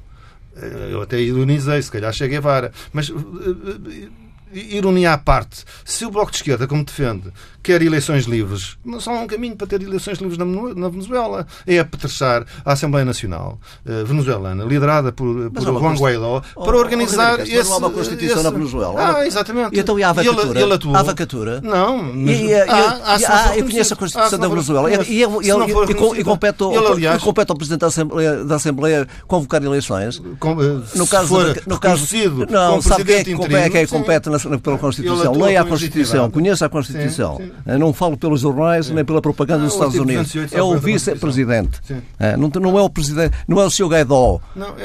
Eh, 0.55 0.89
eu 0.91 1.01
até 1.01 1.19
ironizei, 1.19 1.81
se 1.81 1.91
calhar 1.91 2.13
cheguei 2.13 2.37
a 2.37 2.41
vara. 2.41 2.71
Mas 2.93 3.09
eh, 3.09 4.07
ironia 4.55 5.13
à 5.13 5.17
parte, 5.17 5.63
se 5.83 6.05
o 6.05 6.11
Bloco 6.11 6.31
de 6.31 6.37
Esquerda, 6.37 6.67
como 6.67 6.83
defende, 6.83 7.31
quer 7.65 7.81
eleições 7.81 8.25
livres, 8.25 8.77
não 8.85 8.99
só 8.99 9.11
há 9.15 9.19
um 9.19 9.27
caminho 9.27 9.55
para 9.55 9.65
ter 9.65 9.81
eleições 9.81 10.19
livres 10.19 10.37
na 10.37 10.87
Venezuela, 10.87 11.47
é 11.65 11.79
apetrechar 11.79 12.45
a 12.63 12.73
Assembleia 12.73 13.03
Nacional 13.03 13.59
uh, 13.85 14.05
venezuelana, 14.05 14.63
liderada 14.63 15.11
por, 15.11 15.49
por 15.49 15.63
Juan 15.63 15.95
Guaidó, 15.95 16.43
oh, 16.55 16.63
para 16.63 16.77
organizar 16.77 17.39
oh, 17.39 17.41
esse... 17.41 17.55
Mas 17.55 17.67
não 17.67 17.73
há 17.73 17.77
uma 17.79 17.89
Constituição 17.89 18.35
esse... 18.35 18.43
na 18.43 18.49
Venezuela. 18.51 19.17
Ah, 19.17 19.25
exatamente. 19.25 19.75
E 19.75 19.79
então 19.79 19.97
e 19.97 20.03
a 20.03 20.13
vacatura? 20.13 20.59
E 20.59 20.63
ele, 20.63 20.73
ele 20.73 20.95
Há 20.95 21.03
vacatura? 21.03 21.61
Não. 21.61 22.03
Mas... 22.03 22.39
E, 22.39 22.45
e, 22.45 22.53
há, 22.53 23.15
há, 23.15 23.57
eu 23.57 23.65
conheço 23.65 23.93
a 23.93 23.97
Constituição 23.97 24.37
da 24.37 24.47
Venezuela. 24.47 24.91
E, 25.03 25.23
e, 25.23 26.23
compete, 26.23 26.61
ao, 26.61 27.55
Presidente 27.55 27.81
da 27.81 27.87
Assembleia, 27.87 28.43
da 28.43 28.55
Assembleia 28.55 29.07
convocar 29.27 29.63
eleições? 29.63 30.21
Com, 30.39 30.53
uh, 30.53 30.83
no 30.95 31.07
caso, 31.07 31.27
for 31.27 31.61
no 31.65 31.79
caso, 31.79 32.05
não, 32.49 32.81
sabe 32.81 33.05
quem 33.05 33.15
é 33.15 33.23
que 33.23 33.33
compete, 33.33 33.77
é 33.77 33.87
compete 33.87 34.29
pela 34.61 34.77
Constituição? 34.77 35.33
Leia 35.33 35.61
a 35.61 35.65
Constituição, 35.65 36.29
conheça 36.29 36.65
a 36.65 36.69
Constituição. 36.69 37.39
Não 37.79 37.93
falo 37.93 38.17
pelos 38.17 38.41
jornais 38.41 38.89
nem 38.89 39.03
pela 39.03 39.21
propaganda 39.21 39.63
dos 39.63 39.73
Estados 39.73 39.95
Unidos. 39.95 40.33
É 40.51 40.61
o 40.61 40.77
vice-presidente. 40.77 41.81
É, 42.19 42.37
não, 42.37 42.49
não 42.49 42.77
é 42.77 42.81
o 42.81 42.89
presidente, 42.89 43.35
não 43.47 43.59
é 43.59 43.65
o 43.65 43.69
seu 43.69 43.87
Gaidó. 43.87 44.39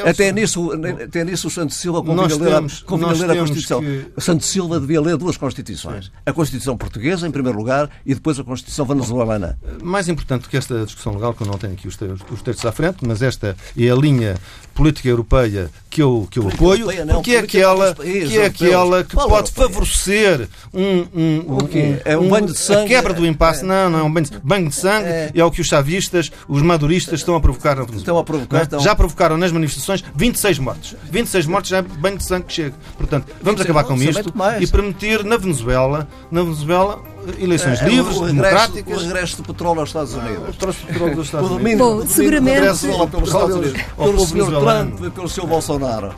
É 0.04 0.10
até, 0.10 0.32
nisso, 0.32 0.70
até 1.04 1.24
nisso 1.24 1.48
o 1.48 1.50
Santos 1.50 1.76
Silva 1.76 2.02
convinha 2.02 2.36
ler, 2.36 2.54
a 2.54 3.36
Constituição. 3.36 3.80
Que... 3.80 4.06
Santos 4.18 4.46
Silva 4.46 4.80
devia 4.80 5.00
ler 5.00 5.16
duas 5.16 5.36
Constituições. 5.36 6.10
A 6.24 6.32
Constituição 6.32 6.76
portuguesa, 6.76 7.26
em 7.26 7.30
primeiro 7.30 7.58
lugar, 7.58 7.90
e 8.04 8.14
depois 8.14 8.38
a 8.38 8.44
Constituição 8.44 8.84
venezuelana. 8.84 9.58
Mais 9.82 10.08
importante 10.08 10.48
que 10.48 10.56
esta 10.56 10.84
discussão 10.84 11.14
legal, 11.14 11.34
que 11.34 11.42
eu 11.42 11.46
não 11.46 11.58
tenho 11.58 11.72
aqui 11.72 11.88
os 11.88 11.96
textos, 11.96 12.22
os 12.30 12.42
textos 12.42 12.64
à 12.66 12.72
frente, 12.72 12.98
mas 13.06 13.22
esta 13.22 13.56
é 13.76 13.90
a 13.90 13.94
linha 13.94 14.36
política 14.74 15.08
europeia 15.08 15.70
que 15.90 16.00
eu, 16.00 16.26
que 16.30 16.38
eu 16.38 16.48
apoio, 16.48 16.86
não, 17.04 17.16
porque 17.16 17.32
é 17.32 17.40
aquela, 17.40 17.94
que 17.94 18.38
é 18.38 18.46
aquela 18.46 19.04
que 19.04 19.14
pode 19.14 19.49
favorecer 19.50 20.48
um, 20.72 21.06
um, 21.14 21.54
um, 21.54 21.58
é 22.04 22.16
um, 22.16 22.28
banho 22.28 22.46
de 22.46 22.58
sangue, 22.58 22.84
a 22.84 22.88
quebra 22.88 23.14
do 23.14 23.26
impasse. 23.26 23.62
É. 23.62 23.66
Não, 23.66 23.90
não 23.90 23.98
é 23.98 24.02
um 24.02 24.12
banho 24.12 24.26
de, 24.26 24.38
banho 24.38 24.68
de 24.68 24.74
sangue. 24.74 25.08
É. 25.08 25.30
é 25.34 25.44
o 25.44 25.50
que 25.50 25.60
os 25.60 25.66
chavistas, 25.66 26.30
os 26.48 26.62
maduristas 26.62 27.20
estão 27.20 27.34
a 27.34 27.40
provocar 27.40 27.76
na 27.76 27.84
Estão 27.84 28.18
a 28.18 28.24
provocar. 28.24 28.58
É? 28.58 28.62
Estão... 28.62 28.80
Já 28.80 28.94
provocaram 28.94 29.36
nas 29.36 29.52
manifestações 29.52 30.04
26 30.14 30.58
mortes. 30.58 30.96
26 31.10 31.46
mortes 31.46 31.70
já 31.70 31.78
é 31.78 31.82
banho 31.82 32.18
de 32.18 32.24
sangue 32.24 32.46
que 32.46 32.52
chega. 32.52 32.74
Portanto, 32.96 33.32
vamos 33.42 33.60
acabar 33.60 33.84
com 33.84 33.94
isto 33.96 34.32
e 34.60 34.66
permitir 34.66 35.24
na 35.24 35.36
Venezuela, 35.36 36.08
na 36.30 36.42
Venezuela 36.42 37.02
eleições 37.38 37.80
é, 37.80 37.88
livres, 37.88 38.16
o 38.16 38.24
regresso, 38.24 38.34
democráticas. 38.34 38.96
O 38.96 39.04
regresso 39.06 39.36
do 39.36 39.42
petróleo 39.42 39.80
aos 39.80 39.88
Estados 39.88 40.14
Unidos. 40.14 40.38
o 40.38 40.44
regresso 40.44 40.80
do 40.80 40.86
petróleo 40.86 41.14
dos 41.14 41.26
Estados 41.26 41.50
Unidos. 41.50 41.78
Bom, 41.78 42.06
seguramente. 42.06 42.58
Pelos 42.58 43.28
Estados 43.28 43.54
Unidos, 43.54 43.82
pelo 43.96 44.26
Sr. 44.26 44.60
Trump 44.60 45.04
e 45.04 45.10
pelo 45.10 45.28
Sr. 45.28 45.46
Bolsonaro. 45.46 46.14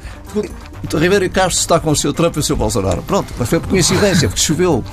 Ribeiro 0.94 1.30
Castro 1.30 1.61
está 1.61 1.80
com 1.80 1.90
o 1.90 1.96
Sr. 1.96 2.12
Trump 2.12 2.36
e 2.36 2.38
o 2.40 2.42
Sr. 2.42 2.57
Bolsonaro. 2.57 3.03
Pronto, 3.03 3.32
mas 3.38 3.48
foi 3.48 3.61
por 3.61 3.68
coincidência, 3.68 4.28
porque 4.28 4.42
choveu. 4.42 4.84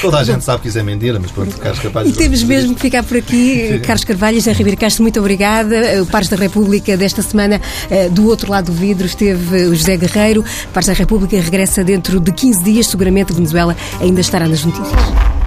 Toda 0.00 0.18
a 0.18 0.24
gente 0.24 0.44
sabe 0.44 0.62
que 0.62 0.68
isso 0.68 0.78
é 0.78 0.82
mentira, 0.82 1.18
mas 1.20 1.30
pronto, 1.30 1.56
Carlos 1.58 1.80
Carvalho. 1.80 2.08
E 2.08 2.12
temos 2.12 2.42
mesmo 2.42 2.74
que 2.74 2.80
ficar 2.80 3.02
por 3.02 3.16
aqui. 3.16 3.80
Carlos 3.84 4.04
Carvalho, 4.04 4.36
José 4.36 4.52
Ribeiro 4.52 4.78
Castro, 4.78 5.02
muito 5.02 5.20
obrigada. 5.20 6.02
O 6.02 6.06
Pares 6.06 6.28
da 6.28 6.36
República 6.36 6.96
desta 6.96 7.22
semana, 7.22 7.60
eh, 7.90 8.08
do 8.08 8.26
outro 8.26 8.50
lado 8.50 8.66
do 8.66 8.72
vidro, 8.72 9.06
esteve 9.06 9.66
o 9.66 9.74
José 9.74 9.96
Guerreiro. 9.96 10.40
O 10.40 10.68
Pares 10.68 10.88
da 10.88 10.94
República 10.94 11.36
regressa 11.40 11.84
dentro 11.84 12.20
de 12.20 12.32
15 12.32 12.64
dias, 12.64 12.86
seguramente 12.86 13.32
Venezuela 13.32 13.76
ainda 14.00 14.20
estará 14.20 14.48
nas 14.48 14.64
notícias. 14.64 15.41